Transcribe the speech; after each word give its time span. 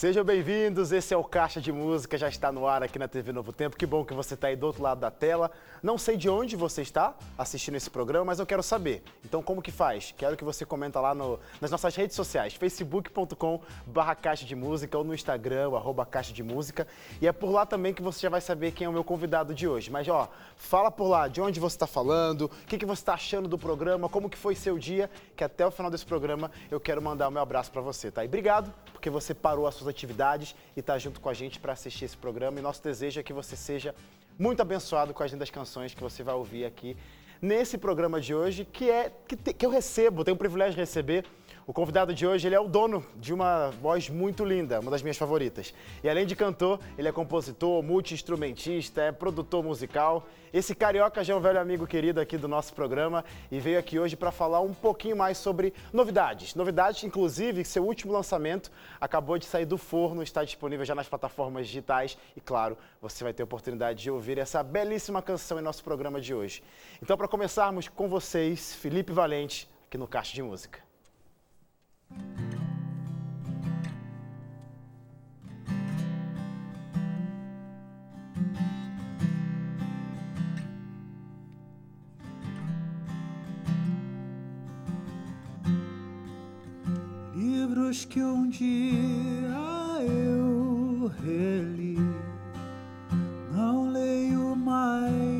Sejam 0.00 0.24
bem-vindos, 0.24 0.92
esse 0.92 1.12
é 1.12 1.16
o 1.18 1.22
Caixa 1.22 1.60
de 1.60 1.70
Música, 1.70 2.16
já 2.16 2.26
está 2.26 2.50
no 2.50 2.66
ar 2.66 2.82
aqui 2.82 2.98
na 2.98 3.06
TV 3.06 3.32
Novo 3.32 3.52
Tempo. 3.52 3.76
Que 3.76 3.84
bom 3.84 4.02
que 4.02 4.14
você 4.14 4.32
está 4.32 4.46
aí 4.46 4.56
do 4.56 4.64
outro 4.64 4.82
lado 4.82 4.98
da 4.98 5.10
tela. 5.10 5.50
Não 5.82 5.98
sei 5.98 6.16
de 6.16 6.26
onde 6.26 6.56
você 6.56 6.80
está 6.80 7.14
assistindo 7.36 7.74
esse 7.74 7.90
programa, 7.90 8.24
mas 8.24 8.38
eu 8.38 8.46
quero 8.46 8.62
saber. 8.62 9.02
Então, 9.22 9.42
como 9.42 9.60
que 9.60 9.70
faz? 9.70 10.14
Quero 10.16 10.38
que 10.38 10.42
você 10.44 10.64
comenta 10.64 10.98
lá 11.00 11.14
no, 11.14 11.38
nas 11.60 11.70
nossas 11.70 11.94
redes 11.94 12.16
sociais, 12.16 12.54
facebook.com 12.54 13.60
barra 13.86 14.14
Caixa 14.14 14.46
de 14.46 14.56
Música 14.56 14.96
ou 14.96 15.04
no 15.04 15.14
Instagram, 15.14 15.76
arroba 15.76 16.06
Caixa 16.06 16.32
de 16.32 16.42
Música. 16.42 16.88
E 17.20 17.26
é 17.28 17.32
por 17.32 17.50
lá 17.50 17.66
também 17.66 17.92
que 17.92 18.00
você 18.00 18.20
já 18.20 18.30
vai 18.30 18.40
saber 18.40 18.72
quem 18.72 18.86
é 18.86 18.88
o 18.88 18.92
meu 18.94 19.04
convidado 19.04 19.54
de 19.54 19.68
hoje. 19.68 19.90
Mas, 19.90 20.08
ó, 20.08 20.30
fala 20.56 20.90
por 20.90 21.08
lá 21.08 21.28
de 21.28 21.42
onde 21.42 21.60
você 21.60 21.76
está 21.76 21.86
falando, 21.86 22.46
o 22.46 22.66
que, 22.66 22.78
que 22.78 22.86
você 22.86 23.02
está 23.02 23.12
achando 23.12 23.46
do 23.46 23.58
programa, 23.58 24.08
como 24.08 24.30
que 24.30 24.38
foi 24.38 24.54
seu 24.54 24.78
dia, 24.78 25.10
que 25.36 25.44
até 25.44 25.66
o 25.66 25.70
final 25.70 25.90
desse 25.90 26.06
programa 26.06 26.50
eu 26.70 26.80
quero 26.80 27.02
mandar 27.02 27.28
o 27.28 27.30
meu 27.30 27.42
abraço 27.42 27.70
para 27.70 27.82
você, 27.82 28.10
tá? 28.10 28.24
E 28.24 28.28
obrigado, 28.28 28.72
porque 28.94 29.10
você 29.10 29.34
parou 29.34 29.66
as 29.66 29.74
suas 29.74 29.89
atividades 29.90 30.54
e 30.76 30.80
está 30.80 30.98
junto 30.98 31.20
com 31.20 31.28
a 31.28 31.34
gente 31.34 31.60
para 31.60 31.72
assistir 31.72 32.06
esse 32.06 32.16
programa. 32.16 32.58
E 32.58 32.62
nosso 32.62 32.82
desejo 32.82 33.20
é 33.20 33.22
que 33.22 33.32
você 33.32 33.56
seja 33.56 33.94
muito 34.38 34.62
abençoado 34.62 35.12
com 35.12 35.22
as 35.22 35.32
lindas 35.32 35.50
canções 35.50 35.92
que 35.92 36.02
você 36.02 36.22
vai 36.22 36.34
ouvir 36.34 36.64
aqui 36.64 36.96
nesse 37.40 37.78
programa 37.78 38.20
de 38.20 38.34
hoje, 38.34 38.64
que 38.64 38.90
é 38.90 39.10
que, 39.26 39.36
te, 39.36 39.52
que 39.52 39.64
eu 39.64 39.70
recebo, 39.70 40.24
tenho 40.24 40.34
o 40.34 40.38
privilégio 40.38 40.74
de 40.74 40.80
receber 40.80 41.24
o 41.66 41.72
convidado 41.72 42.12
de 42.12 42.26
hoje, 42.26 42.48
ele 42.48 42.54
é 42.54 42.60
o 42.60 42.66
dono 42.66 43.04
de 43.16 43.32
uma 43.32 43.70
voz 43.70 44.08
muito 44.08 44.44
linda, 44.44 44.80
uma 44.80 44.90
das 44.90 45.02
minhas 45.02 45.16
favoritas. 45.16 45.72
E 46.02 46.08
além 46.08 46.26
de 46.26 46.34
cantor, 46.34 46.80
ele 46.98 47.06
é 47.06 47.12
compositor, 47.12 47.82
multi-instrumentista, 47.82 49.02
é 49.02 49.12
produtor 49.12 49.62
musical. 49.62 50.26
Esse 50.52 50.74
carioca 50.74 51.22
já 51.22 51.32
é 51.32 51.36
um 51.36 51.40
velho 51.40 51.60
amigo 51.60 51.86
querido 51.86 52.20
aqui 52.20 52.36
do 52.36 52.48
nosso 52.48 52.74
programa 52.74 53.24
e 53.52 53.60
veio 53.60 53.78
aqui 53.78 54.00
hoje 54.00 54.16
para 54.16 54.32
falar 54.32 54.60
um 54.60 54.74
pouquinho 54.74 55.16
mais 55.16 55.38
sobre 55.38 55.72
novidades. 55.92 56.54
Novidades, 56.56 57.04
inclusive, 57.04 57.64
seu 57.64 57.84
último 57.84 58.12
lançamento 58.12 58.70
acabou 59.00 59.38
de 59.38 59.46
sair 59.46 59.66
do 59.66 59.78
forno, 59.78 60.22
está 60.22 60.42
disponível 60.42 60.84
já 60.84 60.94
nas 60.94 61.08
plataformas 61.08 61.68
digitais 61.68 62.18
e, 62.36 62.40
claro, 62.40 62.76
você 63.00 63.22
vai 63.22 63.32
ter 63.32 63.42
a 63.42 63.44
oportunidade 63.44 64.02
de 64.02 64.10
ouvir 64.10 64.38
essa 64.38 64.62
belíssima 64.62 65.22
canção 65.22 65.58
em 65.58 65.62
nosso 65.62 65.84
programa 65.84 66.20
de 66.20 66.34
hoje. 66.34 66.64
Então, 67.00 67.16
para 67.16 67.28
começarmos 67.28 67.86
com 67.86 68.08
vocês, 68.08 68.74
Felipe 68.74 69.12
Valente, 69.12 69.70
aqui 69.86 69.96
no 69.96 70.08
Caixa 70.08 70.34
de 70.34 70.42
Música. 70.42 70.89
Livros 87.34 88.04
que 88.04 88.22
um 88.22 88.48
dia 88.48 88.68
eu 90.02 91.10
reli, 91.22 91.96
não 93.52 93.90
leio 93.90 94.54
mais. 94.56 95.30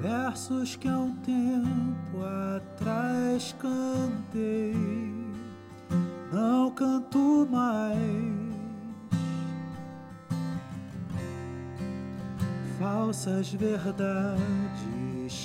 versos 0.00 0.76
que 0.76 0.88
tempo 1.24 1.45
atrás 3.36 3.54
cantei, 3.58 4.74
não 6.32 6.70
canto 6.70 7.46
mais. 7.50 8.16
Falsas 12.78 13.52
verdades 13.52 14.40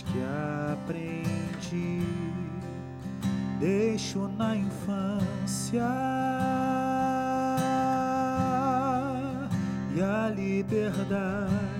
que 0.06 0.24
aprendi, 0.74 2.02
deixo 3.60 4.30
na 4.38 4.56
infância. 4.56 5.82
E 9.94 10.02
a 10.02 10.30
liberdade 10.30 11.71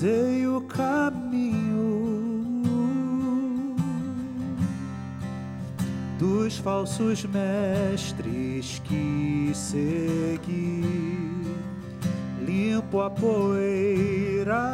Sei 0.00 0.44
o 0.48 0.60
caminho 0.62 1.76
dos 6.18 6.58
falsos 6.58 7.24
mestres 7.24 8.82
que 8.84 9.52
segui, 9.54 10.82
limpo 12.44 13.02
a 13.02 13.08
poeira 13.08 14.64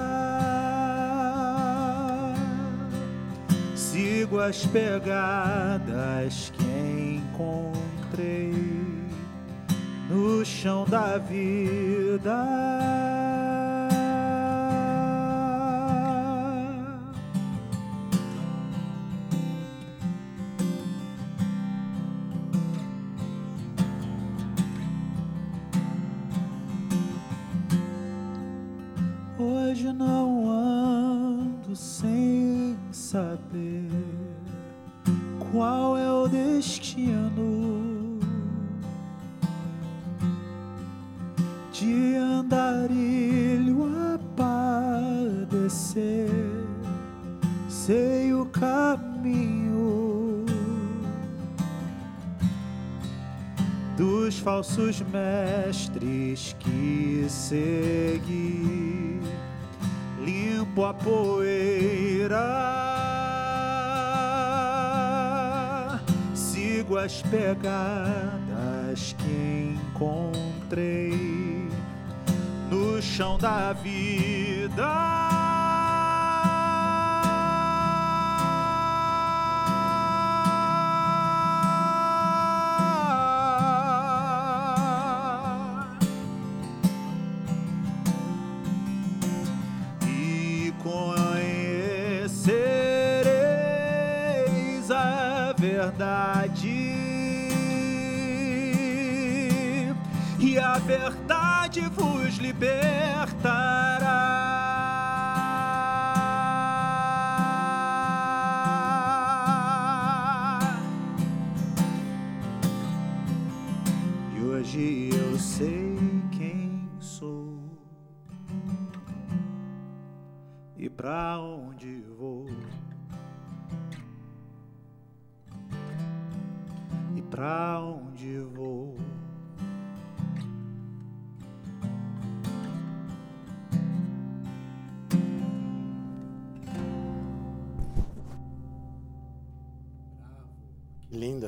sigo 3.77 4.41
as 4.41 4.65
pegadas 4.65 6.51
que 6.57 7.21
encontrei 7.21 8.55
no 10.09 10.43
chão 10.47 10.87
da 10.87 11.19
vida. 11.19 13.10
Falsos 54.91 55.07
mestres 55.07 56.57
que 56.59 57.25
segui, 57.29 59.21
limpo 60.19 60.85
a 60.85 60.93
poeira, 60.93 62.41
sigo 66.35 66.99
as 66.99 67.23
pegadas 67.23 69.15
que 69.19 69.77
encontrei 69.95 71.69
no 72.69 73.01
chão 73.01 73.39
da 73.39 73.73
vida. 73.73 75.40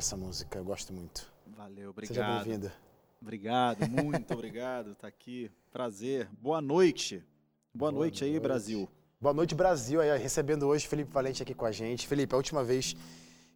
Linda 0.02 0.08
essa 0.08 0.16
música, 0.16 0.58
eu 0.58 0.64
gosto 0.64 0.92
muito. 0.92 1.32
Valeu, 1.46 1.94
Seja 2.00 2.12
obrigado. 2.12 2.44
bem-vinda. 2.44 2.72
Obrigado, 3.20 3.88
muito 3.88 4.34
obrigado. 4.34 4.96
Tá 4.96 5.06
aqui. 5.06 5.48
Prazer. 5.72 6.28
Boa 6.40 6.60
noite. 6.60 7.24
Boa, 7.72 7.92
Boa 7.92 8.00
noite 8.00 8.24
aí, 8.24 8.32
noite. 8.32 8.42
Brasil. 8.42 8.88
Boa 9.20 9.32
noite, 9.32 9.54
Brasil. 9.54 10.00
Aí, 10.00 10.18
recebendo 10.18 10.66
hoje 10.66 10.88
Felipe 10.88 11.12
Valente 11.12 11.40
aqui 11.40 11.54
com 11.54 11.64
a 11.64 11.70
gente. 11.70 12.08
Felipe, 12.08 12.34
a 12.34 12.36
última 12.36 12.64
vez 12.64 12.96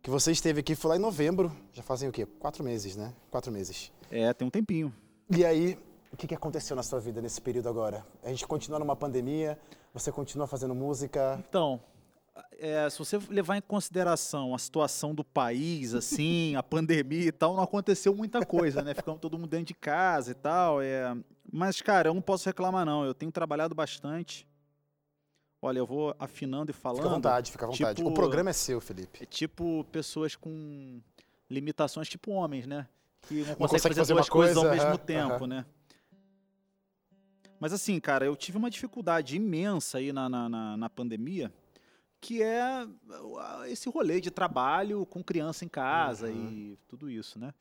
que 0.00 0.08
você 0.08 0.30
esteve 0.30 0.60
aqui 0.60 0.76
foi 0.76 0.90
lá 0.90 0.96
em 0.96 1.00
novembro. 1.00 1.50
Já 1.72 1.82
fazem 1.82 2.08
o 2.08 2.12
quê? 2.12 2.24
Quatro 2.24 2.62
meses, 2.62 2.94
né? 2.94 3.12
Quatro 3.28 3.50
meses. 3.50 3.90
É, 4.08 4.32
tem 4.32 4.46
um 4.46 4.50
tempinho. 4.50 4.94
E 5.28 5.44
aí, 5.44 5.76
o 6.12 6.16
que, 6.16 6.28
que 6.28 6.34
aconteceu 6.34 6.76
na 6.76 6.84
sua 6.84 7.00
vida 7.00 7.20
nesse 7.20 7.40
período 7.40 7.68
agora? 7.68 8.06
A 8.22 8.28
gente 8.28 8.46
continua 8.46 8.78
numa 8.78 8.94
pandemia, 8.94 9.58
você 9.92 10.12
continua 10.12 10.46
fazendo 10.46 10.76
música. 10.76 11.44
Então, 11.48 11.80
é, 12.52 12.88
se 12.90 12.98
você 12.98 13.18
levar 13.30 13.56
em 13.56 13.60
consideração 13.60 14.54
a 14.54 14.58
situação 14.58 15.14
do 15.14 15.24
país, 15.24 15.94
assim, 15.94 16.54
a 16.56 16.62
pandemia 16.64 17.26
e 17.28 17.32
tal, 17.32 17.54
não 17.54 17.62
aconteceu 17.62 18.14
muita 18.14 18.44
coisa, 18.44 18.82
né? 18.82 18.94
Ficamos 18.94 19.20
todo 19.20 19.38
mundo 19.38 19.50
dentro 19.50 19.66
de 19.66 19.74
casa 19.74 20.30
e 20.32 20.34
tal. 20.34 20.80
É... 20.82 21.16
Mas, 21.52 21.80
cara, 21.80 22.08
eu 22.08 22.14
não 22.14 22.20
posso 22.22 22.46
reclamar, 22.48 22.84
não. 22.84 23.04
Eu 23.04 23.14
tenho 23.14 23.30
trabalhado 23.32 23.74
bastante. 23.74 24.46
Olha, 25.62 25.78
eu 25.78 25.86
vou 25.86 26.14
afinando 26.18 26.70
e 26.70 26.74
falando. 26.74 26.98
Fica 26.98 27.08
à 27.08 27.14
vontade, 27.14 27.52
fica 27.52 27.64
à 27.64 27.68
vontade. 27.68 27.96
tipo- 27.96 28.08
O 28.10 28.14
programa 28.14 28.50
é 28.50 28.52
seu, 28.52 28.80
Felipe. 28.80 29.22
É 29.22 29.26
tipo 29.26 29.84
pessoas 29.90 30.36
com 30.36 31.00
limitações, 31.50 32.08
tipo 32.08 32.30
homens, 32.32 32.66
né? 32.66 32.86
Que 33.22 33.34
não, 33.34 33.40
Não 33.40 33.54
conseguem 33.56 33.68
consegue 33.68 33.94
fazer, 33.96 34.12
duas 34.14 34.26
uma 34.26 34.30
coisas 34.32 34.56
ao 34.56 34.62
coisa, 34.64 34.76
mesmo 34.76 34.88
aham, 34.96 34.98
tempo, 34.98 35.32
aham. 35.34 35.46
né? 35.46 35.66
Mas 37.58 37.72
assim, 37.72 37.98
cara, 37.98 38.24
eu 38.26 38.36
tive 38.36 38.58
uma 38.58 38.68
dificuldade 38.70 39.36
imensa 39.36 39.98
aí 39.98 40.12
na, 40.12 40.28
na, 40.28 40.48
na- 40.48 40.76
na 40.76 40.90
pandemia, 40.90 41.52
que 42.20 42.42
é 42.42 42.84
uh, 42.84 43.64
esse 43.66 43.88
rolê 43.88 44.20
de 44.20 44.30
trabalho 44.30 45.04
com 45.06 45.22
criança 45.22 45.64
em 45.64 45.68
casa 45.68 46.28
Uhum. 46.28 46.50
e 46.50 46.78
tudo 46.88 47.10
isso, 47.10 47.38
né? 47.38 47.52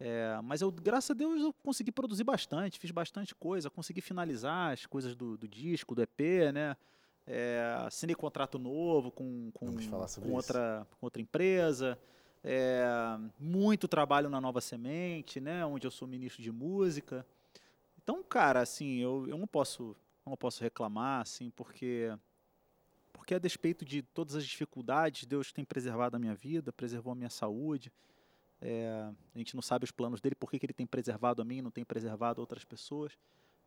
É, 0.00 0.38
mas 0.44 0.60
eu, 0.60 0.70
graças 0.70 1.10
a 1.10 1.14
Deus, 1.14 1.40
eu 1.42 1.52
consegui 1.52 1.90
produzir 1.90 2.22
bastante, 2.22 2.78
fiz 2.78 2.90
bastante 2.92 3.34
coisa, 3.34 3.68
consegui 3.68 4.00
finalizar 4.00 4.72
as 4.72 4.86
coisas 4.86 5.16
do, 5.16 5.36
do 5.36 5.48
disco, 5.48 5.94
do 5.94 6.02
EP, 6.02 6.52
né? 6.52 6.76
É, 7.26 7.76
assinei 7.86 8.14
contrato 8.14 8.58
novo 8.58 9.10
com, 9.10 9.50
com, 9.52 9.66
com 9.76 10.32
outra, 10.32 10.86
com 10.98 11.06
outra 11.06 11.20
empresa. 11.20 11.98
É, 12.44 12.86
muito 13.38 13.88
trabalho 13.88 14.30
na 14.30 14.40
Nova 14.40 14.60
Semente, 14.60 15.40
né? 15.40 15.66
Onde 15.66 15.86
eu 15.86 15.90
sou 15.90 16.06
ministro 16.06 16.42
de 16.42 16.52
música. 16.52 17.26
Então, 18.00 18.22
cara, 18.22 18.60
assim, 18.60 18.98
eu, 18.98 19.26
eu 19.28 19.36
não 19.36 19.46
posso 19.46 19.96
não 20.24 20.36
posso 20.36 20.62
reclamar, 20.62 21.22
assim, 21.22 21.50
porque 21.50 22.12
porque 23.28 23.34
a 23.34 23.38
despeito 23.38 23.84
de 23.84 24.00
todas 24.00 24.34
as 24.34 24.46
dificuldades, 24.46 25.26
Deus 25.26 25.52
tem 25.52 25.62
preservado 25.62 26.16
a 26.16 26.18
minha 26.18 26.34
vida, 26.34 26.72
preservou 26.72 27.12
a 27.12 27.14
minha 27.14 27.28
saúde. 27.28 27.92
É, 28.58 29.06
a 29.34 29.38
gente 29.38 29.54
não 29.54 29.60
sabe 29.60 29.84
os 29.84 29.90
planos 29.90 30.18
dele, 30.18 30.34
por 30.34 30.50
que 30.50 30.58
que 30.58 30.64
ele 30.64 30.72
tem 30.72 30.86
preservado 30.86 31.42
a 31.42 31.44
mim, 31.44 31.60
não 31.60 31.70
tem 31.70 31.84
preservado 31.84 32.40
outras 32.40 32.64
pessoas. 32.64 33.12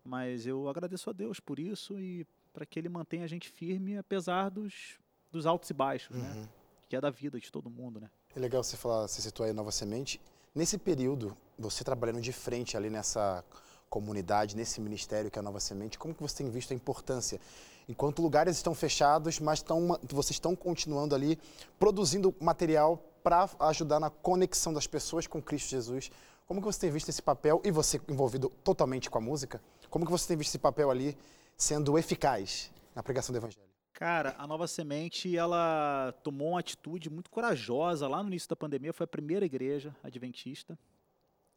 Mas 0.03 0.47
eu 0.47 0.67
agradeço 0.67 1.11
a 1.11 1.13
Deus 1.13 1.39
por 1.39 1.59
isso 1.59 1.99
e 1.99 2.25
para 2.51 2.65
que 2.65 2.79
ele 2.79 2.89
mantenha 2.89 3.23
a 3.23 3.27
gente 3.27 3.49
firme, 3.51 3.97
apesar 3.97 4.49
dos, 4.49 4.97
dos 5.31 5.45
altos 5.45 5.69
e 5.69 5.75
baixos, 5.75 6.17
né? 6.17 6.33
Uhum. 6.37 6.47
Que 6.89 6.95
é 6.95 6.99
da 6.99 7.11
vida 7.11 7.39
de 7.39 7.51
todo 7.51 7.69
mundo, 7.69 8.01
né? 8.01 8.09
É 8.35 8.39
legal 8.39 8.63
você 8.63 8.75
falar, 8.75 9.07
você 9.07 9.21
citou 9.21 9.45
aí 9.45 9.53
Nova 9.53 9.71
Semente. 9.71 10.19
Nesse 10.55 10.79
período, 10.79 11.37
você 11.55 11.83
trabalhando 11.83 12.19
de 12.19 12.33
frente 12.33 12.75
ali 12.75 12.89
nessa 12.89 13.45
comunidade, 13.91 14.55
nesse 14.55 14.81
ministério 14.81 15.29
que 15.29 15.37
é 15.37 15.41
a 15.41 15.43
Nova 15.43 15.59
Semente, 15.59 15.99
como 15.99 16.15
que 16.15 16.21
você 16.23 16.37
tem 16.37 16.49
visto 16.49 16.71
a 16.71 16.75
importância? 16.75 17.39
Enquanto 17.87 18.21
lugares 18.21 18.55
estão 18.55 18.73
fechados, 18.73 19.39
mas 19.39 19.59
estão, 19.59 19.99
vocês 20.09 20.31
estão 20.31 20.55
continuando 20.55 21.15
ali 21.15 21.39
produzindo 21.79 22.33
material 22.39 22.97
para 23.23 23.49
ajudar 23.59 23.99
na 23.99 24.09
conexão 24.09 24.73
das 24.73 24.87
pessoas 24.87 25.27
com 25.27 25.41
Cristo 25.41 25.69
Jesus. 25.69 26.11
Como 26.45 26.59
que 26.59 26.65
você 26.65 26.79
tem 26.79 26.91
visto 26.91 27.09
esse 27.09 27.21
papel, 27.21 27.61
e 27.63 27.71
você 27.71 28.01
envolvido 28.09 28.49
totalmente 28.63 29.09
com 29.09 29.17
a 29.17 29.21
música, 29.21 29.61
como 29.89 30.05
que 30.05 30.11
você 30.11 30.27
tem 30.27 30.37
visto 30.37 30.49
esse 30.49 30.59
papel 30.59 30.89
ali 30.91 31.17
sendo 31.55 31.97
eficaz 31.97 32.71
na 32.95 33.03
pregação 33.03 33.31
do 33.33 33.37
Evangelho? 33.37 33.71
Cara, 33.93 34.35
a 34.37 34.47
Nova 34.47 34.67
Semente, 34.67 35.37
ela 35.37 36.13
tomou 36.23 36.49
uma 36.49 36.59
atitude 36.59 37.09
muito 37.09 37.29
corajosa 37.29 38.07
lá 38.07 38.23
no 38.23 38.29
início 38.29 38.49
da 38.49 38.55
pandemia. 38.55 38.91
Foi 38.91 39.03
a 39.03 39.07
primeira 39.07 39.45
igreja 39.45 39.95
adventista 40.01 40.77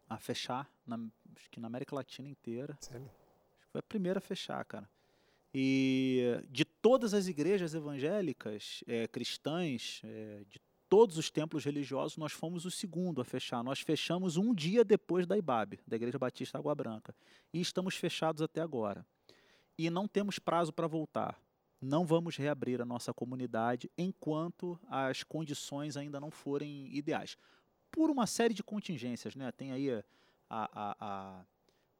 a 0.09 0.19
fechar, 0.19 0.69
na, 0.87 0.99
acho 1.35 1.51
que 1.51 1.59
na 1.59 1.69
América 1.69 1.97
Latina 1.97 2.29
inteira. 2.29 2.77
Sério? 2.81 3.11
Acho 3.57 3.67
que 3.67 3.73
foi 3.73 3.79
a 3.79 3.83
primeira 3.83 4.19
a 4.19 4.21
fechar, 4.21 4.63
cara. 4.65 4.89
E 5.55 6.41
de 6.51 6.65
todas 6.65 7.15
as 7.15 7.29
igrejas 7.29 7.75
evangélicas, 7.75 8.83
eh, 8.89 9.07
cristãs, 9.07 10.01
eh, 10.05 10.45
de 10.51 10.61
todos 10.89 11.17
os 11.17 11.31
templos 11.31 11.65
religiosos, 11.65 12.17
nós 12.17 12.33
fomos 12.33 12.65
o 12.65 12.71
segundo 12.71 13.21
a 13.21 13.25
fechar. 13.25 13.63
Nós 13.63 13.81
fechamos 13.81 14.37
um 14.37 14.53
dia 14.53 14.85
depois 14.85 15.27
da 15.27 15.39
IBAB, 15.39 15.79
da 15.87 15.95
Igreja 15.97 16.19
Batista 16.19 16.59
Água 16.59 16.75
Branca. 16.75 17.15
E 17.53 17.61
estamos 17.61 17.95
fechados 17.97 18.43
até 18.43 18.61
agora. 18.61 19.07
E 19.79 19.89
não 19.91 20.09
temos 20.09 20.39
prazo 20.39 20.73
para 20.73 20.87
voltar. 20.89 21.41
Não 21.81 22.05
vamos 22.05 22.37
reabrir 22.37 22.81
a 22.81 22.85
nossa 22.85 23.13
comunidade 23.13 23.91
enquanto 23.97 24.79
as 24.89 25.23
condições 25.23 25.97
ainda 25.97 26.19
não 26.19 26.31
forem 26.31 26.89
ideais. 26.95 27.37
Por 27.93 28.11
uma 28.11 28.27
série 28.27 28.55
de 28.55 28.63
contingências, 28.63 29.37
né? 29.37 29.53
Tem 29.53 29.71
aí 29.71 29.91
a, 29.91 30.03
a, 30.51 30.97
a- 31.01 31.47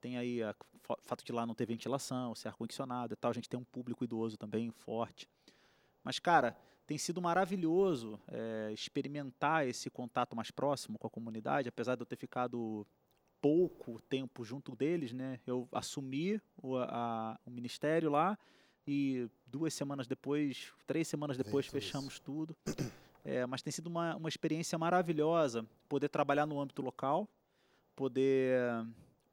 tem 0.05 0.19
aí 0.19 0.43
o 0.45 0.55
fato 1.01 1.25
de 1.25 1.33
lá 1.33 1.47
não 1.47 1.55
ter 1.55 1.65
ventilação, 1.65 2.35
ser 2.35 2.49
ar-condicionado 2.49 3.15
e 3.15 3.17
tal. 3.17 3.31
A 3.31 3.35
gente 3.35 3.49
tem 3.49 3.59
um 3.59 3.65
público 3.65 4.05
idoso 4.05 4.37
também 4.37 4.71
forte. 4.71 5.27
Mas, 6.03 6.19
cara, 6.19 6.55
tem 6.87 6.99
sido 6.99 7.23
maravilhoso 7.23 8.21
eh, 8.29 8.71
experimentar 8.75 9.67
esse 9.67 9.89
contato 9.89 10.37
mais 10.37 10.51
próximo 10.51 10.99
com 10.99 11.07
a 11.07 11.11
comunidade, 11.11 11.71
apesar 11.71 11.95
de 11.95 12.03
eu 12.03 12.07
ter 12.07 12.17
ficado 12.17 12.87
pouco 13.41 13.99
tempo 14.03 14.45
junto 14.45 14.77
deles, 14.77 15.11
né? 15.15 15.41
Eu 15.47 15.67
assumi 15.73 16.39
o, 16.63 16.77
a- 16.77 17.39
o 17.47 17.51
ministério 17.51 18.11
lá 18.11 18.39
e 18.87 19.27
duas 19.47 19.73
semanas 19.73 20.07
depois, 20.07 20.71
três 20.87 21.09
semanas 21.09 21.39
depois, 21.39 21.65
isso. 21.65 21.73
fechamos 21.73 22.21
tudo. 22.21 22.55
É, 23.27 23.47
mas 23.47 23.63
tem 23.63 23.73
sido 23.73 23.87
uma, 23.87 24.15
uma 24.17 24.29
experiência 24.29 24.77
maravilhosa 24.77 25.65
poder 25.89 26.11
trabalhar 26.11 26.45
no 26.45 26.61
âmbito 26.61 26.83
local, 26.83 27.27
poder 27.97 28.61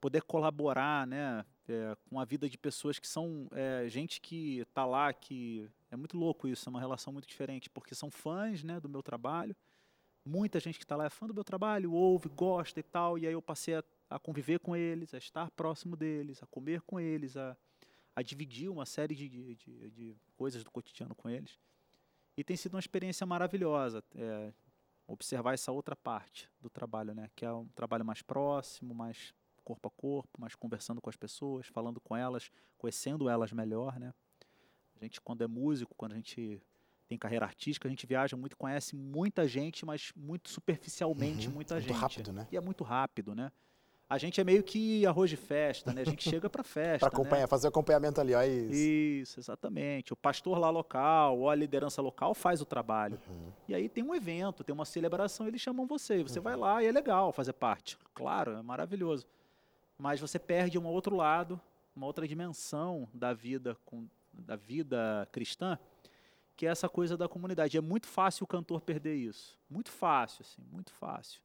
poder 0.02 0.22
colaborar, 0.22 1.06
né, 1.06 1.46
é, 1.68 1.96
com 2.10 2.18
a 2.18 2.24
vida 2.24 2.48
de 2.48 2.58
pessoas 2.58 2.98
que 2.98 3.06
são 3.06 3.46
é, 3.52 3.88
gente 3.88 4.20
que 4.20 4.58
está 4.58 4.84
lá, 4.84 5.12
que 5.12 5.70
é 5.92 5.96
muito 5.96 6.18
louco 6.18 6.48
isso, 6.48 6.68
é 6.68 6.70
uma 6.70 6.80
relação 6.80 7.12
muito 7.12 7.28
diferente, 7.28 7.70
porque 7.70 7.94
são 7.94 8.10
fãs, 8.10 8.64
né, 8.64 8.80
do 8.80 8.88
meu 8.88 9.00
trabalho. 9.00 9.54
Muita 10.24 10.58
gente 10.58 10.76
que 10.76 10.84
está 10.84 10.96
lá 10.96 11.06
é 11.06 11.08
fã 11.08 11.28
do 11.28 11.32
meu 11.34 11.44
trabalho, 11.44 11.92
ouve, 11.92 12.28
gosta 12.28 12.80
e 12.80 12.82
tal, 12.82 13.16
e 13.16 13.28
aí 13.28 13.32
eu 13.32 13.40
passei 13.40 13.76
a, 13.76 13.84
a 14.10 14.18
conviver 14.18 14.58
com 14.58 14.74
eles, 14.74 15.14
a 15.14 15.18
estar 15.18 15.48
próximo 15.52 15.94
deles, 15.94 16.42
a 16.42 16.46
comer 16.46 16.80
com 16.82 16.98
eles, 16.98 17.36
a, 17.36 17.56
a 18.16 18.22
dividir 18.22 18.68
uma 18.68 18.84
série 18.84 19.14
de, 19.14 19.28
de, 19.28 19.54
de- 19.54 19.90
de 19.90 20.16
coisas 20.36 20.64
do 20.64 20.70
cotidiano 20.70 21.14
com 21.14 21.30
eles. 21.30 21.60
E 22.36 22.42
tem 22.42 22.56
sido 22.56 22.74
uma 22.74 22.80
experiência 22.80 23.24
maravilhosa 23.24 24.02
é, 24.16 24.52
observar 25.06 25.54
essa 25.54 25.70
outra 25.70 25.94
parte 25.94 26.50
do 26.60 26.68
trabalho, 26.68 27.14
né? 27.14 27.30
Que 27.36 27.44
é 27.44 27.52
um 27.52 27.68
trabalho 27.68 28.04
mais 28.04 28.20
próximo, 28.20 28.92
mais 28.92 29.32
corpo 29.62 29.88
a 29.88 29.90
corpo, 29.90 30.40
mais 30.40 30.54
conversando 30.54 31.00
com 31.00 31.08
as 31.08 31.16
pessoas, 31.16 31.66
falando 31.66 32.00
com 32.00 32.16
elas, 32.16 32.50
conhecendo 32.78 33.28
elas 33.28 33.52
melhor, 33.52 33.98
né? 33.98 34.12
A 35.00 35.04
gente, 35.04 35.20
quando 35.20 35.42
é 35.42 35.46
músico, 35.46 35.94
quando 35.96 36.12
a 36.12 36.16
gente 36.16 36.60
tem 37.08 37.18
carreira 37.18 37.44
artística, 37.44 37.86
a 37.88 37.90
gente 37.90 38.06
viaja 38.06 38.36
muito, 38.36 38.56
conhece 38.56 38.94
muita 38.96 39.46
gente, 39.46 39.84
mas 39.84 40.12
muito 40.16 40.48
superficialmente 40.48 41.48
Uhum, 41.48 41.54
muita 41.54 41.74
muito 41.74 41.88
gente. 41.88 41.98
rápido, 42.00 42.32
né? 42.32 42.46
E 42.50 42.56
é 42.56 42.60
muito 42.60 42.84
rápido, 42.84 43.34
né? 43.34 43.50
A 44.08 44.18
gente 44.18 44.38
é 44.40 44.44
meio 44.44 44.62
que 44.62 45.06
arroz 45.06 45.30
de 45.30 45.38
festa, 45.38 45.90
né? 45.92 46.02
A 46.02 46.04
gente 46.04 46.28
chega 46.28 46.48
para 46.50 46.62
festa, 46.64 47.08
Para 47.08 47.16
né? 47.16 47.22
acompanhar, 47.22 47.48
fazer 47.48 47.66
o 47.66 47.70
acompanhamento 47.70 48.20
ali, 48.20 48.34
ó, 48.34 48.42
é 48.42 48.48
isso. 48.48 48.74
Isso, 48.74 49.40
exatamente. 49.40 50.12
O 50.12 50.16
pastor 50.16 50.58
lá 50.58 50.68
local, 50.68 51.38
ou 51.38 51.48
a 51.48 51.54
liderança 51.54 52.02
local 52.02 52.34
faz 52.34 52.60
o 52.60 52.66
trabalho. 52.66 53.18
Uhum. 53.26 53.50
E 53.68 53.74
aí 53.74 53.88
tem 53.88 54.04
um 54.04 54.14
evento, 54.14 54.62
tem 54.62 54.74
uma 54.74 54.84
celebração, 54.84 55.48
eles 55.48 55.62
chamam 55.62 55.86
você. 55.86 56.22
Você 56.22 56.40
vai 56.40 56.56
lá 56.56 56.82
e 56.82 56.86
é 56.86 56.92
legal 56.92 57.32
fazer 57.32 57.54
parte. 57.54 57.96
Claro, 58.14 58.52
é 58.52 58.62
maravilhoso. 58.62 59.26
Mas 60.02 60.18
você 60.20 60.36
perde 60.36 60.76
um 60.80 60.84
outro 60.84 61.14
lado, 61.14 61.60
uma 61.94 62.06
outra 62.06 62.26
dimensão 62.26 63.08
da 63.14 63.32
vida, 63.32 63.76
com, 63.86 64.08
da 64.32 64.56
vida 64.56 65.28
cristã, 65.30 65.78
que 66.56 66.66
é 66.66 66.70
essa 66.70 66.88
coisa 66.88 67.16
da 67.16 67.28
comunidade. 67.28 67.76
É 67.76 67.80
muito 67.80 68.08
fácil 68.08 68.42
o 68.42 68.46
cantor 68.48 68.80
perder 68.80 69.14
isso. 69.14 69.56
Muito 69.70 69.92
fácil, 69.92 70.42
assim, 70.42 70.60
muito 70.72 70.92
fácil. 70.94 71.40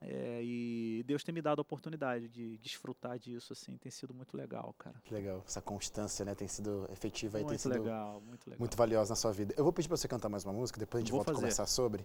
É, 0.00 0.40
e 0.42 1.04
Deus 1.06 1.22
tem 1.22 1.32
me 1.32 1.40
dado 1.40 1.60
a 1.60 1.62
oportunidade 1.62 2.28
de 2.28 2.58
desfrutar 2.58 3.16
disso, 3.16 3.52
assim, 3.52 3.76
tem 3.76 3.92
sido 3.92 4.12
muito 4.12 4.36
legal, 4.36 4.74
cara. 4.76 5.00
Que 5.04 5.14
legal. 5.14 5.44
Essa 5.46 5.62
constância, 5.62 6.24
né, 6.24 6.34
tem 6.34 6.48
sido 6.48 6.88
efetiva 6.90 7.38
e 7.38 7.42
tem 7.42 7.46
Muito 7.50 7.60
sido 7.60 7.78
legal, 7.78 8.20
muito 8.22 8.44
legal. 8.50 8.58
muito 8.58 8.76
valiosa 8.76 9.12
na 9.12 9.16
sua 9.16 9.30
vida. 9.30 9.54
Eu 9.56 9.62
vou 9.62 9.72
pedir 9.72 9.86
pra 9.86 9.96
você 9.96 10.08
cantar 10.08 10.28
mais 10.28 10.44
uma 10.44 10.52
música, 10.52 10.80
depois 10.80 11.00
a 11.00 11.02
gente 11.04 11.12
Vou 11.12 11.18
volta 11.18 11.30
a 11.30 11.34
fazer. 11.34 11.42
conversar 11.44 11.66
sobre. 11.66 12.04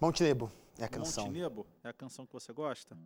Monte 0.00 0.24
Nebo 0.24 0.50
é 0.80 0.84
a 0.84 0.88
canção. 0.88 1.26
Monte 1.26 1.38
Nebo 1.38 1.64
é 1.84 1.88
a 1.90 1.92
canção 1.92 2.26
que 2.26 2.32
você 2.32 2.52
gosta? 2.52 2.98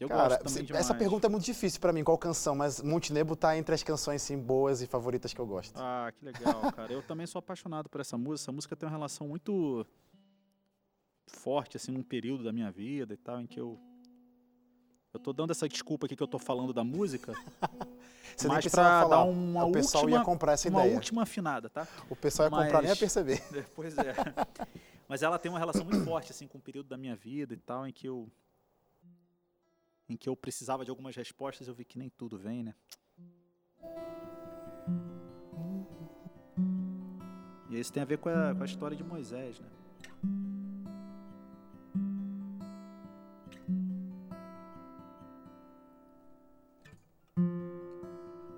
Eu 0.00 0.08
Cara, 0.08 0.38
gosto 0.38 0.44
também 0.54 0.76
essa 0.78 0.94
pergunta 0.94 1.26
é 1.26 1.30
muito 1.30 1.44
difícil 1.44 1.80
pra 1.80 1.92
mim, 1.92 2.04
qual 2.04 2.16
canção, 2.16 2.54
mas 2.54 2.80
Monte 2.80 3.12
Nebo 3.12 3.34
tá 3.34 3.56
entre 3.58 3.74
as 3.74 3.82
canções 3.82 4.22
sim, 4.22 4.38
boas 4.38 4.80
e 4.80 4.86
favoritas 4.86 5.34
que 5.34 5.40
eu 5.40 5.46
gosto. 5.46 5.76
Ah, 5.76 6.12
que 6.16 6.24
legal, 6.24 6.72
cara. 6.72 6.92
Eu 6.92 7.02
também 7.02 7.26
sou 7.26 7.40
apaixonado 7.40 7.88
por 7.88 8.00
essa 8.00 8.16
música. 8.16 8.44
Essa 8.44 8.52
música 8.52 8.76
tem 8.76 8.86
uma 8.88 8.92
relação 8.94 9.26
muito 9.26 9.84
forte, 11.26 11.76
assim, 11.76 11.90
num 11.90 12.02
período 12.02 12.44
da 12.44 12.52
minha 12.52 12.70
vida 12.70 13.14
e 13.14 13.16
tal, 13.16 13.40
em 13.40 13.46
que 13.46 13.58
eu. 13.60 13.78
Eu 15.12 15.18
tô 15.18 15.32
dando 15.32 15.50
essa 15.50 15.68
desculpa 15.68 16.06
aqui 16.06 16.14
que 16.14 16.22
eu 16.22 16.28
tô 16.28 16.38
falando 16.38 16.72
da 16.72 16.84
música, 16.84 17.32
Você 18.36 18.46
nem 18.46 18.54
mas 18.56 18.64
precisava 18.64 18.88
pra 18.88 19.08
falar, 19.08 19.24
dar 19.24 19.30
uma 19.30 19.64
o 19.64 19.72
pessoal 19.72 20.04
última, 20.04 20.18
ia 20.20 20.24
comprar 20.24 20.52
essa 20.52 20.68
uma 20.68 20.80
ideia. 20.82 20.94
última 20.94 21.22
afinada, 21.22 21.68
tá? 21.70 21.88
O 22.10 22.14
pessoal 22.14 22.46
ia 22.46 22.50
comprar 22.50 22.80
nem 22.82 22.90
Mas- 22.90 22.98
perceber. 22.98 23.42
Pois 23.74 23.96
é. 23.98 24.14
Mas 25.08 25.22
ela 25.22 25.38
tem 25.38 25.50
uma 25.50 25.58
relação 25.58 25.84
muito 25.84 26.04
forte, 26.04 26.30
assim, 26.30 26.46
com 26.46 26.58
o 26.58 26.60
período 26.60 26.88
da 26.88 26.96
minha 26.96 27.16
vida 27.16 27.54
e 27.54 27.56
tal, 27.56 27.86
em 27.86 27.92
que 27.92 28.06
eu. 28.06 28.30
Em 30.08 30.16
que 30.16 30.28
eu 30.28 30.34
precisava 30.34 30.84
de 30.84 30.90
algumas 30.90 31.14
respostas, 31.14 31.68
eu 31.68 31.74
vi 31.74 31.84
que 31.84 31.98
nem 31.98 32.08
tudo 32.08 32.38
vem, 32.38 32.62
né? 32.62 32.74
E 37.68 37.78
isso 37.78 37.92
tem 37.92 38.02
a 38.02 38.06
ver 38.06 38.16
com 38.16 38.30
a, 38.30 38.54
com 38.54 38.62
a 38.62 38.66
história 38.66 38.96
de 38.96 39.04
Moisés, 39.04 39.60
né? 39.60 39.68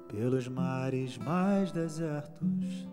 Pelos 0.09 0.47
mares 0.47 1.19
mais 1.19 1.73
desertos, 1.73 2.87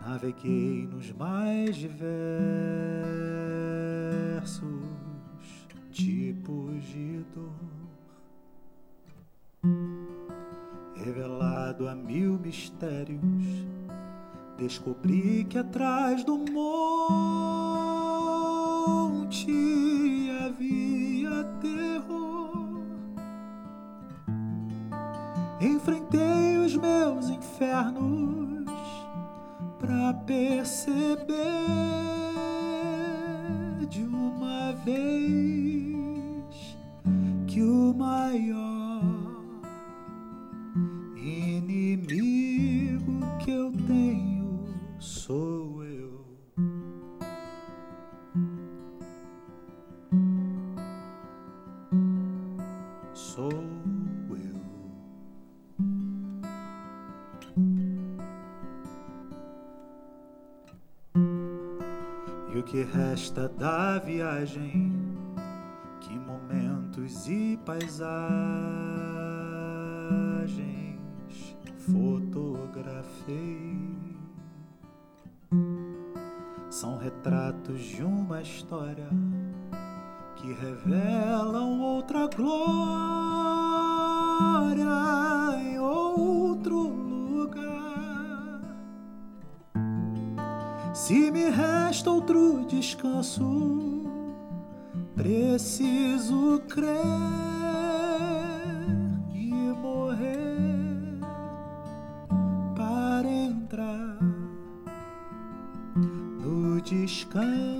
naveguei 0.00 0.86
nos 0.86 1.12
mais 1.12 1.76
diversos 1.76 3.36
tipos 5.96 6.84
de 6.84 7.24
dor. 7.34 7.50
Revelado 10.94 11.88
a 11.88 11.94
mil 11.94 12.38
mistérios, 12.38 13.22
descobri 14.58 15.46
que 15.48 15.56
atrás 15.58 16.22
do 16.22 16.36
monte 16.36 17.16
havia 20.44 21.44
terror. 21.60 22.82
Enfrentei 25.60 26.58
os 26.58 26.76
meus 26.76 27.30
infernos 27.30 28.66
pra 29.78 30.12
perceber 30.26 32.15
maior 38.36 39.02
inimigo 41.16 42.58
que 43.42 43.50
eu 43.50 43.72
tenho 43.86 44.64
sou 44.98 45.82
eu. 45.84 46.24
Sou 53.14 53.50
eu. 54.30 54.60
E 62.54 62.58
o 62.58 62.62
que 62.62 62.82
resta 62.82 63.48
da 63.48 63.98
viagem? 63.98 64.95
E 67.08 67.56
paisagens 67.64 68.26
fotografei. 71.78 73.78
São 76.68 76.98
retratos 76.98 77.80
de 77.80 78.02
uma 78.02 78.42
história 78.42 79.08
que 80.34 80.52
revelam 80.54 81.80
outra 81.80 82.26
glória 82.26 82.50
em 85.60 85.78
outro 85.78 86.88
lugar. 86.88 88.62
Se 90.92 91.30
me 91.30 91.50
resta 91.50 92.10
outro 92.10 92.66
descanso, 92.66 94.02
preciso 95.14 96.58
crer 96.76 96.92
e 99.34 99.50
morrer 99.80 101.18
para 102.76 103.26
entrar 103.26 104.18
no 106.38 106.78
descanso 106.82 107.75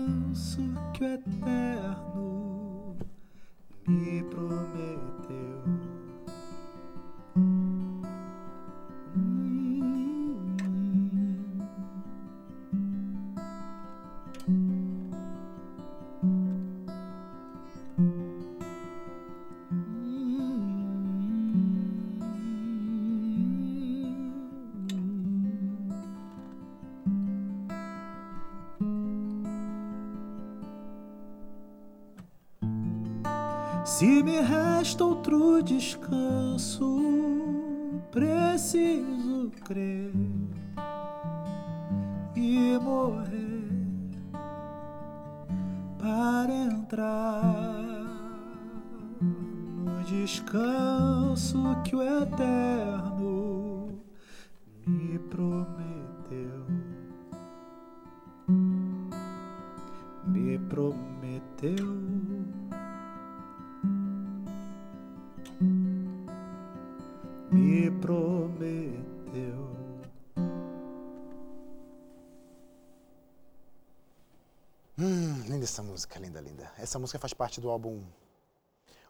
Hum, 74.99 75.43
linda 75.47 75.65
essa 75.65 75.83
música, 75.83 76.19
linda, 76.19 76.41
linda. 76.41 76.71
Essa 76.79 76.99
música 76.99 77.19
faz 77.19 77.35
parte 77.35 77.61
do 77.61 77.69
álbum. 77.69 78.03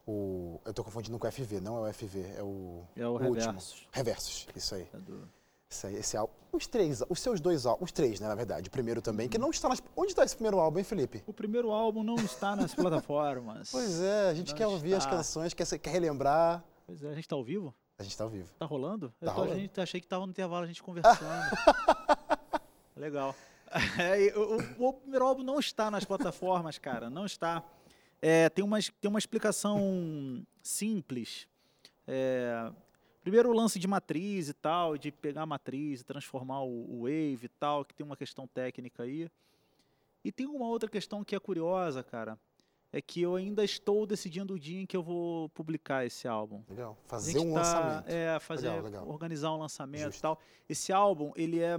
O, 0.06 0.60
eu 0.64 0.72
tô 0.72 0.84
confundindo 0.84 1.18
com 1.18 1.26
o 1.26 1.30
FV, 1.32 1.60
não 1.60 1.84
é 1.84 1.90
o 1.90 1.92
FV, 1.92 2.20
é 2.36 2.42
o. 2.42 2.84
É 2.96 3.06
o 3.06 3.12
último. 3.12 3.34
Reversos. 3.34 3.88
Reversos, 3.92 4.46
isso 4.54 4.74
aí. 4.74 4.88
É 4.92 4.98
do- 4.98 5.28
Isso 5.68 5.86
aí, 5.86 5.96
esse 5.96 6.16
álbum. 6.16 6.32
Os 6.52 6.66
três, 6.66 7.02
os 7.08 7.20
seus 7.20 7.40
dois 7.40 7.66
álbuns, 7.66 7.86
os 7.88 7.92
três, 7.92 8.20
né, 8.20 8.28
na 8.28 8.34
verdade. 8.34 8.68
O 8.68 8.70
primeiro 8.70 9.02
também, 9.02 9.28
que 9.28 9.36
não 9.36 9.50
está 9.50 9.68
nas. 9.68 9.82
Onde 9.96 10.12
está 10.12 10.24
esse 10.24 10.34
primeiro 10.36 10.58
álbum, 10.60 10.78
hein, 10.78 10.84
Felipe? 10.84 11.22
O 11.26 11.32
primeiro 11.32 11.70
álbum 11.72 12.02
não 12.04 12.14
está 12.16 12.54
nas 12.56 12.72
plataformas. 12.74 13.70
Pois 13.70 14.00
é, 14.00 14.28
a 14.30 14.34
gente 14.34 14.50
Não 14.50 14.56
quer 14.56 14.66
ouvir 14.68 14.94
as 14.94 15.04
está. 15.04 15.16
canções, 15.16 15.52
quer, 15.54 15.66
quer 15.78 15.90
relembrar. 15.90 16.64
Pois 16.86 17.02
é, 17.02 17.10
a 17.10 17.14
gente 17.14 17.28
tá 17.28 17.34
ao 17.34 17.42
vivo? 17.44 17.74
A 17.98 18.02
gente 18.04 18.16
tá 18.16 18.22
ao 18.24 18.30
vivo. 18.30 18.48
Tá 18.58 18.64
rolando? 18.66 19.10
Tá 19.20 19.26
eu 19.26 19.28
tô- 19.30 19.34
rolando. 19.40 19.54
A 19.54 19.58
gente 19.58 19.80
achei 19.80 20.00
que 20.00 20.06
tava 20.06 20.24
no 20.24 20.30
intervalo 20.30 20.64
a 20.64 20.66
gente 20.68 20.82
conversando. 20.84 21.50
Legal. 22.96 23.34
É, 24.00 24.36
o, 24.38 24.88
o- 24.88 24.92
primeiro 24.92 25.24
álbum 25.26 25.42
não 25.42 25.58
está 25.58 25.90
nas 25.90 26.04
plataformas, 26.04 26.78
cara. 26.78 27.10
Não 27.10 27.26
está. 27.26 27.62
É, 28.22 28.48
tem, 28.48 28.64
uma, 28.64 28.78
tem 29.00 29.08
uma 29.08 29.18
explicação 29.18 30.44
simples. 30.62 31.46
É, 32.06 32.70
primeiro 33.22 33.50
o 33.50 33.52
lance 33.52 33.78
de 33.78 33.86
matriz 33.86 34.48
e 34.48 34.54
tal, 34.54 34.96
de 34.96 35.10
pegar 35.12 35.42
a 35.42 35.46
matriz 35.46 36.00
e 36.00 36.04
transformar 36.04 36.62
o, 36.62 36.98
o 37.00 37.02
wave 37.02 37.40
e 37.46 37.48
tal, 37.48 37.84
que 37.84 37.94
tem 37.94 38.06
uma 38.06 38.16
questão 38.16 38.46
técnica 38.46 39.02
aí. 39.02 39.28
E 40.24 40.32
tem 40.32 40.46
uma 40.46 40.66
outra 40.66 40.88
questão 40.88 41.22
que 41.24 41.34
é 41.36 41.38
curiosa, 41.40 42.02
cara. 42.02 42.38
é 42.92 43.00
que 43.02 43.20
eu 43.22 43.36
ainda 43.36 43.62
estou 43.64 44.06
decidindo 44.06 44.54
o 44.54 44.58
dia 44.58 44.80
em 44.80 44.86
que 44.86 44.96
eu 44.96 45.02
vou 45.02 45.48
publicar 45.50 46.04
esse 46.06 46.26
álbum. 46.26 46.62
Legal. 46.68 46.96
Fazer 47.06 47.38
um 47.38 47.52
tá- 47.52 47.58
lançamento. 47.60 48.08
É, 48.08 48.38
fazer, 48.40 48.68
Legal, 48.70 48.84
legal. 48.84 49.08
organizar 49.08 49.52
um 49.52 49.58
lançamento 49.58 50.04
Justo. 50.04 50.18
e 50.18 50.22
tal. 50.22 50.40
Esse 50.68 50.92
álbum, 50.92 51.32
ele 51.36 51.60
é 51.60 51.78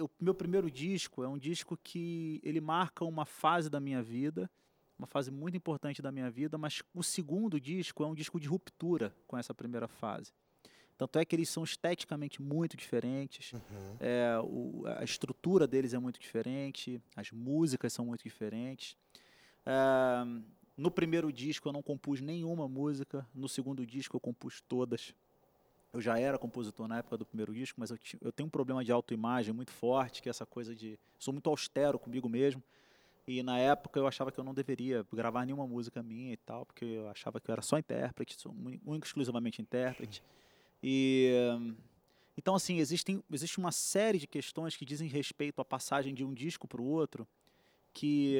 o 0.00 0.08
meu 0.20 0.34
primeiro 0.34 0.70
disco, 0.70 1.22
é 1.22 1.28
um 1.28 1.38
disco 1.38 1.76
que 1.82 2.40
ele 2.42 2.60
marca 2.60 3.04
uma 3.04 3.24
fase 3.24 3.68
da 3.70 3.80
minha 3.80 4.02
vida, 4.02 4.50
uma 4.98 5.06
fase 5.06 5.30
muito 5.30 5.56
importante 5.56 6.02
da 6.02 6.12
minha 6.12 6.30
vida, 6.30 6.58
mas 6.58 6.82
o 6.94 7.02
segundo 7.02 7.58
disco 7.60 8.02
é 8.02 8.06
um 8.06 8.14
disco 8.14 8.38
de 8.38 8.46
ruptura 8.48 9.14
com 9.26 9.36
essa 9.38 9.54
primeira 9.54 9.88
fase. 9.88 10.32
Tanto 10.98 11.18
é 11.18 11.24
que 11.24 11.34
eles 11.34 11.48
são 11.48 11.64
esteticamente 11.64 12.42
muito 12.42 12.76
diferentes, 12.76 13.52
Uhum. 13.54 13.96
é, 13.98 14.38
o- 14.42 14.82
a 14.98 15.02
estrutura 15.02 15.66
deles 15.66 15.94
é 15.94 15.98
muito 15.98 16.20
diferente, 16.20 17.00
as 17.16 17.30
músicas 17.32 17.92
são 17.92 18.04
muito 18.04 18.22
diferentes. 18.22 18.96
É, 19.64 20.22
no 20.76 20.90
primeiro 20.90 21.32
disco 21.32 21.68
eu 21.68 21.72
não 21.72 21.82
compus 21.82 22.20
nenhuma 22.20 22.68
música, 22.68 23.26
no 23.34 23.48
segundo 23.48 23.86
disco 23.86 24.16
eu 24.16 24.20
compus 24.20 24.60
todas. 24.60 25.14
Eu 25.92 26.00
já 26.00 26.18
era 26.18 26.38
compositor 26.38 26.86
na 26.86 26.98
época 26.98 27.16
do 27.16 27.26
primeiro 27.26 27.52
disco, 27.52 27.80
mas 27.80 27.90
eu, 27.90 27.98
eu 28.20 28.32
tenho 28.32 28.46
um 28.46 28.50
problema 28.50 28.84
de 28.84 28.92
autoimagem 28.92 29.52
muito 29.52 29.72
forte, 29.72 30.22
que 30.22 30.28
é 30.28 30.30
essa 30.30 30.46
coisa 30.46 30.74
de. 30.74 30.98
Sou 31.18 31.32
muito 31.32 31.50
austero 31.50 31.98
comigo 31.98 32.28
mesmo. 32.28 32.62
E 33.26 33.42
na 33.42 33.58
época 33.58 33.98
eu 33.98 34.06
achava 34.06 34.32
que 34.32 34.38
eu 34.38 34.44
não 34.44 34.54
deveria 34.54 35.06
gravar 35.12 35.44
nenhuma 35.44 35.66
música 35.66 36.02
minha 36.02 36.32
e 36.32 36.36
tal, 36.36 36.64
porque 36.64 36.84
eu 36.84 37.08
achava 37.08 37.40
que 37.40 37.50
eu 37.50 37.52
era 37.52 37.62
só 37.62 37.78
intérprete, 37.78 38.40
sou 38.40 38.52
único 38.84 39.06
exclusivamente 39.06 39.60
intérprete. 39.60 40.22
E. 40.82 41.30
Então, 42.36 42.54
assim, 42.54 42.78
existem, 42.78 43.22
existe 43.30 43.58
uma 43.58 43.70
série 43.70 44.18
de 44.18 44.26
questões 44.26 44.74
que 44.74 44.84
dizem 44.84 45.08
respeito 45.08 45.60
à 45.60 45.64
passagem 45.64 46.14
de 46.14 46.24
um 46.24 46.32
disco 46.32 46.66
para 46.66 46.80
o 46.80 46.86
outro 46.86 47.28
que, 47.92 48.38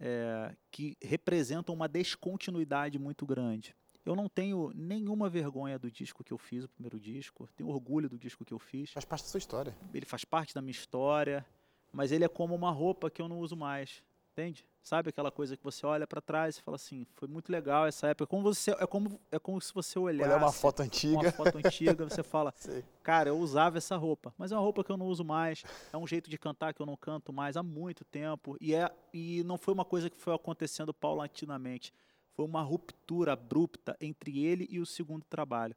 é, 0.00 0.54
que 0.70 0.96
representam 1.02 1.74
uma 1.74 1.88
descontinuidade 1.88 2.98
muito 2.98 3.26
grande. 3.26 3.74
Eu 4.06 4.14
não 4.14 4.28
tenho 4.28 4.70
nenhuma 4.72 5.28
vergonha 5.28 5.78
do 5.80 5.90
disco 5.90 6.22
que 6.22 6.32
eu 6.32 6.38
fiz, 6.38 6.62
o 6.62 6.68
primeiro 6.68 6.98
disco. 7.00 7.48
Tenho 7.56 7.68
orgulho 7.68 8.08
do 8.08 8.16
disco 8.16 8.44
que 8.44 8.54
eu 8.54 8.58
fiz. 8.58 8.92
Faz 8.92 9.04
parte 9.04 9.24
da 9.24 9.28
sua 9.28 9.38
história. 9.38 9.76
Ele 9.92 10.06
faz 10.06 10.24
parte 10.24 10.54
da 10.54 10.62
minha 10.62 10.70
história, 10.70 11.44
mas 11.92 12.12
ele 12.12 12.24
é 12.24 12.28
como 12.28 12.54
uma 12.54 12.70
roupa 12.70 13.10
que 13.10 13.20
eu 13.20 13.28
não 13.28 13.40
uso 13.40 13.56
mais. 13.56 14.04
Entende? 14.32 14.64
Sabe 14.82 15.08
aquela 15.08 15.32
coisa 15.32 15.56
que 15.56 15.64
você 15.64 15.84
olha 15.84 16.06
para 16.06 16.20
trás 16.20 16.58
e 16.58 16.62
fala 16.62 16.76
assim, 16.76 17.06
foi 17.14 17.26
muito 17.26 17.50
legal 17.50 17.86
essa 17.86 18.06
época. 18.06 18.24
É 18.24 18.26
como, 18.28 18.42
você, 18.42 18.70
é 18.70 18.86
como, 18.86 19.18
é 19.32 19.38
como 19.38 19.60
se 19.60 19.74
você 19.74 19.98
olhasse 19.98 20.30
Olhar 20.30 20.38
uma 20.38 20.52
foto 20.52 20.80
uma 20.80 20.86
antiga. 20.86 21.32
foto 21.32 21.58
antiga, 21.58 22.04
você 22.04 22.22
fala, 22.22 22.52
Sei. 22.60 22.84
Cara, 23.02 23.30
eu 23.30 23.38
usava 23.38 23.78
essa 23.78 23.96
roupa, 23.96 24.32
mas 24.38 24.52
é 24.52 24.54
uma 24.54 24.60
roupa 24.60 24.84
que 24.84 24.92
eu 24.92 24.96
não 24.96 25.06
uso 25.06 25.24
mais. 25.24 25.64
É 25.92 25.96
um 25.96 26.06
jeito 26.06 26.30
de 26.30 26.38
cantar 26.38 26.74
que 26.74 26.80
eu 26.80 26.86
não 26.86 26.96
canto 26.96 27.32
mais 27.32 27.56
há 27.56 27.62
muito 27.62 28.04
tempo. 28.04 28.56
E, 28.60 28.72
é, 28.74 28.88
e 29.12 29.42
não 29.42 29.58
foi 29.58 29.74
uma 29.74 29.84
coisa 29.84 30.08
que 30.08 30.16
foi 30.16 30.34
acontecendo 30.34 30.94
paulatinamente. 30.94 31.92
Foi 32.36 32.44
uma 32.44 32.62
ruptura 32.62 33.32
abrupta 33.32 33.96
entre 33.98 34.44
ele 34.44 34.68
e 34.70 34.78
o 34.78 34.84
segundo 34.84 35.24
trabalho. 35.24 35.74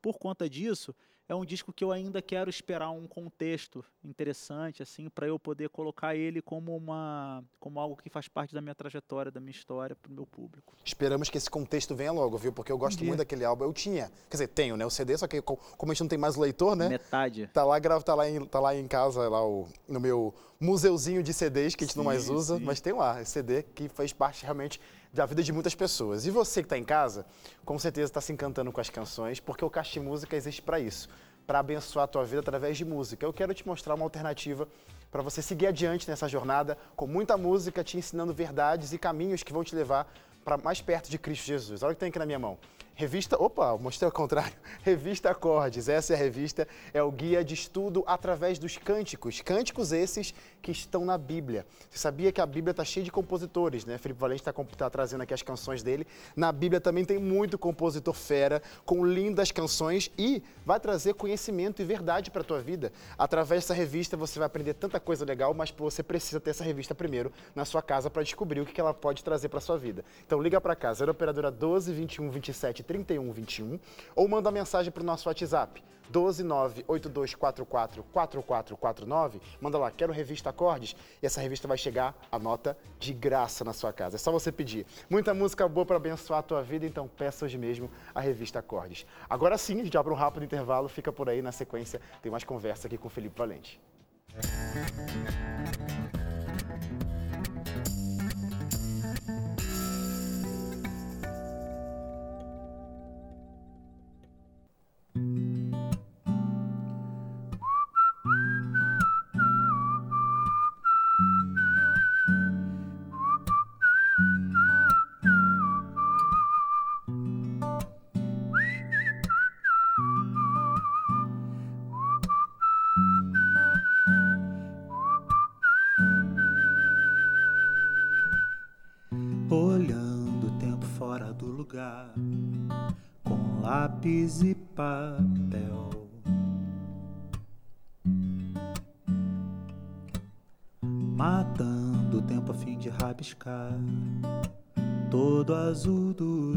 Por 0.00 0.18
conta 0.18 0.48
disso, 0.48 0.94
é 1.28 1.34
um 1.34 1.44
disco 1.44 1.74
que 1.74 1.84
eu 1.84 1.92
ainda 1.92 2.22
quero 2.22 2.48
esperar 2.48 2.90
um 2.90 3.06
contexto 3.06 3.84
interessante, 4.02 4.82
assim, 4.82 5.10
para 5.10 5.26
eu 5.28 5.38
poder 5.38 5.68
colocar 5.68 6.16
ele 6.16 6.40
como 6.40 6.74
uma, 6.74 7.44
como 7.60 7.78
algo 7.78 7.96
que 7.96 8.08
faz 8.08 8.26
parte 8.28 8.54
da 8.54 8.62
minha 8.62 8.74
trajetória, 8.74 9.30
da 9.30 9.40
minha 9.40 9.50
história, 9.52 9.94
para 9.94 10.10
o 10.10 10.14
meu 10.14 10.26
público. 10.26 10.74
Esperamos 10.84 11.28
que 11.28 11.36
esse 11.36 11.50
contexto 11.50 11.94
venha 11.94 12.12
logo, 12.12 12.38
viu? 12.38 12.50
Porque 12.52 12.72
eu 12.72 12.78
gosto 12.78 13.04
muito 13.04 13.18
daquele 13.18 13.44
álbum. 13.44 13.64
Eu 13.64 13.72
tinha, 13.74 14.08
quer 14.30 14.36
dizer, 14.36 14.48
tenho, 14.48 14.76
né? 14.76 14.86
O 14.86 14.90
CD, 14.90 15.16
só 15.18 15.28
que 15.28 15.40
co- 15.42 15.58
como 15.76 15.92
a 15.92 15.94
gente 15.94 16.00
não 16.00 16.08
tem 16.08 16.18
mais 16.18 16.34
o 16.36 16.40
leitor, 16.40 16.74
né? 16.74 16.88
Metade. 16.88 17.46
Tá 17.52 17.62
lá, 17.62 17.78
grava, 17.78 18.02
tá 18.02 18.14
lá, 18.14 18.28
em, 18.28 18.44
tá 18.46 18.58
lá 18.58 18.74
em 18.74 18.88
casa, 18.88 19.28
lá 19.28 19.46
o, 19.46 19.68
no 19.86 20.00
meu 20.00 20.34
museuzinho 20.60 21.22
de 21.22 21.32
CDs 21.32 21.74
que 21.74 21.84
a 21.84 21.86
gente 21.86 21.96
não 21.96 22.04
mais 22.04 22.24
Sim, 22.24 22.34
usa, 22.34 22.58
sim. 22.58 22.64
mas 22.64 22.80
tem 22.80 22.92
lá, 22.92 23.20
esse 23.20 23.30
CD 23.32 23.62
que 23.62 23.88
faz 23.88 24.12
parte 24.12 24.44
realmente 24.44 24.78
da 25.12 25.24
vida 25.24 25.42
de 25.42 25.52
muitas 25.52 25.74
pessoas. 25.74 26.26
E 26.26 26.30
você 26.30 26.60
que 26.60 26.66
está 26.66 26.76
em 26.76 26.84
casa, 26.84 27.24
com 27.64 27.78
certeza 27.78 28.10
está 28.10 28.20
se 28.20 28.32
encantando 28.32 28.70
com 28.70 28.80
as 28.80 28.90
canções, 28.90 29.40
porque 29.40 29.64
o 29.64 29.70
Caixa 29.70 30.00
Música 30.00 30.36
existe 30.36 30.60
para 30.60 30.78
isso, 30.78 31.08
para 31.46 31.60
abençoar 31.60 32.04
a 32.04 32.06
tua 32.06 32.24
vida 32.24 32.40
através 32.40 32.76
de 32.76 32.84
música. 32.84 33.24
Eu 33.24 33.32
quero 33.32 33.54
te 33.54 33.66
mostrar 33.66 33.94
uma 33.94 34.04
alternativa 34.04 34.68
para 35.10 35.22
você 35.22 35.40
seguir 35.40 35.66
adiante 35.66 36.08
nessa 36.08 36.28
jornada 36.28 36.76
com 36.94 37.06
muita 37.06 37.36
música, 37.38 37.82
te 37.82 37.96
ensinando 37.96 38.34
verdades 38.34 38.92
e 38.92 38.98
caminhos 38.98 39.42
que 39.42 39.52
vão 39.52 39.64
te 39.64 39.74
levar 39.74 40.12
para 40.44 40.58
mais 40.58 40.80
perto 40.80 41.10
de 41.10 41.18
Cristo 41.18 41.46
Jesus. 41.46 41.82
Olha 41.82 41.92
o 41.92 41.94
que 41.94 42.00
tem 42.00 42.10
aqui 42.10 42.18
na 42.18 42.26
minha 42.26 42.38
mão. 42.38 42.58
Revista, 43.00 43.42
opa, 43.42 43.78
mostrei 43.78 44.04
ao 44.04 44.12
contrário. 44.12 44.52
Revista 44.84 45.30
Acordes, 45.30 45.88
essa 45.88 46.12
é 46.12 46.16
a 46.16 46.18
revista, 46.18 46.68
é 46.92 47.02
o 47.02 47.10
guia 47.10 47.42
de 47.42 47.54
estudo 47.54 48.04
através 48.06 48.58
dos 48.58 48.76
cânticos. 48.76 49.40
Cânticos 49.40 49.90
esses 49.90 50.34
que 50.60 50.70
estão 50.70 51.02
na 51.02 51.16
Bíblia. 51.16 51.64
Você 51.88 51.98
sabia 51.98 52.30
que 52.30 52.42
a 52.42 52.44
Bíblia 52.44 52.72
está 52.72 52.84
cheia 52.84 53.02
de 53.02 53.10
compositores, 53.10 53.86
né? 53.86 53.96
Felipe 53.96 54.20
Valente 54.20 54.42
está 54.42 54.52
tá 54.52 54.90
trazendo 54.90 55.22
aqui 55.22 55.32
as 55.32 55.40
canções 55.40 55.82
dele. 55.82 56.06
Na 56.36 56.52
Bíblia 56.52 56.78
também 56.78 57.02
tem 57.02 57.18
muito 57.18 57.58
compositor 57.58 58.12
fera, 58.12 58.60
com 58.84 59.02
lindas 59.02 59.50
canções 59.50 60.10
e 60.18 60.42
vai 60.66 60.78
trazer 60.78 61.14
conhecimento 61.14 61.80
e 61.80 61.84
verdade 61.86 62.30
para 62.30 62.42
a 62.42 62.44
tua 62.44 62.60
vida. 62.60 62.92
Através 63.16 63.62
dessa 63.62 63.72
revista 63.72 64.14
você 64.14 64.38
vai 64.38 64.44
aprender 64.44 64.74
tanta 64.74 65.00
coisa 65.00 65.24
legal, 65.24 65.54
mas 65.54 65.70
você 65.70 66.02
precisa 66.02 66.38
ter 66.38 66.50
essa 66.50 66.64
revista 66.64 66.94
primeiro 66.94 67.32
na 67.54 67.64
sua 67.64 67.80
casa 67.80 68.10
para 68.10 68.22
descobrir 68.22 68.60
o 68.60 68.66
que 68.66 68.78
ela 68.78 68.92
pode 68.92 69.24
trazer 69.24 69.48
para 69.48 69.58
sua 69.58 69.78
vida. 69.78 70.04
Então 70.26 70.42
liga 70.42 70.60
para 70.60 70.76
cá, 70.76 70.92
0 70.92 71.12
operadora 71.12 71.50
12 71.50 71.94
21 71.94 72.28
27 72.28 72.89
31 72.90 73.30
21 73.30 73.78
ou 74.16 74.26
manda 74.26 74.50
mensagem 74.50 74.90
para 74.90 75.02
o 75.02 75.06
nosso 75.06 75.28
WhatsApp 75.28 75.80
12 76.10 76.42
98244 76.42 78.02
4449. 78.12 79.40
Manda 79.60 79.78
lá, 79.78 79.92
quero 79.92 80.12
revista 80.12 80.50
Acordes 80.50 80.96
e 81.22 81.26
essa 81.26 81.40
revista 81.40 81.68
vai 81.68 81.78
chegar 81.78 82.16
a 82.32 82.36
nota 82.36 82.76
de 82.98 83.12
graça 83.12 83.62
na 83.62 83.72
sua 83.72 83.92
casa. 83.92 84.16
É 84.16 84.18
só 84.18 84.32
você 84.32 84.50
pedir. 84.50 84.84
Muita 85.08 85.32
música 85.32 85.68
boa 85.68 85.86
para 85.86 85.98
abençoar 85.98 86.40
a 86.40 86.42
tua 86.42 86.64
vida, 86.64 86.84
então 86.84 87.06
peça 87.06 87.44
hoje 87.44 87.56
mesmo 87.56 87.88
a 88.12 88.20
revista 88.20 88.58
Acordes. 88.58 89.06
Agora 89.28 89.56
sim, 89.56 89.80
a 89.80 89.84
gente 89.84 89.96
abre 89.96 90.12
um 90.12 90.16
rápido 90.16 90.44
intervalo, 90.44 90.88
fica 90.88 91.12
por 91.12 91.28
aí 91.28 91.40
na 91.40 91.52
sequência, 91.52 92.00
tem 92.20 92.32
mais 92.32 92.42
conversa 92.42 92.88
aqui 92.88 92.98
com 92.98 93.06
o 93.06 93.10
Felipe 93.10 93.38
Valente. 93.38 93.80
Olhando 94.34 95.99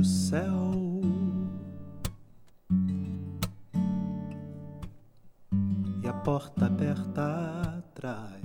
do 0.04 0.08
céu. 0.08 1.02
E 6.04 6.08
a 6.08 6.14
porta 6.14 6.66
aberta 6.66 7.78
atrás, 7.78 8.42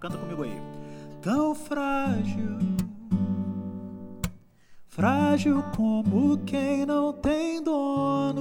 Canta 0.00 0.16
comigo 0.16 0.42
aí. 0.42 0.58
Tão 1.20 1.54
frágil, 1.54 2.56
frágil 4.88 5.62
como 5.76 6.38
quem 6.38 6.86
não 6.86 7.12
tem 7.12 7.62
dono. 7.62 8.40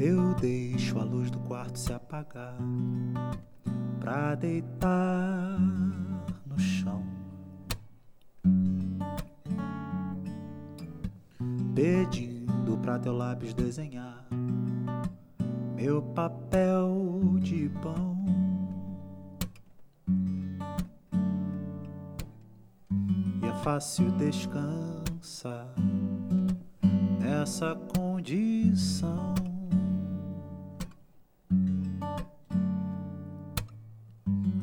Eu 0.00 0.34
deixo 0.40 0.98
a 0.98 1.04
luz 1.04 1.30
do 1.30 1.38
quarto 1.40 1.78
se 1.78 1.92
apagar 1.92 2.56
pra 4.00 4.34
deitar 4.34 5.58
no 6.46 6.58
chão. 6.58 7.04
Pedindo 11.74 12.78
pra 12.78 12.98
teu 12.98 13.12
lápis 13.12 13.52
desenhar 13.52 13.93
Fácil 23.94 24.10
descansar 24.18 25.72
nessa 27.20 27.76
condição. 27.96 29.32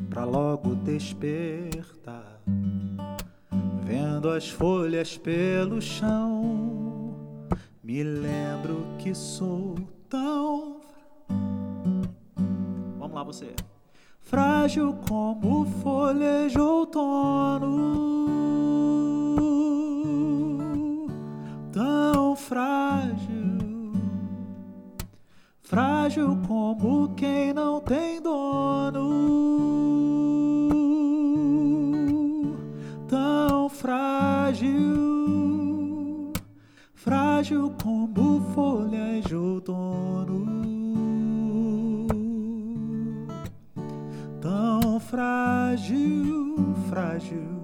Pra 0.10 0.26
logo 0.26 0.76
despertar, 0.76 2.42
vendo 3.86 4.30
as 4.30 4.50
folhas 4.50 5.18
pelo 5.18 5.82
chão, 5.82 7.16
me 7.82 8.04
lembro 8.04 8.86
que 9.00 9.16
sou 9.16 9.76
tão. 10.10 10.82
Vamos 13.00 13.16
lá, 13.16 13.24
você. 13.24 13.56
Frágil 14.20 14.94
como 15.08 15.66
folha 15.82 16.50
de 16.50 16.60
outono, 16.60 18.02
frágil 25.72 26.38
como 26.46 27.16
quem 27.16 27.54
não 27.54 27.80
tem 27.80 28.22
dono, 28.22 29.00
tão 33.08 33.70
frágil, 33.70 34.74
frágil 36.94 37.74
como 37.82 38.42
folhas 38.54 39.24
de 39.24 39.34
outono. 39.34 40.46
tão 44.42 45.00
frágil, 45.00 46.76
frágil, 46.90 47.64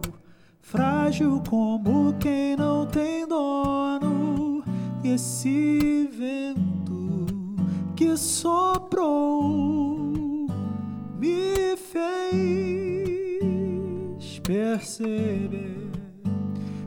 frágil 0.62 1.43
como 1.50 2.13
quem 2.13 2.56
não 2.56 2.86
tem 2.86 3.28
dono. 3.28 4.63
E 5.04 5.10
esse 5.10 6.08
vento 6.08 6.66
que 7.97 8.15
soprou 8.15 9.97
me 11.17 11.75
fez 11.75 11.97
perceber 14.43 15.89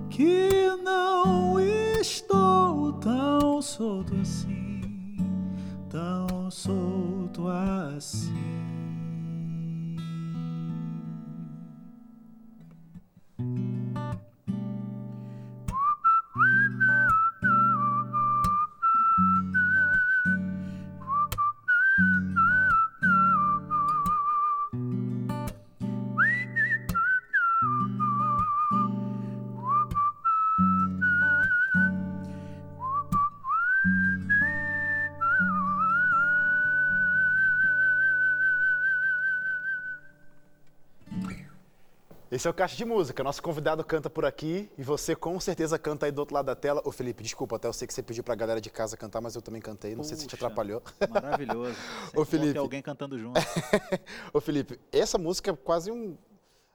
que 0.09 0.49
não 0.85 1.59
estou 1.59 2.93
tão 2.93 3.61
solto 3.61 4.15
assim, 4.23 5.17
tão 5.89 6.49
solto 6.49 7.49
assim. 7.49 8.60
Esse 42.31 42.47
é 42.47 42.51
o 42.51 42.55
Caixa 42.55 42.77
de 42.77 42.85
Música. 42.85 43.25
Nosso 43.25 43.43
convidado 43.43 43.83
canta 43.83 44.09
por 44.09 44.25
aqui 44.25 44.71
e 44.79 44.85
você 44.85 45.17
com 45.17 45.39
certeza 45.41 45.77
canta 45.77 46.07
aí 46.07 46.13
do 46.13 46.21
outro 46.21 46.33
lado 46.33 46.47
da 46.47 46.55
tela. 46.55 46.81
Ô 46.85 46.93
Felipe, 46.93 47.25
desculpa, 47.25 47.57
até 47.57 47.67
eu 47.67 47.73
sei 47.73 47.89
que 47.89 47.93
você 47.93 48.05
pediu 48.05 48.23
pra 48.23 48.37
galera 48.37 48.61
de 48.61 48.71
casa 48.71 48.97
cantar, 48.97 49.21
mas 49.21 49.35
eu 49.35 49.43
também 49.43 49.61
cantei. 49.61 49.97
Não 49.97 50.05
sei 50.05 50.17
se 50.17 50.29
te 50.29 50.37
Puxa, 50.37 50.47
atrapalhou. 50.47 50.81
Maravilhoso. 51.11 51.75
Sempre 52.07 52.25
ter 52.25 52.25
Felipe. 52.27 52.59
alguém 52.59 52.83
cantando 52.83 53.19
junto. 53.19 53.41
Ô 54.33 54.41
Felipe, 54.41 54.79
essa 54.93 55.19
música 55.19 55.51
é 55.51 55.57
quase 55.57 55.91
um. 55.91 56.17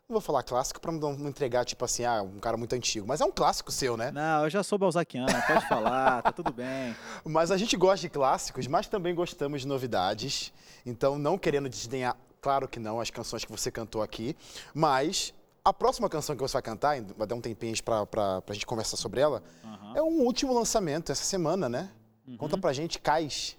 Não 0.09 0.15
vou 0.15 0.21
falar 0.21 0.43
clássico 0.43 0.81
pra 0.81 0.91
não 0.91 1.13
não 1.17 1.29
entregar, 1.29 1.63
tipo 1.63 1.85
assim, 1.85 2.03
ah, 2.03 2.21
um 2.21 2.37
cara 2.37 2.57
muito 2.57 2.73
antigo. 2.75 3.07
Mas 3.07 3.21
é 3.21 3.25
um 3.25 3.31
clássico 3.31 3.71
seu, 3.71 3.95
né? 3.95 4.11
Não, 4.11 4.43
eu 4.43 4.49
já 4.49 4.61
sou 4.61 4.77
balzaquiano, 4.77 5.31
pode 5.47 5.67
falar, 5.69 6.21
tá 6.21 6.33
tudo 6.33 6.51
bem. 6.51 6.93
Mas 7.23 7.49
a 7.49 7.55
gente 7.55 7.77
gosta 7.77 8.01
de 8.01 8.09
clássicos, 8.09 8.67
mas 8.67 8.87
também 8.87 9.15
gostamos 9.15 9.61
de 9.61 9.67
novidades. 9.67 10.53
Então, 10.85 11.17
não 11.17 11.37
querendo 11.37 11.69
desdenhar, 11.69 12.15
claro 12.41 12.67
que 12.67 12.77
não, 12.77 12.99
as 12.99 13.09
canções 13.09 13.45
que 13.45 13.51
você 13.51 13.71
cantou 13.71 14.03
aqui. 14.03 14.35
Mas 14.75 15.33
a 15.65 15.73
próxima 15.73 16.07
canção 16.07 16.35
que 16.35 16.41
você 16.43 16.53
vai 16.53 16.61
cantar, 16.61 17.01
vai 17.01 17.25
dar 17.27 17.33
um 17.35 17.41
tempinho 17.41 17.75
pra, 17.83 18.05
pra, 18.05 18.41
pra 18.41 18.53
gente 18.53 18.65
conversar 18.67 18.97
sobre 18.97 19.19
ela, 19.19 19.41
Aham. 19.63 19.93
é 19.97 20.01
um 20.03 20.21
último 20.21 20.53
lançamento 20.53 21.11
essa 21.11 21.23
semana, 21.23 21.67
né? 21.67 21.91
Uhum. 22.27 22.37
Conta 22.37 22.55
pra 22.57 22.71
gente, 22.71 22.99
Cais. 22.99 23.57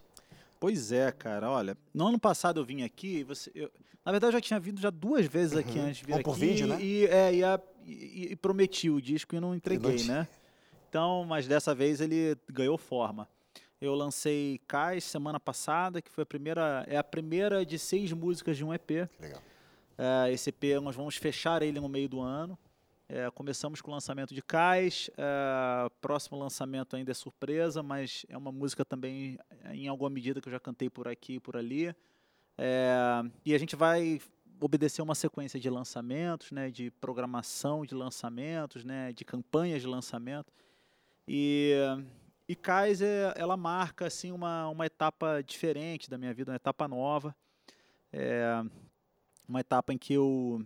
Pois 0.60 0.92
é, 0.92 1.10
cara, 1.12 1.50
olha, 1.50 1.76
no 1.92 2.06
ano 2.06 2.18
passado 2.18 2.60
eu 2.60 2.64
vim 2.64 2.82
aqui, 2.82 3.18
e 3.18 3.24
você, 3.24 3.50
eu- 3.54 3.70
na 4.04 4.12
verdade 4.12 4.28
eu 4.30 4.38
já 4.38 4.40
tinha 4.40 4.60
vindo 4.60 4.80
já 4.80 4.88
duas 4.88 5.26
vezes 5.26 5.56
aqui 5.56 5.78
antes 5.78 5.96
de 5.98 6.04
vir 6.06 6.22
por 6.22 6.30
aqui. 6.30 6.40
vídeo, 6.40 6.66
né? 6.68 6.78
E, 6.80 7.06
é, 7.06 7.34
e, 7.34 7.44
a- 7.44 7.60
e- 7.84 8.28
e 8.32 8.36
prometi 8.36 8.88
o 8.88 9.00
disco 9.02 9.34
e 9.34 9.40
não 9.40 9.54
entreguei, 9.54 10.04
né? 10.04 10.26
Então, 10.88 11.24
mas 11.24 11.46
dessa 11.48 11.74
vez 11.74 12.00
ele 12.00 12.36
ganhou 12.50 12.78
forma. 12.78 13.28
Eu 13.80 13.94
lancei 13.94 14.58
Cais 14.66 15.04
semana 15.04 15.38
passada, 15.38 16.00
que 16.00 16.10
foi 16.10 16.22
a 16.22 16.26
primeira, 16.26 16.84
é 16.88 16.96
a 16.96 17.04
primeira 17.04 17.66
de 17.66 17.78
seis 17.78 18.10
músicas 18.12 18.56
de 18.56 18.64
um 18.64 18.72
EP. 18.72 19.06
Legal. 19.20 19.42
É, 19.98 20.32
esse 20.32 20.50
EP 20.50 20.80
nós 20.82 20.94
vamos 20.94 21.16
fechar 21.16 21.62
ele 21.62 21.80
no 21.80 21.88
meio 21.88 22.08
do 22.08 22.20
ano. 22.20 22.58
É, 23.08 23.30
começamos 23.30 23.80
com 23.80 23.90
o 23.90 23.94
lançamento 23.94 24.34
de 24.34 24.42
Cais. 24.42 25.08
é, 25.16 25.88
próximo 26.00 26.36
lançamento 26.36 26.96
ainda 26.96 27.12
é 27.12 27.14
surpresa, 27.14 27.82
mas 27.82 28.26
é 28.28 28.36
uma 28.36 28.50
música 28.50 28.84
também, 28.84 29.38
em 29.72 29.86
alguma 29.86 30.10
medida, 30.10 30.40
que 30.40 30.48
eu 30.48 30.52
já 30.52 30.58
cantei 30.58 30.90
por 30.90 31.06
aqui 31.06 31.34
e 31.34 31.40
por 31.40 31.56
ali. 31.56 31.94
É, 32.58 33.22
e 33.44 33.54
a 33.54 33.58
gente 33.58 33.76
vai 33.76 34.20
obedecer 34.60 35.02
uma 35.02 35.14
sequência 35.14 35.60
de 35.60 35.70
lançamentos, 35.70 36.50
né, 36.50 36.70
de 36.70 36.90
programação 36.90 37.84
de 37.84 37.94
lançamentos, 37.94 38.84
né, 38.84 39.12
de 39.12 39.24
campanhas 39.24 39.82
de 39.82 39.86
lançamento. 39.86 40.52
E, 41.28 41.74
e 42.48 42.56
Cais, 42.56 43.02
é, 43.02 43.32
ela 43.36 43.56
marca 43.56 44.06
assim, 44.06 44.32
uma, 44.32 44.68
uma 44.68 44.86
etapa 44.86 45.42
diferente 45.42 46.10
da 46.10 46.18
minha 46.18 46.34
vida, 46.34 46.50
uma 46.50 46.56
etapa 46.56 46.88
nova. 46.88 47.36
Uma 49.48 49.60
etapa 49.60 49.92
em 49.92 49.98
que 49.98 50.12
eu, 50.12 50.64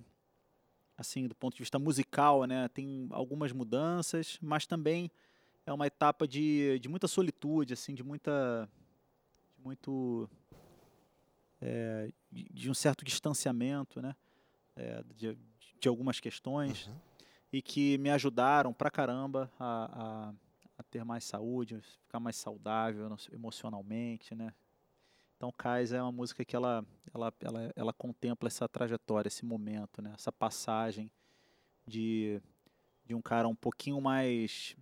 assim, 0.96 1.28
do 1.28 1.34
ponto 1.34 1.54
de 1.54 1.62
vista 1.62 1.78
musical, 1.78 2.44
né, 2.44 2.66
tem 2.68 3.08
algumas 3.10 3.52
mudanças, 3.52 4.38
mas 4.40 4.66
também 4.66 5.10
é 5.66 5.72
uma 5.72 5.86
etapa 5.86 6.26
de, 6.26 6.78
de 6.78 6.88
muita 6.88 7.06
solitude, 7.06 7.74
assim, 7.74 7.94
de 7.94 8.02
muita, 8.02 8.68
de 9.54 9.62
muito, 9.62 10.30
é, 11.60 12.10
de, 12.32 12.70
um 12.70 12.74
certo 12.74 13.04
distanciamento, 13.04 14.00
né, 14.00 14.16
é, 14.74 15.02
de, 15.14 15.36
de 15.78 15.88
algumas 15.88 16.18
questões 16.18 16.86
Uhum. 16.86 16.96
e 17.52 17.60
que 17.62 17.98
me 17.98 18.10
ajudaram 18.10 18.72
pra 18.72 18.90
caramba 18.90 19.52
a, 19.58 20.28
a, 20.30 20.34
a 20.78 20.82
ter 20.84 21.04
mais 21.04 21.24
saúde, 21.24 21.80
ficar 22.02 22.18
mais 22.18 22.36
saudável 22.36 23.14
emocionalmente, 23.30 24.34
né. 24.34 24.54
Então, 25.40 25.50
Cais 25.56 25.90
é 25.90 26.02
uma 26.02 26.12
música 26.12 26.44
que 26.44 26.54
ela, 26.54 26.84
ela, 27.14 27.32
ela, 27.40 27.72
ela 27.74 27.92
contempla 27.94 28.46
essa 28.46 28.68
trajetória, 28.68 29.26
esse 29.26 29.42
momento, 29.42 30.02
né? 30.02 30.12
essa 30.14 30.30
passagem 30.30 31.10
de, 31.86 32.42
de 33.06 33.14
um 33.14 33.22
cara 33.22 33.48
um 33.48 33.54
pouquinho 33.54 33.98
mais 34.02 34.76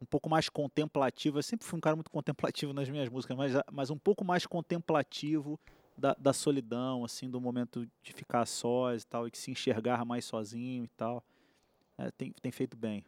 um 0.00 0.06
pouco 0.06 0.30
mais 0.30 0.48
contemplativo. 0.48 1.36
Eu 1.36 1.42
sempre 1.42 1.66
fui 1.66 1.76
um 1.76 1.80
cara 1.80 1.94
muito 1.94 2.10
contemplativo 2.10 2.72
nas 2.72 2.88
minhas 2.88 3.10
músicas, 3.10 3.36
mas, 3.36 3.52
mas 3.70 3.90
um 3.90 3.98
pouco 3.98 4.24
mais 4.24 4.46
contemplativo 4.46 5.60
da, 5.94 6.14
da 6.14 6.32
solidão, 6.32 7.04
assim, 7.04 7.28
do 7.28 7.38
momento 7.38 7.86
de 8.02 8.12
ficar 8.14 8.46
sós 8.46 9.02
e 9.02 9.06
tal, 9.06 9.28
e 9.28 9.30
que 9.30 9.36
se 9.36 9.50
enxergar 9.50 10.06
mais 10.06 10.24
sozinho 10.24 10.84
e 10.84 10.88
tal. 10.96 11.22
É, 11.98 12.10
tem, 12.12 12.32
tem 12.40 12.50
feito 12.50 12.78
bem. 12.78 13.04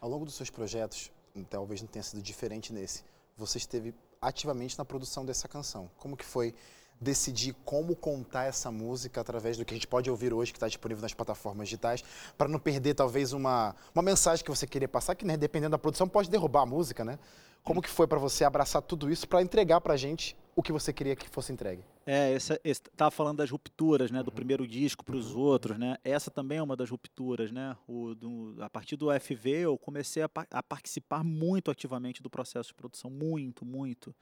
Ao 0.00 0.08
longo 0.08 0.24
dos 0.24 0.36
seus 0.36 0.48
projetos, 0.48 1.12
talvez 1.50 1.82
não 1.82 1.88
tenha 1.88 2.02
sido 2.02 2.22
diferente 2.22 2.72
nesse, 2.72 3.04
você 3.36 3.58
esteve 3.58 3.94
ativamente 4.22 4.76
na 4.76 4.84
produção 4.84 5.24
dessa 5.24 5.48
canção. 5.48 5.90
Como 5.96 6.14
que 6.14 6.24
foi 6.24 6.54
decidir 7.00 7.54
como 7.64 7.96
contar 7.96 8.44
essa 8.44 8.70
música 8.70 9.18
através 9.22 9.56
do 9.56 9.64
que 9.64 9.72
a 9.72 9.76
gente 9.76 9.86
pode 9.86 10.10
ouvir 10.10 10.34
hoje, 10.34 10.52
que 10.52 10.58
está 10.58 10.68
disponível 10.68 11.00
nas 11.00 11.14
plataformas 11.14 11.68
digitais, 11.68 12.04
para 12.36 12.46
não 12.46 12.58
perder 12.58 12.92
talvez 12.92 13.32
uma, 13.32 13.74
uma 13.94 14.02
mensagem 14.02 14.44
que 14.44 14.50
você 14.50 14.66
queria 14.66 14.86
passar, 14.86 15.14
que 15.14 15.24
né, 15.24 15.38
dependendo 15.38 15.70
da 15.70 15.78
produção 15.78 16.06
pode 16.06 16.28
derrubar 16.28 16.62
a 16.62 16.66
música, 16.66 17.02
né? 17.02 17.18
Como 17.64 17.80
que 17.80 17.88
foi 17.88 18.06
para 18.06 18.18
você 18.18 18.44
abraçar 18.44 18.82
tudo 18.82 19.10
isso 19.10 19.26
para 19.26 19.40
entregar 19.40 19.80
para 19.80 19.94
a 19.94 19.96
gente 19.96 20.36
o 20.54 20.62
que 20.62 20.72
você 20.72 20.92
queria 20.92 21.16
que 21.16 21.28
fosse 21.28 21.52
entregue. 21.52 21.82
É, 22.04 22.32
essa, 22.32 22.60
esse, 22.64 22.82
tava 22.96 23.10
falando 23.10 23.38
das 23.38 23.50
rupturas, 23.50 24.10
né, 24.10 24.22
do 24.22 24.32
primeiro 24.32 24.66
disco 24.66 25.04
para 25.04 25.16
os 25.16 25.34
outros, 25.34 25.78
né? 25.78 25.96
Essa 26.02 26.30
também 26.30 26.58
é 26.58 26.62
uma 26.62 26.76
das 26.76 26.90
rupturas, 26.90 27.52
né? 27.52 27.76
O, 27.86 28.14
do, 28.14 28.56
a 28.60 28.68
partir 28.68 28.96
do 28.96 29.08
FV 29.18 29.50
eu 29.50 29.78
comecei 29.78 30.22
a, 30.22 30.30
a 30.50 30.62
participar 30.62 31.22
muito 31.22 31.70
ativamente 31.70 32.22
do 32.22 32.30
processo 32.30 32.68
de 32.68 32.74
produção, 32.74 33.10
muito, 33.10 33.64
muito. 33.64 34.14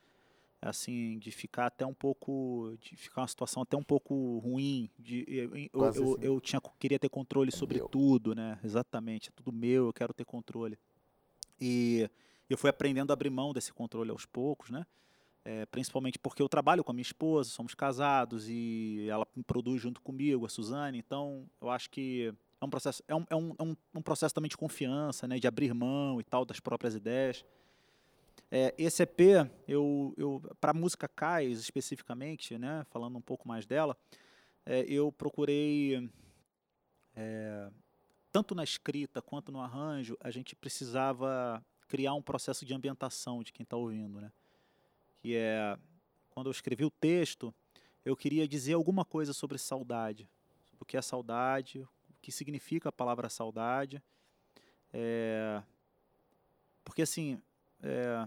Assim, 0.60 1.20
de 1.20 1.30
ficar 1.30 1.66
até 1.66 1.86
um 1.86 1.94
pouco, 1.94 2.76
de 2.80 2.96
ficar 2.96 3.20
uma 3.20 3.28
situação 3.28 3.62
até 3.62 3.76
um 3.76 3.82
pouco 3.82 4.38
ruim. 4.38 4.90
De, 4.98 5.24
eu, 5.28 5.56
eu, 5.56 5.94
eu, 5.94 6.18
eu 6.20 6.40
tinha, 6.40 6.60
queria 6.80 6.98
ter 6.98 7.08
controle 7.08 7.52
sobre 7.52 7.78
Meu. 7.78 7.88
tudo, 7.88 8.34
né? 8.34 8.58
Exatamente, 8.64 9.28
é 9.28 9.32
tudo 9.36 9.52
meu, 9.52 9.86
eu 9.86 9.92
quero 9.92 10.12
ter 10.12 10.24
controle. 10.24 10.76
E 11.60 12.10
eu 12.50 12.58
fui 12.58 12.68
aprendendo 12.68 13.12
a 13.12 13.14
abrir 13.14 13.30
mão 13.30 13.52
desse 13.52 13.72
controle 13.72 14.10
aos 14.10 14.26
poucos, 14.26 14.68
né? 14.68 14.84
É, 15.50 15.64
principalmente 15.64 16.18
porque 16.18 16.42
eu 16.42 16.48
trabalho 16.48 16.84
com 16.84 16.90
a 16.90 16.94
minha 16.94 17.00
esposa, 17.00 17.48
somos 17.48 17.74
casados 17.74 18.50
e 18.50 19.06
ela 19.08 19.26
produz 19.46 19.80
junto 19.80 19.98
comigo, 20.02 20.44
a 20.44 20.48
Suzane. 20.50 20.98
Então, 20.98 21.48
eu 21.58 21.70
acho 21.70 21.88
que 21.88 22.34
é 22.60 22.64
um 22.66 22.68
processo, 22.68 23.02
é 23.08 23.14
um, 23.14 23.24
é 23.30 23.34
um, 23.34 23.54
é 23.58 23.62
um, 23.62 23.76
um 23.94 24.02
processo 24.02 24.34
também 24.34 24.50
de 24.50 24.58
confiança, 24.58 25.26
né, 25.26 25.38
de 25.38 25.46
abrir 25.46 25.72
mão 25.72 26.20
e 26.20 26.22
tal 26.22 26.44
das 26.44 26.60
próprias 26.60 26.94
ideias. 26.94 27.46
É, 28.50 28.74
esse 28.76 29.02
EP, 29.02 29.20
eu, 29.66 30.12
eu 30.18 30.42
para 30.60 30.72
a 30.72 30.74
música 30.74 31.08
Cais 31.08 31.60
especificamente, 31.60 32.58
né, 32.58 32.84
falando 32.90 33.16
um 33.16 33.22
pouco 33.22 33.48
mais 33.48 33.64
dela, 33.64 33.96
é, 34.66 34.84
eu 34.86 35.10
procurei 35.10 36.10
é, 37.16 37.70
tanto 38.30 38.54
na 38.54 38.64
escrita 38.64 39.22
quanto 39.22 39.50
no 39.50 39.62
arranjo, 39.62 40.14
a 40.20 40.30
gente 40.30 40.54
precisava 40.54 41.64
criar 41.88 42.12
um 42.12 42.20
processo 42.20 42.66
de 42.66 42.74
ambientação 42.74 43.42
de 43.42 43.50
quem 43.50 43.64
está 43.64 43.78
ouvindo, 43.78 44.20
né? 44.20 44.30
Que 45.28 45.36
é 45.36 45.76
quando 46.30 46.46
eu 46.46 46.50
escrevi 46.52 46.86
o 46.86 46.90
texto, 46.90 47.54
eu 48.02 48.16
queria 48.16 48.48
dizer 48.48 48.72
alguma 48.72 49.04
coisa 49.04 49.34
sobre 49.34 49.58
saudade, 49.58 50.26
sobre 50.64 50.82
o 50.82 50.86
que 50.86 50.96
é 50.96 51.02
saudade, 51.02 51.80
o 51.82 52.14
que 52.22 52.32
significa 52.32 52.88
a 52.88 52.92
palavra 52.92 53.28
saudade, 53.28 54.02
é, 54.90 55.62
porque 56.82 57.02
assim, 57.02 57.42
é, 57.82 58.26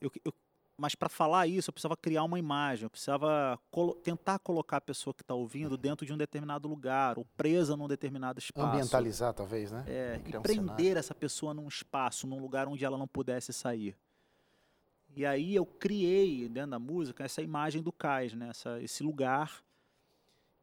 eu, 0.00 0.10
eu- 0.24 0.34
mas 0.76 0.96
para 0.96 1.08
falar 1.08 1.46
isso 1.46 1.70
eu 1.70 1.72
precisava 1.72 1.96
criar 1.96 2.24
uma 2.24 2.40
imagem, 2.40 2.86
eu 2.86 2.90
precisava 2.90 3.56
colo- 3.70 3.94
tentar 3.94 4.40
colocar 4.40 4.78
a 4.78 4.80
pessoa 4.80 5.14
que 5.14 5.22
está 5.22 5.32
ouvindo 5.34 5.76
dentro 5.76 6.04
de 6.04 6.12
um 6.12 6.16
determinado 6.18 6.66
lugar 6.66 7.16
ou 7.18 7.24
presa 7.36 7.76
num 7.76 7.86
determinado 7.86 8.40
espaço. 8.40 8.66
Ambientalizar, 8.66 9.32
talvez, 9.32 9.70
né? 9.70 9.84
É, 9.86 10.20
e 10.26 10.36
um 10.36 10.42
prender 10.42 10.96
essa 10.96 11.14
pessoa 11.14 11.54
num 11.54 11.68
espaço, 11.68 12.26
num 12.26 12.40
lugar 12.40 12.66
onde 12.66 12.84
ela 12.84 12.98
não 12.98 13.06
pudesse 13.06 13.52
sair. 13.52 13.96
E 15.16 15.24
aí 15.24 15.54
eu 15.54 15.64
criei 15.64 16.46
dentro 16.46 16.72
da 16.72 16.78
música 16.78 17.24
essa 17.24 17.40
imagem 17.40 17.82
do 17.82 17.90
cais, 17.90 18.34
né? 18.34 18.50
essa, 18.50 18.80
esse 18.82 19.02
lugar 19.02 19.64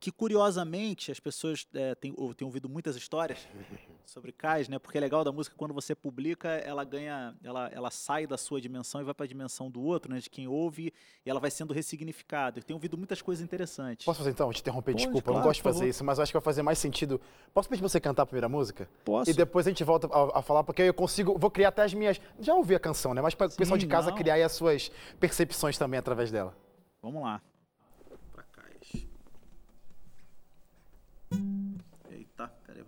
que 0.04 0.12
curiosamente 0.12 1.14
as 1.14 1.20
pessoas 1.22 1.66
é, 1.74 1.96
têm, 1.96 2.14
ou- 2.18 2.34
têm 2.34 2.46
ouvido 2.46 2.68
muitas 2.68 2.98
histórias 2.98 3.48
sobre 4.04 4.34
cais, 4.34 4.68
né? 4.68 4.78
Porque 4.78 4.98
é 4.98 5.02
legal 5.02 5.24
da 5.24 5.32
música 5.32 5.56
quando 5.58 5.74
você 5.74 5.96
publica, 5.96 6.50
ela 6.50 6.84
ganha, 6.84 7.34
ela, 7.42 7.70
ela 7.72 7.90
sai 7.90 8.28
da 8.28 8.38
sua 8.38 8.60
dimensão 8.60 9.00
e 9.00 9.06
vai 9.06 9.14
para 9.14 9.24
a 9.24 9.28
dimensão 9.28 9.72
do 9.72 9.82
outro, 9.82 10.12
né? 10.12 10.20
De 10.20 10.30
quem 10.30 10.46
ouve 10.46 10.94
e 11.26 11.30
ela 11.30 11.40
vai 11.40 11.50
sendo 11.50 11.74
ressignificada. 11.74 12.60
Eu 12.60 12.64
tenho 12.64 12.76
ouvido 12.76 12.98
muitas 12.98 13.22
coisas 13.22 13.42
interessantes. 13.42 14.06
Posso 14.06 14.18
fazer 14.20 14.32
então? 14.32 14.52
Te 14.52 14.60
interromper, 14.60 14.92
Pode, 14.92 15.04
desculpa. 15.06 15.30
eu 15.30 15.34
não 15.36 15.40
claro, 15.40 15.48
gosto 15.48 15.60
de 15.60 15.64
fazer 15.64 15.78
favor. 15.78 15.90
isso, 15.90 16.04
mas 16.04 16.20
acho 16.20 16.34
que 16.34 16.38
vai 16.38 16.44
fazer 16.44 16.64
mais 16.64 16.80
sentido. 16.80 17.22
Posso 17.54 17.70
pedir 17.70 17.82
você 17.82 18.02
cantar 18.02 18.24
a 18.24 18.26
primeira 18.26 18.50
música? 18.50 18.90
Posso? 19.06 19.32
E 19.32 19.34
depois 19.34 19.66
a 19.66 19.70
gente 19.70 19.86
volta 19.86 20.08
a, 20.12 20.40
a 20.40 20.42
falar, 20.42 20.66
porque 20.66 20.82
aí 20.82 20.90
eu 20.90 20.94
consigo. 20.94 21.38
Vou 21.40 21.50
criar 21.50 21.70
até 21.70 21.82
as 21.84 21.94
minhas. 21.94 22.20
Já 22.42 22.54
ouvi 22.54 22.76
a 22.76 22.80
canção, 22.80 23.14
né? 23.14 23.22
Mas 23.22 23.36
para 23.36 23.48
o 23.48 23.56
pessoal 23.56 23.78
de 23.78 23.88
casa 23.88 24.10
não. 24.10 24.18
criar 24.18 24.34
aí 24.34 24.44
as 24.44 24.52
suas 24.52 24.92
percepções 25.18 25.78
também 25.78 25.98
através 25.98 26.30
dela. 26.30 26.54
Vamos 27.02 27.22
lá. 27.24 27.42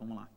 Vamos 0.06 0.18
lá. 0.18 0.30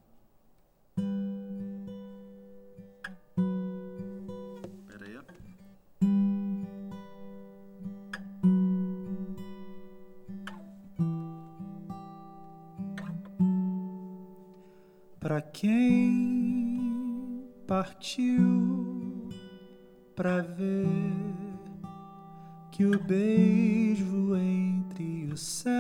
Pra 15.21 15.43
quem 15.43 15.87
partiu 17.67 19.29
pra 20.17 20.41
ver 20.41 20.87
que 22.73 22.85
o 22.85 22.99
beijo 22.99 24.35
entre 24.37 25.31
o 25.33 25.37
céu 25.37 25.78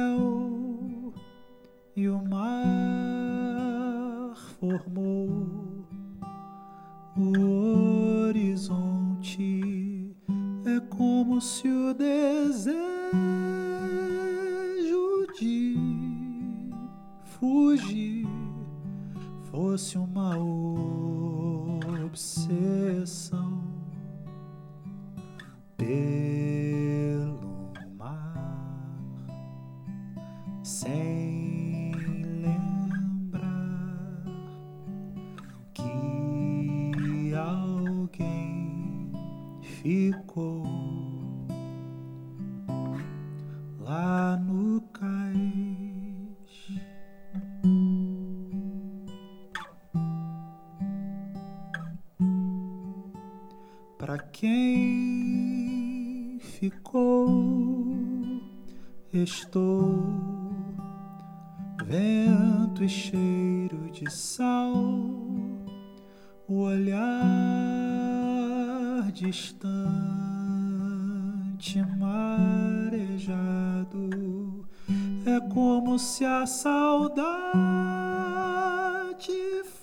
como 75.68 75.98
se 75.98 76.24
a 76.24 76.46
saudade 76.46 77.18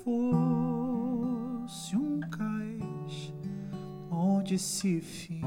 fosse 0.03 1.95
um 1.95 2.19
cais 2.21 3.31
onde 4.09 4.57
se 4.57 4.99
finca 4.99 5.45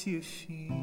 se 0.00 0.79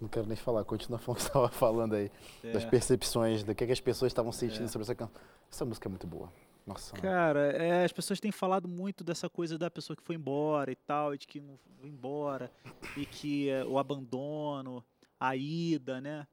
não 0.00 0.08
quero 0.08 0.26
nem 0.26 0.36
falar, 0.36 0.64
continua 0.64 0.98
falando 0.98 1.18
que 1.20 1.26
estava 1.26 1.48
falando 1.48 1.94
aí, 1.94 2.10
das 2.52 2.64
É. 2.64 2.68
percepções, 2.68 3.42
do 3.42 3.54
que, 3.54 3.66
que 3.66 3.72
as 3.72 3.80
pessoas 3.80 4.10
estavam 4.10 4.32
sentindo 4.32 4.68
sobre 4.68 4.82
essa 4.84 4.94
canção. 4.94 5.14
Essa 5.50 5.64
música 5.64 5.88
é 5.88 5.90
muito 5.90 6.06
boa. 6.06 6.32
Nossa. 6.66 6.94
Cara, 6.96 7.52
é, 7.52 7.84
as 7.84 7.92
pessoas 7.92 8.18
têm 8.18 8.32
falado 8.32 8.66
muito 8.66 9.04
dessa 9.04 9.28
coisa 9.28 9.58
da 9.58 9.70
pessoa 9.70 9.94
que 9.96 10.02
foi 10.02 10.16
embora 10.16 10.72
e 10.72 10.76
tal, 10.76 11.14
e 11.14 11.18
de 11.18 11.26
que 11.26 11.38
não 11.38 11.58
foi 11.78 11.88
embora, 11.90 12.50
e 12.96 13.04
que 13.04 13.50
é, 13.50 13.64
o 13.64 13.78
abandono, 13.78 14.82
a 15.20 15.36
ida, 15.36 16.00
né? 16.00 16.26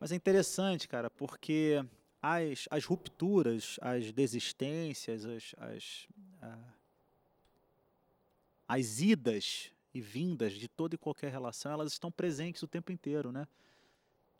Mas 0.00 0.10
é 0.12 0.16
interessante, 0.16 0.88
cara, 0.88 1.08
porque 1.08 1.82
as, 2.20 2.66
as 2.70 2.84
rupturas, 2.84 3.78
as 3.80 4.10
desistências, 4.12 5.24
as, 5.24 5.54
as, 5.58 6.08
ah, 6.42 6.58
as 8.68 9.00
idas 9.00 9.70
e 9.96 10.00
vindas 10.00 10.52
de 10.52 10.68
toda 10.68 10.94
e 10.94 10.98
qualquer 10.98 11.30
relação, 11.30 11.72
elas 11.72 11.92
estão 11.92 12.10
presentes 12.10 12.62
o 12.62 12.68
tempo 12.68 12.92
inteiro, 12.92 13.32
né? 13.32 13.46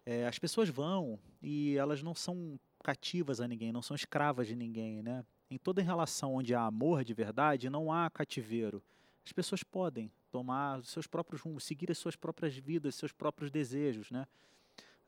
É, 0.05 0.27
as 0.27 0.39
pessoas 0.39 0.69
vão 0.69 1.19
e 1.43 1.77
elas 1.77 2.03
não 2.03 2.15
são 2.15 2.61
cativas 2.85 3.41
a 3.41 3.49
ninguém, 3.49 3.73
não 3.73 3.83
são 3.83 3.95
escravas 3.95 4.47
de 4.47 4.55
ninguém, 4.55 5.03
né? 5.03 5.25
Em 5.51 5.57
toda 5.57 5.83
relação 5.83 6.35
onde 6.35 6.55
há 6.55 6.63
amor 6.63 7.03
de 7.05 7.15
verdade, 7.15 7.71
não 7.71 7.91
há 7.91 8.11
cativeiro. 8.11 8.83
As 9.25 9.33
pessoas 9.33 9.63
podem 9.63 10.13
tomar 10.31 10.79
os 10.79 10.91
seus 10.91 11.07
próprios 11.07 11.41
rumos, 11.41 11.65
seguir 11.65 11.91
as 11.91 11.99
suas 11.99 12.15
próprias 12.15 12.55
vidas, 12.57 12.95
seus 12.95 13.13
próprios 13.13 13.51
desejos, 13.51 14.11
né? 14.11 14.27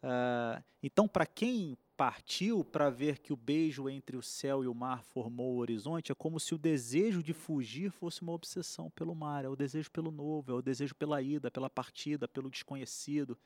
Ah, 0.02 0.62
então, 0.82 1.06
para 1.06 1.26
quem 1.26 1.76
partiu 1.98 2.62
para 2.62 2.88
ver 2.90 3.18
que 3.18 3.32
o 3.32 3.36
beijo 3.36 3.88
entre 3.88 4.16
o 4.16 4.22
céu 4.22 4.62
e 4.62 4.68
o 4.68 4.74
mar 4.74 5.02
formou 5.02 5.56
o 5.56 5.58
horizonte, 5.58 6.12
é 6.12 6.14
como 6.14 6.38
se 6.38 6.54
o 6.54 6.58
desejo 6.58 7.24
de 7.24 7.32
fugir 7.32 7.90
fosse 7.90 8.22
uma 8.22 8.30
obsessão 8.30 8.88
pelo 8.90 9.16
mar, 9.16 9.44
é 9.44 9.48
o 9.48 9.56
desejo 9.56 9.90
pelo 9.90 10.12
novo, 10.12 10.52
é 10.52 10.54
o 10.54 10.62
desejo 10.62 10.94
pela 10.94 11.20
ida, 11.20 11.50
pela 11.50 11.68
partida, 11.68 12.28
pelo 12.28 12.48
desconhecido, 12.48 13.36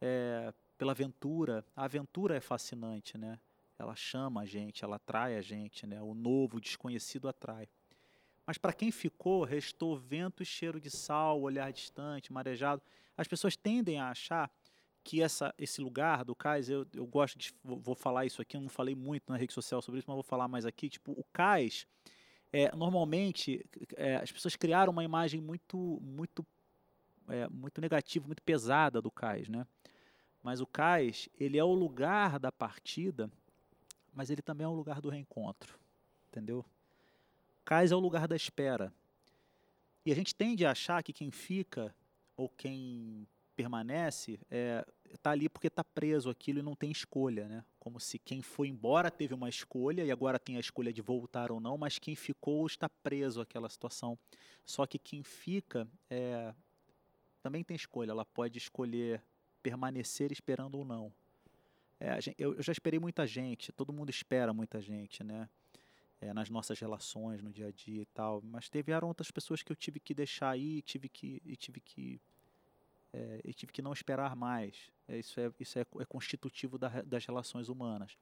é, 0.00 0.54
pela 0.78 0.92
aventura. 0.92 1.66
A 1.74 1.86
aventura 1.86 2.36
é 2.36 2.40
fascinante, 2.40 3.18
né? 3.18 3.40
Ela 3.76 3.96
chama 3.96 4.42
a 4.42 4.46
gente, 4.46 4.84
ela 4.84 4.94
atrai 4.94 5.36
a 5.36 5.42
gente, 5.42 5.84
né? 5.84 6.00
O 6.00 6.14
novo, 6.14 6.58
o 6.58 6.60
desconhecido 6.60 7.26
atrai. 7.26 7.68
Mas 8.46 8.56
para 8.56 8.72
quem 8.72 8.92
ficou, 8.92 9.42
restou 9.42 9.96
vento 9.96 10.44
e 10.44 10.46
cheiro 10.46 10.80
de 10.80 10.90
sal, 10.90 11.40
olhar 11.40 11.72
distante, 11.72 12.32
marejado. 12.32 12.80
As 13.16 13.26
pessoas 13.26 13.56
tendem 13.56 13.98
a 13.98 14.10
achar 14.10 14.48
que 15.04 15.22
essa, 15.22 15.54
esse 15.58 15.82
lugar 15.82 16.24
do 16.24 16.34
cais, 16.34 16.70
eu, 16.70 16.86
eu 16.94 17.06
gosto 17.06 17.38
de. 17.38 17.54
Vou, 17.62 17.94
falar 17.94 18.24
isso 18.24 18.40
aqui, 18.40 18.56
eu 18.56 18.60
não 18.62 18.70
falei 18.70 18.94
muito 18.94 19.30
na 19.30 19.36
rede 19.36 19.52
social 19.52 19.82
sobre 19.82 19.98
isso, 19.98 20.08
mas 20.08 20.14
vou 20.14 20.22
falar 20.22 20.48
mais 20.48 20.64
aqui. 20.64 20.88
Tipo, 20.88 21.12
o 21.12 21.22
cais, 21.30 21.86
é, 22.50 22.74
normalmente, 22.74 23.64
é, 23.96 24.16
as 24.16 24.32
pessoas 24.32 24.56
criaram 24.56 24.90
uma 24.90 25.04
imagem 25.04 25.42
muito, 25.42 25.76
muito, 26.00 26.44
é, 27.28 27.46
muito 27.48 27.82
negativa, 27.82 28.26
muito 28.26 28.42
pesada 28.42 29.02
do 29.02 29.10
cais, 29.10 29.46
né? 29.46 29.66
Mas 30.42 30.60
o 30.60 30.66
cais, 30.66 31.28
ele 31.38 31.58
é 31.58 31.64
o 31.64 31.74
lugar 31.74 32.38
da 32.38 32.50
partida, 32.50 33.30
mas 34.12 34.30
ele 34.30 34.42
também 34.42 34.64
é 34.64 34.68
o 34.68 34.74
lugar 34.74 35.02
do 35.02 35.10
reencontro, 35.10 35.78
entendeu? 36.28 36.64
O 37.60 37.64
cais 37.64 37.92
é 37.92 37.96
o 37.96 38.00
lugar 38.00 38.26
da 38.26 38.36
espera. 38.36 38.92
E 40.04 40.12
a 40.12 40.14
gente 40.14 40.34
tende 40.34 40.64
a 40.64 40.70
achar 40.70 41.02
que 41.02 41.12
quem 41.12 41.30
fica 41.30 41.94
ou 42.36 42.48
quem 42.48 43.26
permanece 43.54 44.38
está 45.14 45.30
ali 45.30 45.48
porque 45.48 45.68
está 45.68 45.84
preso 45.84 46.28
aquilo 46.28 46.58
e 46.58 46.62
não 46.62 46.74
tem 46.74 46.90
escolha, 46.90 47.48
né? 47.48 47.64
Como 47.78 48.00
se 48.00 48.18
quem 48.18 48.42
foi 48.42 48.68
embora 48.68 49.10
teve 49.10 49.34
uma 49.34 49.48
escolha 49.48 50.04
e 50.04 50.10
agora 50.10 50.38
tem 50.38 50.56
a 50.56 50.60
escolha 50.60 50.92
de 50.92 51.00
voltar 51.00 51.50
ou 51.52 51.60
não, 51.60 51.78
mas 51.78 51.98
quem 51.98 52.14
ficou 52.14 52.66
está 52.66 52.88
preso 52.88 53.40
àquela 53.40 53.68
situação. 53.68 54.18
Só 54.64 54.86
que 54.86 54.98
quem 54.98 55.22
fica 55.22 55.88
é, 56.10 56.54
também 57.42 57.62
tem 57.62 57.76
escolha, 57.76 58.10
ela 58.10 58.24
pode 58.24 58.58
escolher 58.58 59.22
permanecer 59.62 60.32
esperando 60.32 60.76
ou 60.76 60.84
não. 60.84 61.12
É, 62.00 62.18
eu, 62.36 62.60
já 62.60 62.72
esperei 62.72 62.98
muita 62.98 63.26
gente, 63.26 63.72
todo 63.72 63.92
mundo 63.92 64.10
espera 64.10 64.52
muita 64.52 64.80
gente, 64.80 65.22
né? 65.22 65.48
É, 66.20 66.32
nas 66.32 66.48
nossas 66.48 66.78
relações, 66.78 67.42
no 67.42 67.50
dia 67.50 67.68
a 67.68 67.70
dia 67.70 68.02
e 68.02 68.06
tal. 68.06 68.40
Mas 68.42 68.68
tiveram 68.70 69.08
outras 69.08 69.30
pessoas 69.30 69.62
que 69.62 69.70
eu 69.70 69.76
tive 69.76 70.00
que 70.00 70.14
deixar 70.14 70.50
aí, 70.50 70.80
tive 70.80 71.08
que, 71.08 71.42
e 71.44 71.54
tive 71.54 71.80
que 71.80 72.20
é, 73.14 73.40
e 73.44 73.54
tive 73.54 73.72
que 73.72 73.80
não 73.80 73.92
esperar 73.92 74.34
mais. 74.34 74.90
É, 75.06 75.16
isso 75.18 75.38
é, 75.38 75.50
isso 75.60 75.78
é, 75.78 75.82
é 76.00 76.04
constitutivo 76.04 76.76
da 76.76 76.88
das 77.02 77.24
relações 77.24 77.68
humanas. 77.68 78.16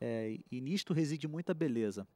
É, 0.00 0.30
e- 0.30 0.44
e 0.50 0.60
nisto 0.60 0.92
reside 0.94 1.26
muita 1.26 1.52
beleza, 1.52 2.06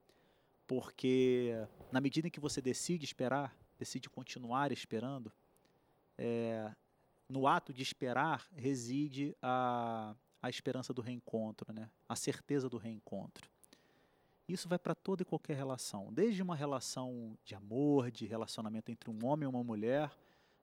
porque 0.67 1.53
na 1.91 2.01
medida 2.01 2.29
em 2.29 2.31
que 2.31 2.41
você 2.41 2.61
decide 2.61 3.05
esperar, 3.05 3.57
decide 3.79 4.09
continuar 4.09 4.71
esperando, 4.73 5.33
é, 6.17 6.71
no 7.29 7.47
ato 7.47 7.73
de 7.73 7.83
esperar 7.83 8.47
reside 8.55 9.37
a, 9.43 10.15
a 10.43 10.49
esperança 10.49 10.93
do 10.95 11.03
reencontro, 11.03 11.73
né? 11.73 11.91
a 12.09 12.17
certeza 12.17 12.69
do 12.69 12.77
reencontro. 12.79 13.49
Isso 14.49 14.69
vai 14.69 14.79
para 14.79 14.95
toda 14.95 15.23
e 15.23 15.27
qualquer 15.27 15.57
relação, 15.57 16.13
desde 16.13 16.43
uma 16.43 16.57
relação 16.57 17.37
de 17.45 17.55
amor, 17.55 18.11
de 18.11 18.25
relacionamento 18.27 18.91
entre 18.91 19.11
um 19.11 19.19
homem 19.27 19.45
e 19.47 19.49
uma 19.51 19.63
mulher, 19.63 20.11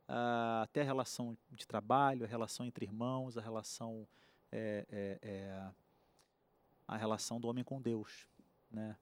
ah, 0.08 0.62
até 0.63 0.82
a 0.82 0.86
relação 0.86 1.38
de 1.52 1.68
trabalho, 1.68 2.24
a 2.24 2.28
relação 2.28 2.65
entre 2.65 2.86
irmãos, 2.86 3.38
a 3.38 3.41
relação 3.41 4.08
é, 4.52 4.86
é, 4.89 5.20
é, 5.22 5.70
a 6.88 6.96
relação 6.96 7.39
do 7.39 7.48
homem 7.48 7.63
com 7.63 7.82
Deus, 7.82 8.28
né? 8.72 8.96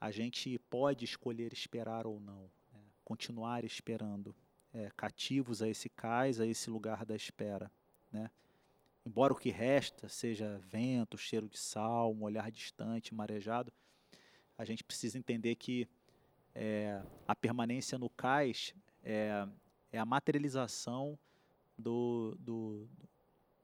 A 0.00 0.10
gente 0.10 0.58
pode 0.68 1.04
escolher 1.04 1.52
esperar 1.52 2.06
ou 2.06 2.18
não, 2.18 2.50
né? 2.72 2.80
continuar 3.04 3.64
esperando, 3.64 4.34
é, 4.74 4.90
cativos 4.96 5.62
a 5.62 5.68
esse 5.68 5.88
cais, 5.88 6.40
a 6.40 6.46
esse 6.46 6.68
lugar 6.68 7.04
da 7.04 7.14
espera, 7.14 7.70
né? 8.10 8.30
Embora 9.04 9.32
o 9.32 9.36
que 9.36 9.50
resta 9.50 10.08
seja 10.08 10.58
vento, 10.58 11.16
cheiro 11.16 11.48
de 11.48 11.58
sal, 11.58 12.12
um 12.12 12.22
olhar 12.22 12.50
distante, 12.50 13.14
marejado, 13.14 13.72
a 14.56 14.64
gente 14.64 14.84
precisa 14.84 15.18
entender 15.18 15.56
que 15.56 15.88
é, 16.54 17.02
a 17.26 17.34
permanência 17.34 17.98
no 17.98 18.10
cais 18.10 18.74
é, 19.02 19.46
é 19.92 19.98
a 19.98 20.04
materialização 20.04 21.18
do, 21.78 22.36
do- 22.38 22.88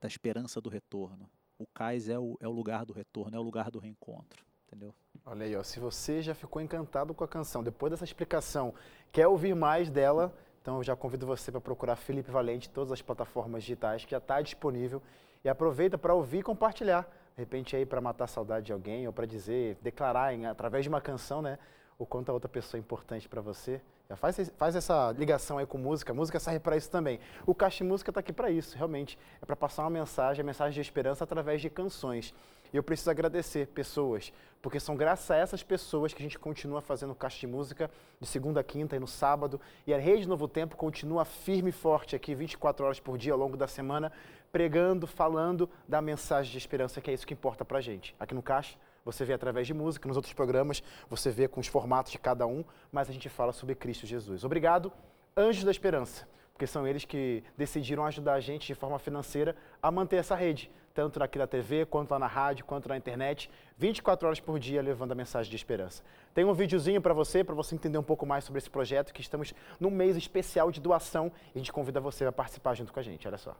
da 0.00 0.06
esperança 0.06 0.60
do 0.60 0.68
retorno. 0.68 1.28
O 1.58 1.66
cais 1.66 2.08
é 2.08 2.18
o, 2.18 2.36
é 2.40 2.46
o 2.46 2.52
lugar 2.52 2.84
do 2.84 2.92
retorno, 2.92 3.36
é 3.36 3.40
o 3.40 3.42
lugar 3.42 3.70
do 3.70 3.78
reencontro, 3.78 4.44
entendeu? 4.66 4.94
Olha 5.26 5.44
aí, 5.44 5.56
ó, 5.56 5.62
se 5.62 5.80
você 5.80 6.22
já 6.22 6.34
ficou 6.34 6.62
encantado 6.62 7.12
com 7.12 7.24
a 7.24 7.28
canção, 7.28 7.62
depois 7.64 7.90
dessa 7.90 8.04
explicação, 8.04 8.72
quer 9.10 9.26
ouvir 9.26 9.54
mais 9.54 9.90
dela, 9.90 10.32
então 10.62 10.76
eu 10.76 10.84
já 10.84 10.94
convido 10.94 11.26
você 11.26 11.50
para 11.50 11.60
procurar 11.60 11.96
Felipe 11.96 12.30
Valente 12.30 12.68
em 12.68 12.72
todas 12.72 12.92
as 12.92 13.02
plataformas 13.02 13.62
digitais 13.64 14.04
que 14.04 14.10
já 14.12 14.18
está 14.18 14.40
disponível 14.40 15.02
e 15.44 15.48
aproveita 15.48 15.98
para 15.98 16.14
ouvir 16.14 16.38
e 16.38 16.42
compartilhar. 16.42 17.02
De 17.34 17.42
repente 17.42 17.74
aí 17.74 17.84
para 17.86 18.00
matar 18.00 18.24
a 18.24 18.28
saudade 18.28 18.66
de 18.66 18.72
alguém 18.72 19.06
ou 19.06 19.12
para 19.12 19.26
dizer, 19.26 19.76
declarar 19.82 20.34
em- 20.34 20.46
através 20.46 20.84
de 20.84 20.88
uma 20.88 21.00
canção, 21.00 21.40
né, 21.42 21.58
o 21.98 22.06
quanto 22.06 22.28
a 22.30 22.32
outra 22.32 22.48
pessoa 22.48 22.78
é 22.78 22.80
importante 22.80 23.28
para 23.28 23.40
você. 23.40 23.80
Já 24.10 24.16
faz, 24.16 24.50
faz 24.56 24.74
essa 24.74 25.12
ligação 25.12 25.58
aí 25.58 25.66
com 25.66 25.76
música, 25.76 26.14
música 26.14 26.40
serve 26.40 26.60
para 26.60 26.78
isso 26.78 26.90
também. 26.90 27.20
O 27.44 27.54
Caixa 27.54 27.84
de 27.84 27.90
Música 27.90 28.10
está 28.10 28.20
aqui 28.20 28.32
para 28.32 28.50
isso, 28.50 28.74
realmente, 28.74 29.18
é 29.42 29.44
para 29.44 29.54
passar 29.54 29.82
uma 29.82 29.90
mensagem, 29.90 30.40
a 30.40 30.46
mensagem 30.46 30.72
de 30.72 30.80
esperança 30.80 31.24
através 31.24 31.60
de 31.60 31.68
canções. 31.68 32.32
E 32.72 32.76
eu 32.78 32.82
preciso 32.82 33.10
agradecer 33.10 33.66
pessoas, 33.66 34.32
porque 34.62 34.80
são 34.80 34.96
graças 34.96 35.30
a 35.30 35.36
essas 35.36 35.62
pessoas 35.62 36.14
que 36.14 36.22
a 36.22 36.24
gente 36.24 36.38
continua 36.38 36.80
fazendo 36.80 37.14
Caixa 37.14 37.40
de 37.40 37.46
Música 37.46 37.90
de 38.18 38.26
segunda 38.26 38.60
a 38.60 38.64
quinta 38.64 38.96
e 38.96 38.98
no 38.98 39.06
sábado. 39.06 39.60
E 39.86 39.92
a 39.92 39.98
Rede 39.98 40.26
Novo 40.26 40.48
Tempo 40.48 40.74
continua 40.74 41.26
firme 41.26 41.68
e 41.68 41.72
forte 41.72 42.16
aqui 42.16 42.34
24 42.34 42.86
horas 42.86 42.98
por 42.98 43.18
dia 43.18 43.34
ao 43.34 43.38
longo 43.38 43.58
da 43.58 43.68
semana, 43.68 44.10
pregando, 44.50 45.06
falando 45.06 45.68
da 45.86 46.00
mensagem 46.00 46.50
de 46.50 46.56
esperança, 46.56 46.98
que 47.02 47.10
é 47.10 47.12
isso 47.12 47.26
que 47.26 47.34
importa 47.34 47.62
pra 47.62 47.82
gente. 47.82 48.16
Aqui 48.18 48.34
no 48.34 48.42
Caixa, 48.42 48.74
você 49.12 49.24
vê 49.24 49.32
através 49.32 49.66
de 49.66 49.72
música, 49.72 50.06
nos 50.06 50.16
outros 50.16 50.34
programas 50.34 50.82
você 51.08 51.30
vê 51.30 51.48
com 51.48 51.60
os 51.60 51.66
formatos 51.66 52.12
de 52.12 52.18
cada 52.18 52.46
um, 52.46 52.62
mas 52.92 53.08
a 53.08 53.12
gente 53.12 53.28
fala 53.28 53.52
sobre 53.52 53.74
Cristo 53.74 54.06
Jesus. 54.06 54.44
Obrigado, 54.44 54.92
Anjos 55.34 55.64
da 55.64 55.70
Esperança, 55.70 56.28
porque 56.52 56.66
são 56.66 56.86
eles 56.86 57.06
que 57.06 57.42
decidiram 57.56 58.04
ajudar 58.04 58.34
a 58.34 58.40
gente 58.40 58.66
de 58.66 58.74
forma 58.74 58.98
financeira 58.98 59.56
a 59.82 59.90
manter 59.90 60.16
essa 60.16 60.34
rede, 60.34 60.70
tanto 60.92 61.22
aqui 61.22 61.38
na 61.38 61.46
TV, 61.46 61.86
quanto 61.86 62.10
lá 62.10 62.18
na 62.18 62.26
rádio, 62.26 62.66
quanto 62.66 62.86
na 62.86 62.98
internet, 62.98 63.50
24 63.78 64.26
horas 64.26 64.40
por 64.40 64.58
dia 64.58 64.82
levando 64.82 65.12
a 65.12 65.14
mensagem 65.14 65.48
de 65.48 65.56
esperança. 65.56 66.02
Tem 66.34 66.44
um 66.44 66.52
videozinho 66.52 67.00
para 67.00 67.14
você, 67.14 67.42
para 67.42 67.54
você 67.54 67.74
entender 67.74 67.96
um 67.96 68.02
pouco 68.02 68.26
mais 68.26 68.44
sobre 68.44 68.58
esse 68.58 68.68
projeto, 68.68 69.14
que 69.14 69.22
estamos 69.22 69.54
num 69.80 69.90
mês 69.90 70.18
especial 70.18 70.70
de 70.70 70.82
doação 70.82 71.32
e 71.54 71.58
a 71.58 71.58
gente 71.58 71.72
convida 71.72 71.98
você 71.98 72.26
a 72.26 72.32
participar 72.32 72.74
junto 72.74 72.92
com 72.92 73.00
a 73.00 73.02
gente, 73.02 73.26
olha 73.26 73.38
só. 73.38 73.56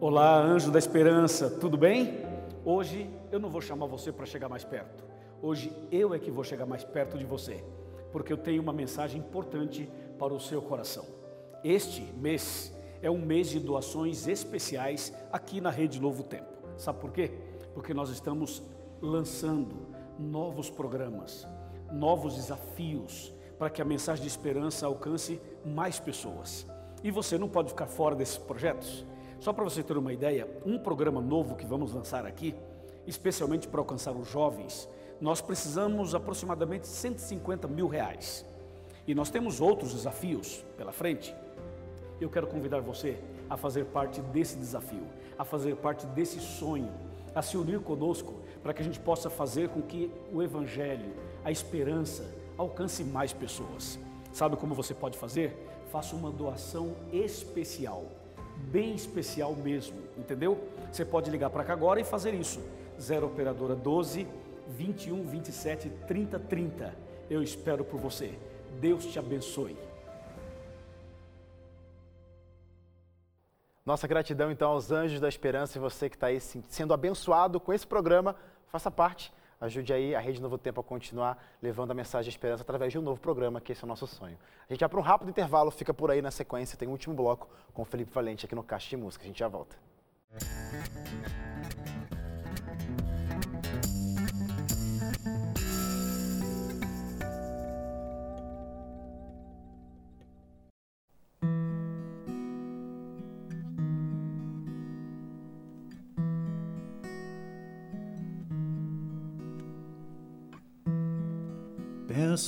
Olá, 0.00 0.38
anjo 0.38 0.70
da 0.70 0.78
esperança, 0.78 1.50
tudo 1.50 1.76
bem? 1.76 2.24
Hoje 2.64 3.10
eu 3.32 3.40
não 3.40 3.50
vou 3.50 3.60
chamar 3.60 3.86
você 3.86 4.12
para 4.12 4.24
chegar 4.24 4.48
mais 4.48 4.64
perto. 4.64 5.02
Hoje 5.42 5.72
eu 5.90 6.14
é 6.14 6.18
que 6.18 6.30
vou 6.30 6.44
chegar 6.44 6.64
mais 6.64 6.84
perto 6.84 7.18
de 7.18 7.24
você, 7.24 7.64
porque 8.12 8.32
eu 8.32 8.36
tenho 8.36 8.62
uma 8.62 8.72
mensagem 8.72 9.20
importante 9.20 9.90
para 10.16 10.32
o 10.32 10.38
seu 10.38 10.62
coração. 10.62 11.04
Este 11.64 12.02
mês 12.02 12.72
é 13.02 13.10
um 13.10 13.18
mês 13.18 13.48
de 13.48 13.58
doações 13.58 14.28
especiais 14.28 15.12
aqui 15.32 15.60
na 15.60 15.70
Rede 15.70 16.00
Novo 16.00 16.22
Tempo. 16.22 16.52
Sabe 16.76 17.00
por 17.00 17.10
quê? 17.10 17.32
Porque 17.74 17.92
nós 17.92 18.10
estamos 18.10 18.62
lançando 19.00 19.88
novos 20.16 20.70
programas, 20.70 21.48
novos 21.90 22.36
desafios 22.36 23.34
para 23.58 23.70
que 23.70 23.82
a 23.82 23.84
mensagem 23.84 24.22
de 24.22 24.28
esperança 24.28 24.86
alcance 24.86 25.40
mais 25.64 25.98
pessoas. 25.98 26.64
E 27.02 27.10
você 27.10 27.36
não 27.36 27.48
pode 27.48 27.70
ficar 27.70 27.88
fora 27.88 28.14
desses 28.14 28.38
projetos. 28.38 29.04
Só 29.42 29.52
para 29.52 29.64
você 29.64 29.82
ter 29.82 29.96
uma 29.96 30.12
ideia, 30.12 30.48
um 30.64 30.78
programa 30.78 31.20
novo 31.20 31.56
que 31.56 31.66
vamos 31.66 31.92
lançar 31.92 32.24
aqui, 32.24 32.54
especialmente 33.08 33.66
para 33.66 33.80
alcançar 33.80 34.12
os 34.12 34.30
jovens, 34.30 34.88
nós 35.20 35.40
precisamos 35.40 36.14
aproximadamente 36.14 36.86
150 36.86 37.66
mil 37.66 37.88
reais. 37.88 38.46
E 39.04 39.16
nós 39.16 39.30
temos 39.30 39.60
outros 39.60 39.94
desafios 39.94 40.64
pela 40.76 40.92
frente. 40.92 41.34
Eu 42.20 42.30
quero 42.30 42.46
convidar 42.46 42.78
você 42.82 43.18
a 43.50 43.56
fazer 43.56 43.86
parte 43.86 44.20
desse 44.20 44.56
desafio, 44.56 45.08
a 45.36 45.44
fazer 45.44 45.74
parte 45.74 46.06
desse 46.06 46.38
sonho, 46.38 46.92
a 47.34 47.42
se 47.42 47.56
unir 47.56 47.80
conosco 47.80 48.34
para 48.62 48.72
que 48.72 48.80
a 48.80 48.84
gente 48.84 49.00
possa 49.00 49.28
fazer 49.28 49.70
com 49.70 49.82
que 49.82 50.08
o 50.32 50.40
Evangelho, 50.40 51.16
a 51.44 51.50
esperança, 51.50 52.32
alcance 52.56 53.02
mais 53.02 53.32
pessoas. 53.32 53.98
Sabe 54.32 54.56
como 54.56 54.72
você 54.72 54.94
pode 54.94 55.18
fazer? 55.18 55.52
Faça 55.90 56.14
uma 56.14 56.30
doação 56.30 56.94
especial, 57.12 58.04
bem 58.62 58.94
especial 58.94 59.54
mesmo, 59.54 59.98
entendeu? 60.16 60.68
Você 60.90 61.04
pode 61.04 61.30
ligar 61.30 61.50
para 61.50 61.64
cá 61.64 61.72
agora 61.72 62.00
e 62.00 62.04
fazer 62.04 62.34
isso. 62.34 62.60
0 63.00 63.26
operadora 63.26 63.74
12 63.74 64.26
21 64.68 65.24
27 65.24 65.90
30 66.06 66.38
30. 66.38 66.94
Eu 67.28 67.42
espero 67.42 67.84
por 67.84 67.98
você. 67.98 68.38
Deus 68.80 69.04
te 69.06 69.18
abençoe. 69.18 69.76
Nossa 73.84 74.06
gratidão 74.06 74.50
então 74.50 74.70
aos 74.70 74.92
anjos 74.92 75.18
da 75.18 75.28
esperança 75.28 75.76
e 75.76 75.80
você 75.80 76.08
que 76.08 76.14
está 76.14 76.28
aí 76.28 76.40
sendo 76.40 76.94
abençoado 76.94 77.58
com 77.58 77.72
esse 77.72 77.86
programa, 77.86 78.36
faça 78.68 78.92
parte, 78.92 79.32
ajude 79.62 79.92
aí 79.92 80.14
a 80.14 80.20
Rede 80.20 80.42
Novo 80.42 80.58
Tempo 80.58 80.80
a 80.80 80.84
continuar 80.84 81.42
levando 81.62 81.92
a 81.92 81.94
mensagem 81.94 82.28
de 82.28 82.34
esperança 82.34 82.62
através 82.62 82.92
de 82.92 82.98
um 82.98 83.02
novo 83.02 83.20
programa, 83.20 83.60
que 83.60 83.72
esse 83.72 83.82
é 83.82 83.84
o 83.84 83.88
nosso 83.88 84.06
sonho. 84.06 84.36
A 84.68 84.72
gente 84.72 84.80
vai 84.80 84.88
para 84.88 84.98
um 84.98 85.02
rápido 85.02 85.30
intervalo, 85.30 85.70
fica 85.70 85.94
por 85.94 86.10
aí 86.10 86.20
na 86.20 86.30
sequência, 86.30 86.76
tem 86.76 86.88
um 86.88 86.92
último 86.92 87.14
bloco 87.14 87.48
com 87.72 87.82
o 87.82 87.84
Felipe 87.84 88.12
Valente 88.12 88.44
aqui 88.44 88.54
no 88.54 88.62
Caixa 88.62 88.90
de 88.90 88.96
Música, 88.96 89.24
a 89.24 89.26
gente 89.28 89.38
já 89.38 89.48
volta. 89.48 89.76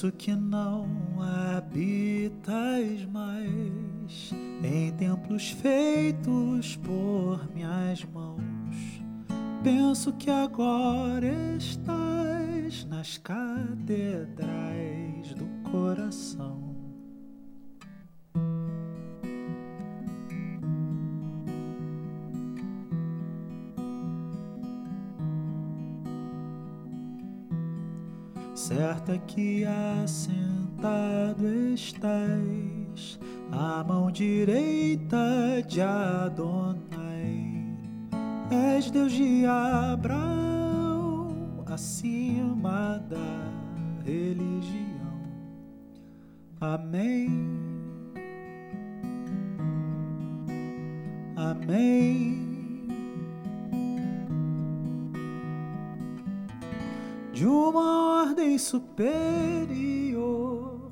Penso 0.04 0.16
que 0.18 0.34
não 0.36 0.86
habitas 1.56 3.06
mais 3.06 4.34
em 4.62 4.92
templos 4.92 5.48
feitos 5.52 6.76
por 6.76 7.48
minhas 7.54 8.04
mãos. 8.04 9.00
Penso 9.62 10.12
que 10.12 10.28
agora 10.30 11.56
estás 11.56 12.84
nas 12.84 13.16
catedrais 13.16 14.44
do 15.36 15.46
coração. 15.70 16.73
Certa 28.74 29.16
que 29.18 29.64
assentado 30.02 31.46
estás 31.72 33.20
à 33.52 33.84
mão 33.84 34.10
direita 34.10 35.62
de 35.64 35.80
Adonai. 35.80 37.62
És 38.50 38.90
Deus 38.90 39.12
de 39.12 39.46
Abraão, 39.46 41.36
acima 41.66 43.00
da 43.08 43.52
religião. 44.04 45.22
Amém. 46.60 47.30
Amém. 51.36 52.34
de 57.34 57.48
uma 57.48 58.03
ordem 58.34 58.58
superior, 58.58 60.18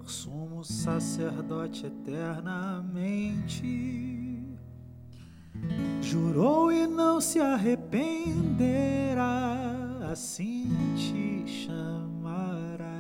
sumo 0.07 0.63
sacerdote 0.63 1.87
eternamente. 1.87 4.41
Jurou 6.01 6.71
e 6.71 6.87
não 6.87 7.21
se 7.21 7.41
arrependerá, 7.41 9.57
assim 10.13 10.71
te 10.95 11.43
chamarás. 11.49 12.93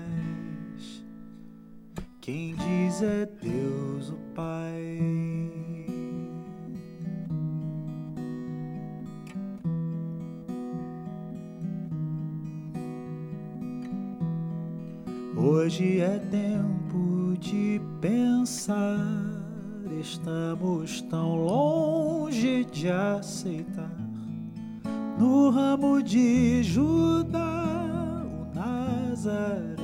Quem 2.20 2.56
diz 2.56 3.00
é 3.00 3.26
Deus 3.26 4.10
o 4.10 4.16
Pai. 4.34 5.21
Hoje 15.54 16.00
é 16.00 16.18
tempo 16.30 17.36
de 17.38 17.78
pensar, 18.00 18.98
estamos 20.00 21.02
tão 21.02 21.44
longe 21.44 22.64
de 22.64 22.88
aceitar. 22.88 23.94
No 25.18 25.50
ramo 25.50 26.02
de 26.02 26.62
Judá, 26.62 28.24
o 28.24 28.54
Nazareno 28.54 29.81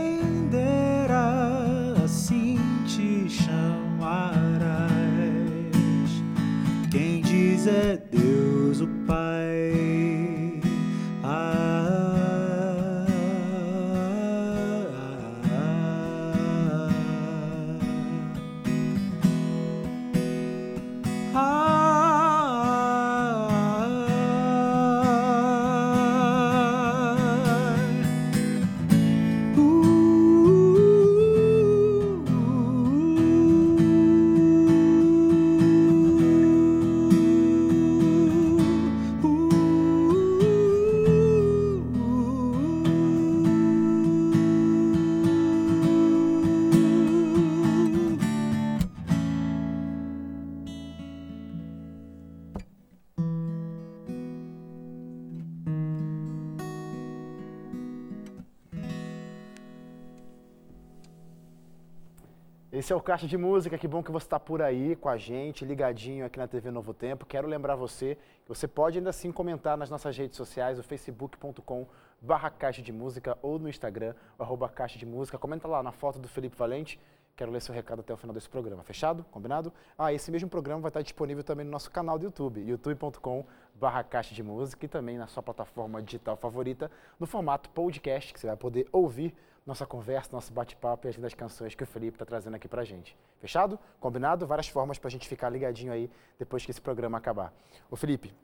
Esse 62.84 62.92
é 62.92 62.96
o 62.96 63.00
Caixa 63.00 63.26
de 63.26 63.38
Música, 63.38 63.78
que 63.78 63.88
bom 63.88 64.02
que 64.02 64.12
você 64.12 64.26
está 64.26 64.38
por 64.38 64.60
aí 64.60 64.94
com 64.94 65.08
a 65.08 65.16
gente, 65.16 65.64
ligadinho 65.64 66.26
aqui 66.26 66.38
na 66.38 66.46
TV 66.46 66.70
Novo 66.70 66.92
Tempo. 66.92 67.24
Quero 67.24 67.48
lembrar 67.48 67.76
você 67.76 68.18
você 68.46 68.68
pode 68.68 68.98
ainda 68.98 69.08
assim 69.08 69.32
comentar 69.32 69.74
nas 69.78 69.88
nossas 69.88 70.14
redes 70.14 70.36
sociais, 70.36 70.78
o 70.78 70.82
facebook.com 70.82 71.86
barra 72.20 72.50
Caixa 72.50 72.82
de 72.82 72.92
Música 72.92 73.38
ou 73.40 73.58
no 73.58 73.70
Instagram, 73.70 74.14
arroba 74.38 74.68
Caixa 74.68 74.98
de 74.98 75.06
Música. 75.06 75.38
Comenta 75.38 75.66
lá 75.66 75.82
na 75.82 75.92
foto 75.92 76.18
do 76.18 76.28
Felipe 76.28 76.58
Valente. 76.58 77.00
Quero 77.34 77.50
ler 77.50 77.62
seu 77.62 77.74
recado 77.74 78.00
até 78.00 78.12
o 78.12 78.18
final 78.18 78.34
desse 78.34 78.50
programa. 78.50 78.82
Fechado? 78.82 79.24
Combinado? 79.30 79.72
Ah, 79.96 80.12
esse 80.12 80.30
mesmo 80.30 80.50
programa 80.50 80.82
vai 80.82 80.90
estar 80.90 81.00
disponível 81.00 81.42
também 81.42 81.64
no 81.64 81.72
nosso 81.72 81.90
canal 81.90 82.18
do 82.18 82.26
YouTube, 82.26 82.60
youtube.com 82.60 83.46
barra 83.74 84.04
Caixa 84.04 84.34
de 84.34 84.42
Música 84.42 84.84
e 84.84 84.88
também 84.90 85.16
na 85.16 85.26
sua 85.26 85.42
plataforma 85.42 86.02
digital 86.02 86.36
favorita, 86.36 86.90
no 87.18 87.26
formato 87.26 87.70
podcast, 87.70 88.30
que 88.30 88.38
você 88.38 88.46
vai 88.46 88.58
poder 88.58 88.86
ouvir 88.92 89.34
nossa 89.66 89.86
conversa, 89.86 90.30
nosso 90.32 90.52
bate-papo 90.52 91.06
e 91.06 91.08
as 91.08 91.16
lindas 91.16 91.34
canções 91.34 91.74
que 91.74 91.82
o 91.82 91.86
Felipe 91.86 92.16
está 92.16 92.24
trazendo 92.24 92.54
aqui 92.54 92.68
pra 92.68 92.84
gente. 92.84 93.16
Fechado? 93.38 93.78
Combinado? 93.98 94.46
Várias 94.46 94.68
formas 94.68 94.98
para 94.98 95.08
a 95.08 95.10
gente 95.10 95.28
ficar 95.28 95.48
ligadinho 95.48 95.92
aí 95.92 96.10
depois 96.38 96.64
que 96.64 96.70
esse 96.70 96.80
programa 96.80 97.16
acabar. 97.16 97.52
Ô 97.90 97.96
Felipe, 97.96 98.34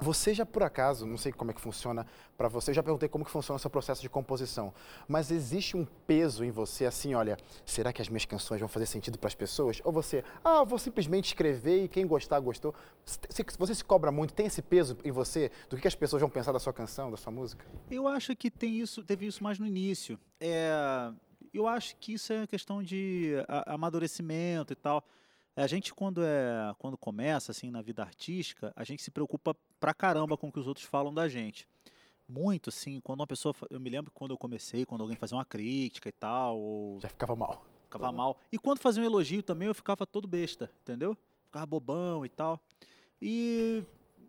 você 0.00 0.32
já 0.32 0.46
por 0.46 0.62
acaso, 0.62 1.06
não 1.06 1.16
sei 1.16 1.32
como 1.32 1.50
é 1.50 1.54
que 1.54 1.60
funciona 1.60 2.06
para 2.36 2.48
você, 2.48 2.72
já 2.72 2.82
perguntei 2.82 3.08
como 3.08 3.24
que 3.24 3.30
funciona 3.30 3.56
o 3.56 3.60
seu 3.60 3.70
processo 3.70 4.00
de 4.00 4.08
composição, 4.08 4.72
mas 5.08 5.30
existe 5.30 5.76
um 5.76 5.84
peso 6.06 6.44
em 6.44 6.50
você 6.50 6.86
assim, 6.86 7.14
olha, 7.14 7.36
será 7.66 7.92
que 7.92 8.00
as 8.00 8.08
minhas 8.08 8.24
canções 8.24 8.60
vão 8.60 8.68
fazer 8.68 8.86
sentido 8.86 9.18
para 9.18 9.28
as 9.28 9.34
pessoas? 9.34 9.80
Ou 9.84 9.92
você, 9.92 10.24
ah, 10.44 10.62
vou 10.64 10.78
simplesmente 10.78 11.26
escrever 11.26 11.84
e 11.84 11.88
quem 11.88 12.06
gostar, 12.06 12.38
gostou. 12.40 12.74
Você 13.58 13.74
se 13.74 13.84
cobra 13.84 14.12
muito, 14.12 14.32
tem 14.32 14.46
esse 14.46 14.62
peso 14.62 14.96
em 15.04 15.10
você 15.10 15.50
do 15.68 15.76
que 15.76 15.88
as 15.88 15.94
pessoas 15.94 16.20
vão 16.20 16.30
pensar 16.30 16.52
da 16.52 16.58
sua 16.58 16.72
canção, 16.72 17.10
da 17.10 17.16
sua 17.16 17.32
música? 17.32 17.64
Eu 17.90 18.06
acho 18.06 18.34
que 18.36 18.50
tem 18.50 18.78
isso, 18.78 19.02
teve 19.02 19.26
isso 19.26 19.42
mais 19.42 19.58
no 19.58 19.66
início. 19.66 20.18
É, 20.40 21.10
eu 21.52 21.66
acho 21.66 21.96
que 21.96 22.12
isso 22.14 22.32
é 22.32 22.46
questão 22.46 22.82
de 22.82 23.34
amadurecimento 23.66 24.72
e 24.72 24.76
tal. 24.76 25.04
A 25.62 25.66
gente, 25.66 25.92
quando, 25.92 26.22
é, 26.22 26.72
quando 26.78 26.96
começa 26.96 27.50
assim 27.50 27.70
na 27.70 27.82
vida 27.82 28.02
artística, 28.02 28.72
a 28.76 28.84
gente 28.84 29.02
se 29.02 29.10
preocupa 29.10 29.56
pra 29.80 29.92
caramba 29.92 30.36
com 30.36 30.48
o 30.48 30.52
que 30.52 30.60
os 30.60 30.68
outros 30.68 30.86
falam 30.86 31.12
da 31.12 31.28
gente. 31.28 31.66
Muito, 32.28 32.70
sim. 32.70 33.00
Quando 33.00 33.20
uma 33.20 33.26
pessoa. 33.26 33.54
Eu 33.68 33.80
me 33.80 33.90
lembro 33.90 34.12
quando 34.12 34.32
eu 34.32 34.38
comecei, 34.38 34.86
quando 34.86 35.00
alguém 35.00 35.16
fazia 35.16 35.36
uma 35.36 35.44
crítica 35.44 36.08
e 36.08 36.12
tal. 36.12 36.58
Ou... 36.58 37.00
Já 37.00 37.08
ficava 37.08 37.34
mal. 37.34 37.64
Ficava 37.84 38.12
mal. 38.12 38.38
E 38.52 38.58
quando 38.58 38.78
fazia 38.78 39.02
um 39.02 39.06
elogio 39.06 39.42
também, 39.42 39.66
eu 39.66 39.74
ficava 39.74 40.06
todo 40.06 40.28
besta, 40.28 40.70
entendeu? 40.82 41.16
Ficava 41.46 41.66
bobão 41.66 42.24
e 42.24 42.28
tal. 42.28 42.60
E, 43.20 43.82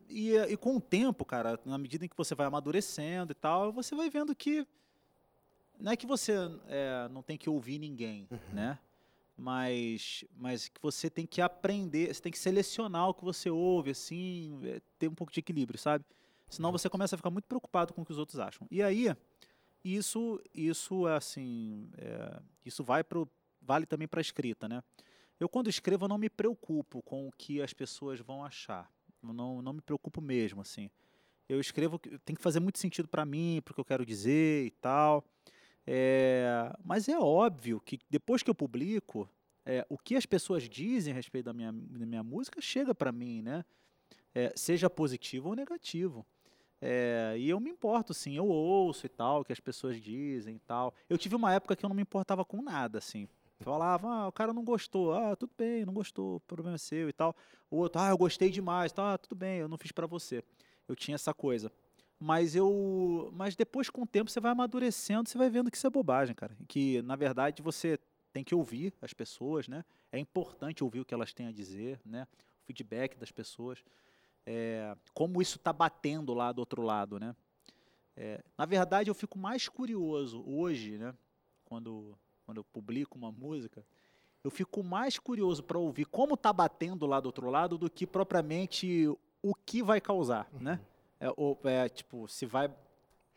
e, 0.09 0.35
e 0.35 0.57
com 0.57 0.77
o 0.77 0.81
tempo, 0.81 1.25
cara, 1.25 1.59
na 1.63 1.77
medida 1.77 2.05
em 2.05 2.07
que 2.07 2.17
você 2.17 2.33
vai 2.33 2.47
amadurecendo 2.47 3.33
e 3.33 3.35
tal, 3.35 3.71
você 3.71 3.93
vai 3.95 4.09
vendo 4.09 4.33
que. 4.33 4.65
Não 5.79 5.91
é 5.91 5.95
que 5.95 6.07
você 6.07 6.33
é, 6.67 7.07
não 7.09 7.21
tem 7.21 7.37
que 7.37 7.49
ouvir 7.49 7.77
ninguém, 7.77 8.27
uhum. 8.31 8.39
né? 8.53 8.79
Mas, 9.39 10.23
mas 10.35 10.67
que 10.67 10.81
você 10.81 11.09
tem 11.09 11.25
que 11.25 11.41
aprender, 11.41 12.13
você 12.13 12.21
tem 12.21 12.31
que 12.31 12.37
selecionar 12.37 13.09
o 13.09 13.13
que 13.13 13.23
você 13.23 13.49
ouve, 13.49 13.91
assim, 13.91 14.59
é, 14.65 14.81
ter 14.97 15.07
um 15.07 15.15
pouco 15.15 15.31
de 15.31 15.39
equilíbrio, 15.39 15.79
sabe? 15.79 16.05
Senão 16.49 16.71
você 16.71 16.89
começa 16.89 17.15
a 17.15 17.17
ficar 17.17 17.29
muito 17.29 17.45
preocupado 17.45 17.93
com 17.93 18.01
o 18.01 18.05
que 18.05 18.11
os 18.11 18.17
outros 18.17 18.39
acham. 18.39 18.67
E 18.69 18.83
aí, 18.83 19.15
isso, 19.83 20.41
isso 20.53 21.05
assim, 21.07 21.89
é, 21.97 22.41
isso 22.65 22.83
vai 22.83 23.03
pro, 23.03 23.29
vale 23.61 23.85
também 23.85 24.07
para 24.07 24.19
a 24.19 24.21
escrita, 24.21 24.67
né? 24.67 24.83
Eu 25.39 25.47
quando 25.47 25.69
escrevo 25.69 26.07
não 26.07 26.17
me 26.17 26.29
preocupo 26.29 27.01
com 27.01 27.27
o 27.27 27.31
que 27.31 27.61
as 27.61 27.71
pessoas 27.71 28.19
vão 28.19 28.43
achar. 28.43 28.91
Eu 29.23 29.33
não, 29.33 29.61
não 29.61 29.73
me 29.73 29.81
preocupo 29.81 30.19
mesmo, 30.19 30.61
assim. 30.61 30.89
Eu 31.47 31.61
escrevo, 31.61 31.97
tem 32.25 32.35
que 32.35 32.41
fazer 32.41 32.59
muito 32.59 32.77
sentido 32.77 33.07
para 33.07 33.25
mim, 33.25 33.61
porque 33.63 33.79
eu 33.79 33.85
quero 33.85 34.05
dizer 34.05 34.65
e 34.65 34.71
tal. 34.71 35.23
É, 35.91 36.71
mas 36.85 37.09
é 37.09 37.17
óbvio 37.17 37.81
que 37.81 37.99
depois 38.07 38.43
que 38.43 38.49
eu 38.51 38.53
publico, 38.53 39.27
é, 39.65 39.83
o 39.89 39.97
que 39.97 40.15
as 40.15 40.23
pessoas 40.23 40.69
dizem 40.69 41.11
a 41.11 41.15
respeito 41.15 41.45
da 41.45 41.53
minha, 41.53 41.71
da 41.71 42.05
minha 42.05 42.21
música 42.21 42.61
chega 42.61 42.93
para 42.93 43.11
mim, 43.11 43.41
né? 43.41 43.65
É, 44.35 44.53
seja 44.55 44.87
positivo 44.87 45.49
ou 45.49 45.55
negativo. 45.55 46.23
É, 46.79 47.33
e 47.39 47.49
eu 47.49 47.59
me 47.59 47.71
importo, 47.71 48.13
sim, 48.13 48.35
eu 48.37 48.45
ouço 48.45 49.07
e 49.07 49.09
tal, 49.09 49.41
o 49.41 49.43
que 49.43 49.51
as 49.51 49.59
pessoas 49.59 49.99
dizem 49.99 50.57
e 50.57 50.59
tal. 50.59 50.93
Eu 51.09 51.17
tive 51.17 51.35
uma 51.35 51.51
época 51.51 51.75
que 51.75 51.83
eu 51.83 51.89
não 51.89 51.95
me 51.95 52.03
importava 52.03 52.45
com 52.45 52.61
nada, 52.61 52.99
assim. 52.99 53.27
Falava, 53.59 54.07
ah, 54.07 54.27
o 54.27 54.31
cara 54.31 54.53
não 54.53 54.63
gostou, 54.63 55.11
ah, 55.13 55.35
tudo 55.35 55.51
bem, 55.57 55.85
não 55.85 55.93
gostou, 55.93 56.39
problema 56.41 56.75
é 56.75 56.77
seu 56.77 57.09
e 57.09 57.13
tal. 57.13 57.35
O 57.69 57.77
outro, 57.77 57.99
ah, 57.99 58.09
eu 58.09 58.17
gostei 58.17 58.51
demais, 58.51 58.91
tá, 58.91 59.15
ah, 59.15 59.17
tudo 59.17 59.35
bem, 59.35 59.57
eu 59.57 59.67
não 59.67 59.77
fiz 59.77 59.91
para 59.91 60.05
você. 60.05 60.43
Eu 60.87 60.95
tinha 60.95 61.15
essa 61.15 61.33
coisa. 61.33 61.71
Mas 62.19 62.55
eu. 62.55 63.31
Mas 63.33 63.55
depois, 63.55 63.89
com 63.89 64.01
o 64.01 64.07
tempo, 64.07 64.29
você 64.29 64.39
vai 64.39 64.51
amadurecendo, 64.51 65.29
você 65.29 65.37
vai 65.37 65.49
vendo 65.49 65.71
que 65.71 65.77
isso 65.77 65.87
é 65.87 65.89
bobagem, 65.89 66.35
cara. 66.35 66.55
Que, 66.67 67.01
na 67.03 67.15
verdade, 67.15 67.61
você 67.61 67.97
tem 68.33 68.43
que 68.43 68.53
ouvir 68.53 68.93
as 69.01 69.13
pessoas, 69.13 69.67
né? 69.67 69.85
É 70.11 70.19
importante 70.19 70.83
ouvir 70.83 70.99
o 70.99 71.05
que 71.05 71.13
elas 71.13 71.33
têm 71.33 71.47
a 71.47 71.51
dizer, 71.51 71.99
né? 72.05 72.27
O 72.63 72.65
feedback 72.65 73.17
das 73.17 73.31
pessoas. 73.31 73.83
É, 74.45 74.95
como 75.13 75.41
isso 75.41 75.57
está 75.57 75.71
batendo 75.71 76.33
lá 76.33 76.51
do 76.51 76.59
outro 76.59 76.81
lado, 76.81 77.19
né? 77.19 77.35
É, 78.17 78.43
na 78.57 78.65
verdade, 78.65 79.09
eu 79.09 79.15
fico 79.15 79.39
mais 79.39 79.69
curioso 79.69 80.43
hoje, 80.45 80.97
né? 80.97 81.13
Quando, 81.63 82.17
quando 82.45 82.57
eu 82.57 82.63
publico 82.65 83.17
uma 83.17 83.31
música, 83.31 83.85
eu 84.43 84.51
fico 84.51 84.83
mais 84.83 85.17
curioso 85.17 85.63
para 85.63 85.77
ouvir 85.77 86.05
como 86.05 86.33
está 86.33 86.51
batendo 86.51 87.05
lá 87.05 87.19
do 87.19 87.27
outro 87.27 87.49
lado 87.49 87.77
do 87.77 87.89
que 87.89 88.05
propriamente 88.05 89.07
o 89.41 89.55
que 89.55 89.81
vai 89.81 90.01
causar, 90.01 90.49
né? 90.51 90.57
uhum. 90.57 90.63
né? 90.63 90.79
É, 91.19 91.29
ou, 91.35 91.59
é, 91.63 91.89
tipo, 91.89 92.27
se 92.27 92.45
vai 92.45 92.65
a 92.65 92.69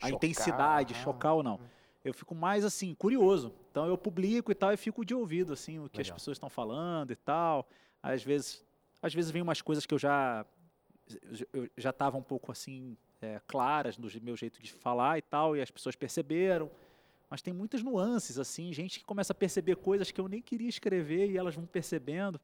chocar, 0.08 0.10
intensidade, 0.10 0.94
chocar 0.94 1.34
ou 1.34 1.42
não. 1.42 1.60
Eu 2.04 2.12
fico 2.12 2.34
mais 2.34 2.64
assim, 2.64 2.94
curioso. 2.94 3.52
Então 3.70 3.86
eu 3.86 3.96
publico 3.96 4.50
e 4.50 4.54
tal 4.54 4.72
e 4.72 4.76
fico 4.76 5.04
de 5.04 5.14
ouvido 5.14 5.52
assim 5.52 5.78
o 5.78 5.88
que 5.88 5.98
Legal. 5.98 6.14
as 6.14 6.20
pessoas 6.20 6.36
estão 6.36 6.48
falando 6.50 7.12
e 7.12 7.16
tal. 7.16 7.68
Às 8.02 8.22
vezes, 8.22 8.64
às 9.00 9.14
vezes 9.14 9.30
vem 9.30 9.42
umas 9.42 9.62
coisas 9.62 9.86
que 9.86 9.94
eu 9.94 9.98
já 9.98 10.44
eu 11.52 11.68
já 11.76 11.90
estava 11.90 12.16
um 12.16 12.22
pouco 12.22 12.50
assim 12.50 12.96
é, 13.20 13.40
claras 13.46 13.98
no 13.98 14.08
meu 14.22 14.36
jeito 14.36 14.60
de 14.62 14.72
falar 14.72 15.18
e 15.18 15.22
tal 15.22 15.56
e 15.56 15.60
as 15.60 15.70
pessoas 15.70 15.94
perceberam. 15.94 16.70
Mas 17.30 17.40
tem 17.40 17.54
muitas 17.54 17.82
nuances 17.82 18.38
assim, 18.38 18.72
gente 18.72 18.98
que 18.98 19.04
começa 19.04 19.32
a 19.32 19.34
perceber 19.34 19.76
coisas 19.76 20.10
que 20.10 20.20
eu 20.20 20.28
nem 20.28 20.42
queria 20.42 20.68
escrever 20.68 21.30
e 21.30 21.38
elas 21.38 21.54
vão 21.54 21.64
percebendo. 21.64 22.40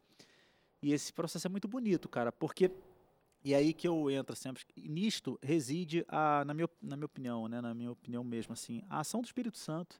E 0.81 0.93
esse 0.93 1.13
processo 1.13 1.47
é 1.47 1.51
muito 1.51 1.67
bonito, 1.67 2.09
cara, 2.09 2.31
porque 2.31 2.71
e 3.49 3.55
aí 3.55 3.73
que 3.73 3.89
eu 3.89 4.11
entro 4.11 4.37
sempre. 4.37 4.63
Nisto 4.77 5.39
reside, 5.43 6.05
a, 6.07 6.45
na, 6.45 6.53
minha, 6.53 6.69
na 6.83 6.97
minha 6.97 7.07
opinião, 7.07 7.49
né, 7.49 7.63
na 7.63 7.73
minha 7.73 7.91
opinião 7.91 8.23
mesmo, 8.23 8.53
assim, 8.53 8.83
a 8.91 9.01
ação 9.01 9.23
do 9.23 9.25
Espírito 9.25 9.57
Santo. 9.57 9.99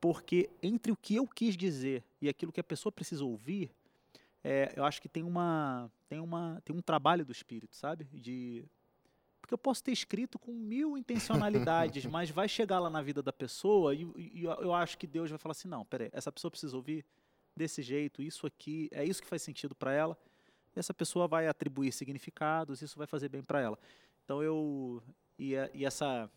Porque 0.00 0.48
entre 0.62 0.92
o 0.92 0.96
que 0.96 1.16
eu 1.16 1.26
quis 1.26 1.56
dizer 1.56 2.04
e 2.22 2.28
aquilo 2.28 2.52
que 2.52 2.60
a 2.60 2.64
pessoa 2.64 2.92
precisa 2.92 3.24
ouvir, 3.24 3.72
é, 4.44 4.72
eu 4.76 4.84
acho 4.84 5.02
que 5.02 5.08
tem 5.08 5.24
uma, 5.24 5.90
tem 6.08 6.20
uma 6.20 6.62
tem 6.64 6.76
um 6.76 6.80
trabalho 6.80 7.24
do 7.24 7.32
Espírito, 7.32 7.74
sabe? 7.74 8.04
De 8.12 8.64
porque 9.40 9.52
eu 9.52 9.58
posso 9.58 9.82
ter 9.82 9.90
escrito 9.90 10.38
com 10.38 10.52
mil 10.52 10.96
intencionalidades, 10.96 12.06
mas 12.06 12.30
vai 12.30 12.48
chegar 12.48 12.78
lá 12.78 12.88
na 12.88 13.02
vida 13.02 13.20
da 13.20 13.32
pessoa 13.32 13.92
e, 13.92 14.06
e, 14.16 14.44
eu 14.44 14.72
acho 14.72 14.96
que 14.96 15.06
Deus 15.08 15.30
vai 15.30 15.38
falar 15.38 15.50
assim, 15.50 15.66
não, 15.66 15.84
peraí, 15.84 16.10
essa 16.12 16.30
pessoa 16.30 16.48
precisa 16.48 16.76
ouvir 16.76 17.04
desse 17.56 17.82
jeito, 17.82 18.22
isso 18.22 18.46
aqui, 18.46 18.88
é 18.92 19.04
isso 19.04 19.20
que 19.20 19.26
faz 19.26 19.42
sentido 19.42 19.74
para 19.74 19.92
ela 19.92 20.16
essa 20.78 20.94
pessoa 20.94 21.26
vai 21.26 21.46
atribuir 21.46 21.92
significados, 21.92 22.82
isso 22.82 22.98
vai 22.98 23.06
fazer 23.06 23.28
bem 23.28 23.42
para 23.42 23.60
ela. 23.60 23.78
Então 24.24 24.42
eu 24.42 25.02
e, 25.38 25.54
e 25.74 25.84
essa 25.84 26.30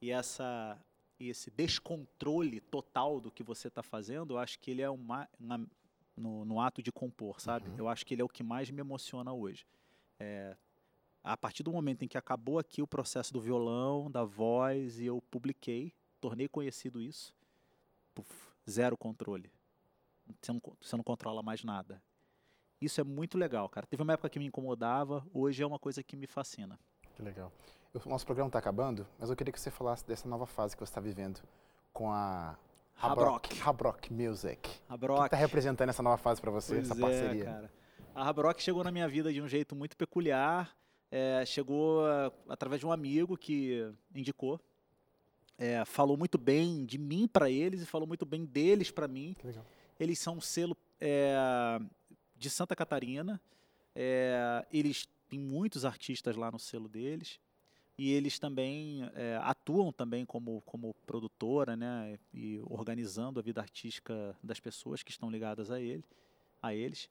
e 0.00 0.10
essa 0.10 0.78
e 1.18 1.28
esse 1.28 1.50
descontrole 1.50 2.60
total 2.60 3.20
do 3.20 3.30
que 3.30 3.42
você 3.42 3.68
está 3.68 3.82
fazendo, 3.82 4.34
eu 4.34 4.38
acho 4.38 4.58
que 4.58 4.70
ele 4.70 4.82
é 4.82 4.90
uma 4.90 5.28
na, 5.38 5.58
no, 6.16 6.44
no, 6.44 6.60
ato 6.60 6.82
de 6.82 6.92
compor, 6.92 7.40
sabe? 7.40 7.68
Uhum. 7.70 7.76
Eu 7.78 7.88
acho 7.88 8.04
que 8.04 8.14
ele 8.14 8.22
é 8.22 8.24
o 8.24 8.28
que 8.28 8.42
mais 8.42 8.70
me 8.70 8.80
emociona 8.80 9.32
hoje. 9.32 9.66
É, 10.18 10.56
a 11.24 11.36
partir 11.36 11.62
do 11.62 11.72
momento 11.72 12.04
em 12.04 12.08
que 12.08 12.18
acabou 12.18 12.58
aqui 12.58 12.82
o 12.82 12.86
processo 12.86 13.32
do 13.32 13.40
violão, 13.40 14.10
da 14.10 14.24
voz, 14.24 15.00
e 15.00 15.06
eu 15.06 15.22
publiquei, 15.30 15.92
tornei 16.20 16.48
conhecido 16.48 17.00
isso, 17.00 17.34
zero 18.68 18.96
controle. 18.96 19.50
Você 20.40 20.52
não, 20.52 20.62
você 20.80 20.96
não 20.96 21.04
controla 21.04 21.42
mais 21.42 21.64
nada. 21.64 22.02
Isso 22.80 23.00
é 23.00 23.04
muito 23.04 23.38
legal, 23.38 23.68
cara. 23.68 23.86
Teve 23.86 24.02
uma 24.02 24.12
época 24.12 24.28
que 24.28 24.38
me 24.38 24.46
incomodava, 24.46 25.24
hoje 25.32 25.62
é 25.62 25.66
uma 25.66 25.78
coisa 25.78 26.02
que 26.02 26.16
me 26.16 26.26
fascina. 26.26 26.78
Que 27.14 27.22
legal. 27.22 27.50
O 28.04 28.08
nosso 28.08 28.26
programa 28.26 28.48
está 28.48 28.58
acabando, 28.58 29.06
mas 29.18 29.30
eu 29.30 29.36
queria 29.36 29.52
que 29.52 29.60
você 29.60 29.70
falasse 29.70 30.06
dessa 30.06 30.28
nova 30.28 30.46
fase 30.46 30.76
que 30.76 30.80
você 30.80 30.90
está 30.90 31.00
vivendo 31.00 31.40
com 31.92 32.12
a 32.12 32.58
Habrock. 33.00 33.60
Habrock 33.62 34.12
Music. 34.12 34.70
Habrock. 34.88 35.18
O 35.18 35.22
que 35.22 35.26
está 35.28 35.36
representando 35.36 35.88
essa 35.88 36.02
nova 36.02 36.18
fase 36.18 36.40
para 36.40 36.50
você, 36.50 36.74
pois 36.74 36.90
essa 36.90 37.00
parceria? 37.00 37.42
É, 37.42 37.46
cara. 37.46 37.72
A 38.14 38.28
Habrock 38.28 38.62
chegou 38.62 38.84
na 38.84 38.90
minha 38.90 39.08
vida 39.08 39.32
de 39.32 39.40
um 39.40 39.48
jeito 39.48 39.74
muito 39.74 39.96
peculiar. 39.96 40.76
É, 41.10 41.44
chegou 41.46 42.02
uh, 42.02 42.32
através 42.48 42.80
de 42.80 42.86
um 42.86 42.92
amigo 42.92 43.36
que 43.36 43.90
indicou. 44.14 44.60
É, 45.58 45.84
falou 45.86 46.16
muito 46.16 46.36
bem 46.36 46.84
de 46.84 46.98
mim 46.98 47.26
para 47.26 47.50
eles 47.50 47.80
e 47.80 47.86
falou 47.86 48.06
muito 48.06 48.26
bem 48.26 48.44
deles 48.44 48.90
para 48.90 49.08
mim. 49.08 49.34
Que 49.38 49.46
legal. 49.46 49.64
Eles 49.98 50.18
são 50.18 50.36
um 50.36 50.40
selo 50.40 50.76
é, 51.00 51.78
de 52.38 52.50
Santa 52.50 52.76
Catarina. 52.76 53.40
É, 53.94 54.66
eles 54.72 55.08
têm 55.28 55.38
muitos 55.38 55.84
artistas 55.84 56.36
lá 56.36 56.50
no 56.50 56.58
selo 56.58 56.88
deles, 56.88 57.40
e 57.98 58.12
eles 58.12 58.38
também 58.38 59.08
é, 59.14 59.38
atuam 59.42 59.90
também 59.90 60.26
como, 60.26 60.60
como 60.66 60.94
produtora, 61.06 61.74
né, 61.74 62.18
e 62.32 62.60
organizando 62.66 63.40
a 63.40 63.42
vida 63.42 63.60
artística 63.60 64.36
das 64.42 64.60
pessoas 64.60 65.02
que 65.02 65.10
estão 65.10 65.30
ligadas 65.30 65.70
a 65.70 65.80
ele, 65.80 66.04
a 66.62 66.74
eles. 66.74 67.08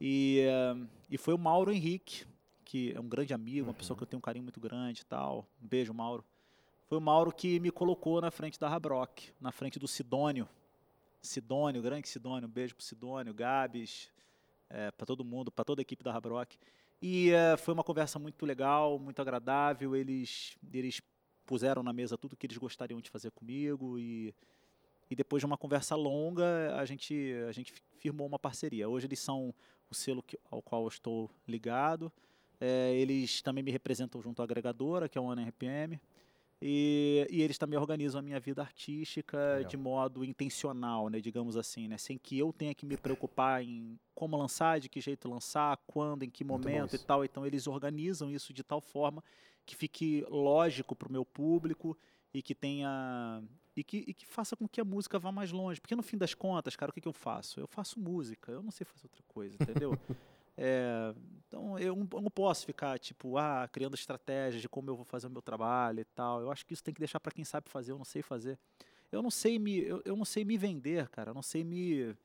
E, 0.00 0.40
é, 0.40 0.76
e 1.08 1.16
foi 1.16 1.34
o 1.34 1.38
Mauro 1.38 1.70
Henrique, 1.70 2.26
que 2.64 2.92
é 2.92 3.00
um 3.00 3.08
grande 3.08 3.32
amigo, 3.32 3.68
uma 3.68 3.74
pessoa 3.74 3.96
que 3.96 4.02
eu 4.02 4.06
tenho 4.06 4.18
um 4.18 4.22
carinho 4.22 4.42
muito 4.42 4.58
grande 4.58 5.02
e 5.02 5.04
tal. 5.04 5.46
Um 5.62 5.68
beijo, 5.68 5.94
Mauro. 5.94 6.24
Foi 6.88 6.98
o 6.98 7.00
Mauro 7.00 7.32
que 7.32 7.60
me 7.60 7.70
colocou 7.70 8.20
na 8.20 8.30
frente 8.30 8.58
da 8.58 8.68
Rabrock, 8.68 9.32
na 9.40 9.52
frente 9.52 9.78
do 9.78 9.86
Sidônio. 9.86 10.48
Sidônio, 11.22 11.80
grande 11.80 12.08
Sidônio, 12.08 12.48
um 12.48 12.52
beijo 12.52 12.74
pro 12.74 12.84
Sidônio, 12.84 13.32
Gabs, 13.32 14.10
é, 14.74 14.90
para 14.90 15.06
todo 15.06 15.24
mundo, 15.24 15.50
para 15.52 15.64
toda 15.64 15.80
a 15.80 15.82
equipe 15.82 16.02
da 16.02 16.12
Rabrock. 16.12 16.58
E 17.00 17.30
uh, 17.32 17.56
foi 17.58 17.72
uma 17.72 17.84
conversa 17.84 18.18
muito 18.18 18.44
legal, 18.44 18.98
muito 18.98 19.20
agradável. 19.22 19.94
Eles, 19.94 20.56
eles 20.72 21.00
puseram 21.46 21.82
na 21.82 21.92
mesa 21.92 22.18
tudo 22.18 22.36
que 22.36 22.46
eles 22.46 22.58
gostariam 22.58 23.00
de 23.00 23.08
fazer 23.08 23.30
comigo 23.30 23.98
e, 23.98 24.34
e 25.10 25.14
depois 25.14 25.40
de 25.40 25.46
uma 25.46 25.56
conversa 25.56 25.94
longa, 25.94 26.76
a 26.76 26.84
gente, 26.84 27.14
a 27.48 27.52
gente 27.52 27.72
firmou 27.98 28.26
uma 28.26 28.38
parceria. 28.38 28.88
Hoje 28.88 29.06
eles 29.06 29.20
são 29.20 29.54
o 29.90 29.94
selo 29.94 30.22
que, 30.22 30.38
ao 30.50 30.60
qual 30.60 30.82
eu 30.82 30.88
estou 30.88 31.30
ligado. 31.46 32.12
É, 32.60 32.94
eles 32.94 33.42
também 33.42 33.62
me 33.62 33.70
representam 33.70 34.20
junto 34.22 34.40
à 34.40 34.44
agregadora, 34.44 35.08
que 35.08 35.18
é 35.18 35.20
o 35.20 35.32
RPM. 35.32 36.00
E, 36.62 37.26
e, 37.30 37.42
eles 37.42 37.58
também 37.58 37.78
organizam 37.78 38.20
a 38.20 38.22
minha 38.22 38.40
vida 38.40 38.62
artística 38.62 39.36
Legal. 39.36 39.68
de 39.68 39.76
modo 39.76 40.24
intencional, 40.24 41.08
né, 41.08 41.20
digamos 41.20 41.56
assim, 41.56 41.88
né, 41.88 41.98
sem 41.98 42.16
que 42.16 42.38
eu 42.38 42.52
tenha 42.52 42.74
que 42.74 42.86
me 42.86 42.96
preocupar 42.96 43.62
em 43.62 43.98
como 44.14 44.36
lançar, 44.36 44.80
de 44.80 44.88
que 44.88 45.00
jeito 45.00 45.28
lançar, 45.28 45.76
quando, 45.86 46.22
em 46.22 46.30
que 46.30 46.44
momento 46.44 46.94
e 46.94 46.98
tal. 46.98 47.24
Então 47.24 47.44
eles 47.44 47.66
organizam 47.66 48.30
isso 48.30 48.52
de 48.52 48.62
tal 48.62 48.80
forma 48.80 49.22
que 49.66 49.74
fique 49.74 50.24
lógico 50.28 50.94
para 50.94 51.08
o 51.08 51.12
meu 51.12 51.24
público 51.24 51.96
e 52.32 52.42
que 52.42 52.54
tenha 52.54 53.42
e 53.76 53.82
que, 53.82 54.04
e 54.06 54.14
que 54.14 54.26
faça 54.26 54.56
com 54.56 54.68
que 54.68 54.80
a 54.80 54.84
música 54.84 55.18
vá 55.18 55.32
mais 55.32 55.50
longe. 55.50 55.80
Porque 55.80 55.96
no 55.96 56.02
fim 56.02 56.16
das 56.16 56.32
contas, 56.32 56.76
cara, 56.76 56.90
o 56.90 56.94
que, 56.94 57.00
que 57.00 57.08
eu 57.08 57.12
faço? 57.12 57.58
Eu 57.58 57.66
faço 57.66 57.98
música, 57.98 58.52
eu 58.52 58.62
não 58.62 58.70
sei 58.70 58.84
fazer 58.84 59.06
outra 59.06 59.22
coisa, 59.26 59.56
entendeu? 59.60 59.98
É, 60.56 61.14
então 61.48 61.78
eu 61.78 61.96
não, 61.96 62.08
eu 62.12 62.20
não, 62.20 62.30
posso 62.30 62.64
ficar 62.64 62.98
tipo, 62.98 63.36
ah, 63.36 63.68
criando 63.70 63.94
estratégias 63.94 64.62
de 64.62 64.68
como 64.68 64.88
eu 64.90 64.96
vou 64.96 65.04
fazer 65.04 65.26
o 65.26 65.30
meu 65.30 65.42
trabalho 65.42 66.00
e 66.00 66.04
tal. 66.04 66.40
Eu 66.40 66.50
acho 66.50 66.64
que 66.64 66.72
isso 66.72 66.82
tem 66.82 66.94
que 66.94 67.00
deixar 67.00 67.20
para 67.20 67.32
quem 67.32 67.44
sabe 67.44 67.68
fazer, 67.68 67.92
eu 67.92 67.98
não 67.98 68.04
sei 68.04 68.22
fazer. 68.22 68.58
Eu 69.10 69.22
não 69.22 69.30
sei 69.30 69.58
me, 69.58 69.78
eu, 69.78 70.02
eu 70.04 70.16
não 70.16 70.24
sei 70.24 70.44
me 70.44 70.56
vender, 70.56 71.08
cara. 71.08 71.30
Eu 71.30 71.34
não 71.34 71.42
sei 71.42 71.62
me, 71.62 72.16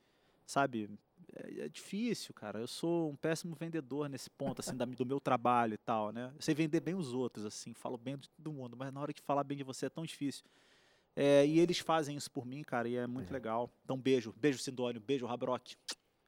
sabe? 0.45 0.89
É, 1.35 1.65
é 1.65 1.69
difícil, 1.69 2.33
cara. 2.33 2.59
Eu 2.59 2.67
sou 2.67 3.11
um 3.11 3.15
péssimo 3.15 3.55
vendedor 3.55 4.09
nesse 4.09 4.29
ponto, 4.29 4.59
assim, 4.59 4.75
da, 4.75 4.85
do 4.85 5.05
meu 5.05 5.19
trabalho 5.19 5.75
e 5.75 5.77
tal, 5.77 6.11
né? 6.11 6.31
Eu 6.35 6.41
sei 6.41 6.55
vender 6.55 6.79
bem 6.79 6.95
os 6.95 7.13
outros, 7.13 7.45
assim, 7.45 7.73
falo 7.73 7.97
bem 7.97 8.17
de 8.17 8.29
todo 8.29 8.51
mundo, 8.51 8.75
mas 8.75 8.91
na 8.91 8.99
hora 8.99 9.13
de 9.13 9.21
falar 9.21 9.43
bem 9.43 9.57
de 9.57 9.63
você 9.63 9.85
é 9.85 9.89
tão 9.89 10.03
difícil. 10.03 10.43
É, 11.15 11.45
e 11.45 11.59
eles 11.59 11.79
fazem 11.79 12.15
isso 12.15 12.31
por 12.31 12.45
mim, 12.45 12.63
cara, 12.63 12.87
e 12.87 12.95
é 12.95 13.05
muito 13.05 13.29
é. 13.29 13.33
legal. 13.33 13.69
Então, 13.83 13.97
beijo, 13.97 14.33
beijo 14.37 14.59
Sindônio, 14.59 15.01
beijo 15.01 15.25
Rabrock. 15.25 15.75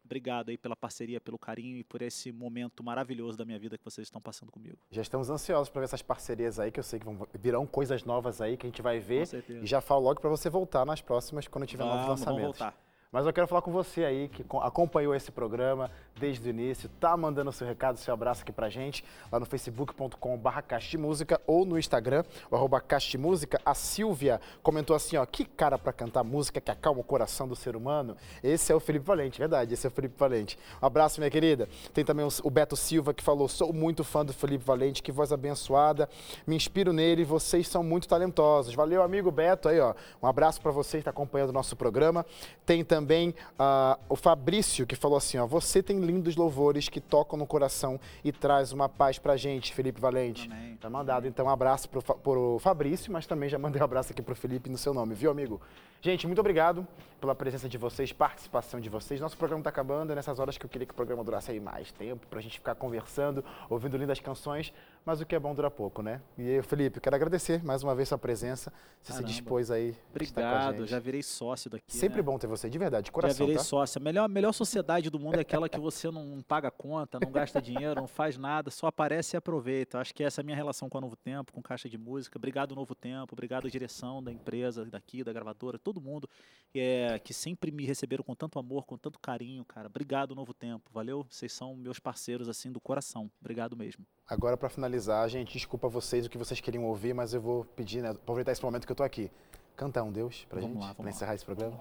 Obrigado 0.04 0.50
aí 0.50 0.58
pela 0.58 0.76
parceria, 0.76 1.22
pelo 1.22 1.38
carinho 1.38 1.78
e 1.78 1.84
por 1.84 2.02
esse 2.02 2.32
momento 2.32 2.84
maravilhoso 2.84 3.38
da 3.38 3.46
minha 3.46 3.60
vida 3.60 3.78
que 3.78 3.86
vocês 3.86 4.08
estão 4.08 4.22
passando 4.22 4.52
comigo. 4.52 4.78
Já 4.90 5.02
estamos 5.02 5.30
ansiosos 5.30 5.70
para 5.70 5.82
ver 5.82 5.86
essas 5.86 6.02
parcerias 6.02 6.60
aí, 6.60 6.72
que 6.72 6.80
eu 6.80 6.84
sei 6.84 7.00
que 7.00 7.06
vão, 7.06 7.28
virão 7.34 7.66
coisas 7.66 8.04
novas 8.04 8.42
aí 8.42 8.58
que 8.58 8.66
a 8.66 8.70
gente 8.70 8.82
vai 8.82 9.00
ver. 9.00 9.28
E 9.50 9.66
já 9.66 9.80
falo 9.80 10.02
logo 10.02 10.20
para 10.20 10.30
você 10.30 10.50
voltar 10.50 10.86
nas 10.86 11.02
próximas 11.02 11.48
quando 11.48 11.66
tiver 11.66 11.84
vamos, 11.84 11.98
novos 12.02 12.20
lançamentos. 12.20 12.60
Vamos 12.60 12.74
voltar. 12.74 12.91
Mas 13.14 13.26
eu 13.26 13.34
quero 13.34 13.46
falar 13.46 13.62
com 13.62 13.74
você 13.74 14.06
aí 14.06 14.30
que 14.30 14.42
acompanhou 14.62 15.14
esse 15.14 15.30
programa 15.34 15.92
desde 16.18 16.48
o 16.48 16.50
início, 16.50 16.88
tá 16.98 17.18
mandando 17.18 17.52
seu 17.52 17.68
recado, 17.68 17.98
seu 17.98 18.14
abraço 18.14 18.42
aqui 18.42 18.54
pra 18.54 18.70
gente, 18.70 19.04
lá 19.30 19.38
no 19.38 19.46
facebook.com.br 19.46 20.98
Música 20.98 21.42
ou 21.46 21.66
no 21.66 21.78
Instagram, 21.78 22.24
o 22.50 22.56
arroba 22.56 22.82
Música. 23.20 23.60
A 23.66 23.74
Silvia 23.74 24.40
comentou 24.64 24.96
assim, 24.96 25.18
ó, 25.18 25.26
que 25.26 25.44
cara 25.44 25.78
para 25.78 25.92
cantar 25.92 26.24
música 26.24 26.62
que 26.62 26.72
acalma 26.72 27.02
o 27.02 27.04
coração 27.04 27.50
do 27.50 27.56
ser 27.56 27.76
humano. 27.76 28.16
Esse 28.42 28.72
é 28.72 28.76
o 28.76 28.80
Felipe 28.80 29.06
Valente, 29.06 29.40
verdade, 29.40 29.74
esse 29.74 29.86
é 29.86 29.90
o 29.90 29.92
Felipe 29.92 30.16
Valente. 30.18 30.58
Um 30.82 30.86
abraço, 30.86 31.20
minha 31.20 31.30
querida. 31.30 31.68
Tem 31.94 32.06
também 32.06 32.26
o 32.26 32.50
Beto 32.50 32.78
Silva 32.78 33.14
que 33.14 33.22
falou, 33.22 33.50
sou 33.50 33.74
muito 33.74 34.06
fã 34.06 34.24
do 34.24 34.32
Felipe 34.32 34.64
Valente, 34.64 35.04
que 35.04 35.12
voz 35.12 35.34
abençoada, 35.34 36.08
me 36.48 36.56
inspiro 36.56 36.94
nele, 36.94 37.26
vocês 37.26 37.68
são 37.68 37.84
muito 37.84 38.08
talentosos. 38.08 38.74
Valeu, 38.74 39.04
amigo 39.04 39.30
Beto, 39.32 39.68
aí 39.68 39.82
ó, 39.82 39.94
um 40.24 40.28
abraço 40.28 40.62
para 40.62 40.72
você 40.72 40.92
que 40.92 41.02
está 41.02 41.12
acompanhando 41.12 41.50
o 41.50 41.54
nosso 41.54 41.76
programa. 41.76 42.26
Tem 42.66 42.86
também 42.86 43.01
também 43.02 43.30
uh, 43.30 44.00
o 44.08 44.16
Fabrício, 44.16 44.86
que 44.86 44.96
falou 44.96 45.18
assim, 45.18 45.38
ó, 45.38 45.48
você 45.48 45.82
tem 45.82 46.00
lindos 46.00 46.36
louvores 46.36 46.88
que 46.88 47.02
tocam 47.02 47.38
no 47.38 47.48
coração 47.48 48.00
e 48.24 48.32
traz 48.32 48.72
uma 48.72 48.88
paz 48.88 49.18
pra 49.18 49.36
gente, 49.36 49.74
Felipe 49.74 50.00
Valente. 50.00 50.50
Amém. 50.52 50.78
Tá 50.78 50.90
mandado, 50.90 51.28
então, 51.28 51.48
um 51.48 51.50
abraço 51.50 51.90
pro, 51.90 52.02
pro 52.02 52.60
Fabrício, 52.60 53.12
mas 53.12 53.26
também 53.26 53.50
já 53.50 53.58
mandei 53.58 53.82
um 53.82 53.86
abraço 53.86 54.12
aqui 54.12 54.22
pro 54.22 54.36
Felipe 54.36 54.70
no 54.70 54.78
seu 54.78 54.94
nome, 54.94 55.16
viu, 55.16 55.32
amigo? 55.32 55.60
Gente, 56.00 56.26
muito 56.26 56.40
obrigado 56.40 56.88
pela 57.20 57.36
presença 57.36 57.70
de 57.70 57.78
vocês, 57.78 58.12
participação 58.12 58.80
de 58.80 58.90
vocês. 58.90 59.20
Nosso 59.20 59.38
programa 59.38 59.62
está 59.62 59.70
acabando, 59.70 60.12
é 60.12 60.16
nessas 60.16 60.40
horas 60.40 60.58
que 60.58 60.66
eu 60.66 60.70
queria 60.70 60.86
que 60.86 60.94
o 60.94 60.96
programa 60.96 61.24
durasse 61.24 61.52
aí 61.52 61.60
mais 61.60 61.92
tempo, 61.92 62.26
para 62.28 62.40
a 62.40 62.42
gente 62.42 62.58
ficar 62.58 62.74
conversando, 62.76 63.44
ouvindo 63.70 63.98
lindas 63.98 64.20
canções, 64.20 64.74
mas 65.06 65.20
o 65.20 65.26
que 65.26 65.36
é 65.36 65.40
bom 65.40 65.54
dura 65.56 65.72
pouco, 65.72 66.02
né? 66.02 66.22
E 66.38 66.42
aí, 66.42 66.62
Felipe, 66.62 67.00
quero 67.00 67.16
agradecer 67.16 67.64
mais 67.64 67.84
uma 67.84 67.96
vez 67.96 68.10
sua 68.10 68.18
presença, 68.18 68.72
você 69.02 69.12
Caramba. 69.12 69.28
se 69.28 69.34
dispôs 69.34 69.72
aí. 69.72 69.96
Obrigado, 70.10 70.86
já 70.86 71.00
virei 71.00 71.24
sócio 71.24 71.70
daqui. 71.70 71.86
Sempre 71.88 72.18
né? 72.18 72.24
bom 72.24 72.38
ter 72.38 72.48
você, 72.48 72.70
de 72.70 72.78
verdade, 72.78 73.06
de 73.06 73.12
coração. 73.12 73.38
Já 73.38 73.44
virei 73.46 73.58
tá? 73.58 73.64
sócio. 73.64 74.00
A 74.00 74.04
melhor, 74.04 74.30
melhor 74.30 74.52
sociedade 74.54 75.10
do 75.10 75.20
mundo 75.20 75.38
é 75.38 75.42
aquela 75.42 75.68
que 75.68 75.80
você 75.80 76.10
não 76.12 76.44
paga 76.48 76.70
conta, 76.70 77.20
não 77.20 77.32
gasta 77.32 77.62
dinheiro, 77.62 77.96
não 78.00 78.08
faz 78.08 78.38
nada, 78.38 78.70
só 78.70 78.88
aparece 78.88 79.36
e 79.36 79.38
aproveita. 79.38 80.00
Acho 80.00 80.14
que 80.14 80.24
essa 80.24 80.42
é 80.42 80.44
a 80.44 80.46
minha 80.46 80.56
relação 80.56 80.90
com 80.90 80.98
a 80.98 81.02
Novo 81.02 81.16
Tempo, 81.16 81.52
com 81.52 81.62
Caixa 81.62 81.90
de 81.90 81.98
Música. 81.98 82.38
Obrigado, 82.38 82.76
Novo 82.76 82.94
Tempo, 82.94 83.34
obrigado, 83.34 83.70
direção 83.70 84.22
da 84.24 84.32
empresa, 84.32 84.86
daqui, 84.86 85.24
da 85.24 85.34
gravadora, 85.34 85.80
todo 85.80 86.00
mundo 86.00 86.30
é, 86.74 87.20
que 87.20 87.34
sempre 87.34 87.72
me 87.72 87.86
receberam 87.86 88.24
com 88.24 88.34
tanto 88.34 88.58
amor, 88.58 88.86
com 88.86 88.98
tanto 88.98 89.20
carinho, 89.20 89.66
cara. 89.66 89.88
Obrigado, 89.88 90.36
Novo 90.36 90.54
Tempo. 90.54 90.90
Valeu? 90.94 91.26
Vocês 91.30 91.52
são 91.52 91.76
meus 91.76 92.00
parceiros, 92.00 92.48
assim, 92.48 92.72
do 92.72 92.80
coração. 92.80 93.30
Obrigado 93.40 93.76
mesmo. 93.76 94.06
Agora, 94.32 94.56
para 94.56 94.70
finalizar, 94.70 95.28
gente, 95.28 95.52
desculpa 95.52 95.90
vocês 95.90 96.26
o 96.26 96.30
que 96.30 96.38
vocês 96.38 96.62
queriam 96.62 96.86
ouvir, 96.86 97.14
mas 97.14 97.34
eu 97.34 97.42
vou 97.42 97.66
pedir, 97.66 98.02
né, 98.02 98.12
aproveitar 98.12 98.54
esse 98.54 98.64
momento 98.64 98.86
que 98.86 98.92
eu 98.94 98.96
tô 98.96 99.04
aqui. 99.04 99.30
Canta 99.76 100.02
um 100.02 100.10
Deus 100.10 100.48
pra 100.50 100.62
vamos 100.62 100.82
gente, 100.86 100.96
para 100.96 101.10
encerrar 101.10 101.36
esse 101.36 101.44
programa. 101.44 101.78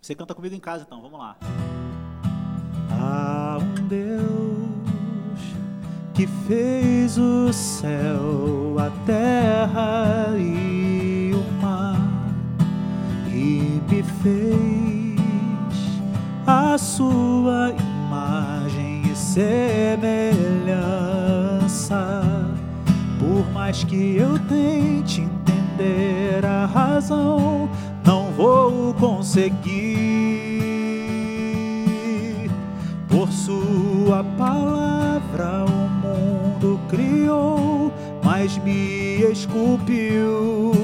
Você 0.00 0.14
canta 0.14 0.36
comigo 0.36 0.54
em 0.54 0.60
casa, 0.60 0.84
então. 0.86 1.02
Vamos 1.02 1.18
lá. 1.18 1.36
Há 2.92 3.58
um 3.58 3.88
Deus 3.88 5.40
que 6.14 6.28
fez 6.46 7.18
o 7.18 7.52
céu, 7.52 8.76
a 8.78 8.88
terra 9.04 10.28
e 10.38 11.32
o 11.34 11.42
mar 11.60 11.96
e 13.32 13.80
me 13.90 14.02
fez 14.22 15.18
a 16.46 16.78
sua 16.78 17.70
imagem 17.70 17.93
semelhança. 19.34 20.46
Por 23.18 23.50
mais 23.52 23.82
que 23.82 24.16
eu 24.16 24.38
tente 24.38 25.22
entender 25.22 26.46
a 26.46 26.66
razão, 26.66 27.68
não 28.04 28.30
vou 28.30 28.94
conseguir. 28.94 29.64
Por 33.08 33.32
sua 33.32 34.22
palavra 34.38 35.64
o 35.64 35.88
mundo 36.00 36.78
criou, 36.88 37.92
mas 38.22 38.56
me 38.58 39.24
esculpiu 39.32 40.74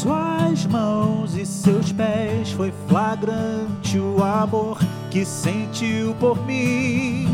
suas 0.00 0.66
mãos 0.66 1.36
e 1.36 1.44
seus 1.44 1.92
pés 1.92 2.52
foi 2.52 2.72
flagrante 2.88 3.79
o 3.98 4.22
amor 4.22 4.78
que 5.10 5.24
sentiu 5.24 6.14
por 6.14 6.44
mim. 6.46 7.26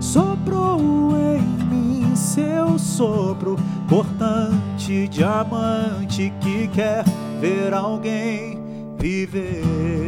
Soprou 0.00 1.16
em 1.16 1.42
mim 1.66 2.16
seu 2.16 2.78
sopro 2.78 3.56
cortante, 3.88 5.08
diamante 5.08 6.32
que 6.40 6.68
quer 6.68 7.04
ver 7.40 7.72
alguém 7.74 8.58
viver. 8.98 10.00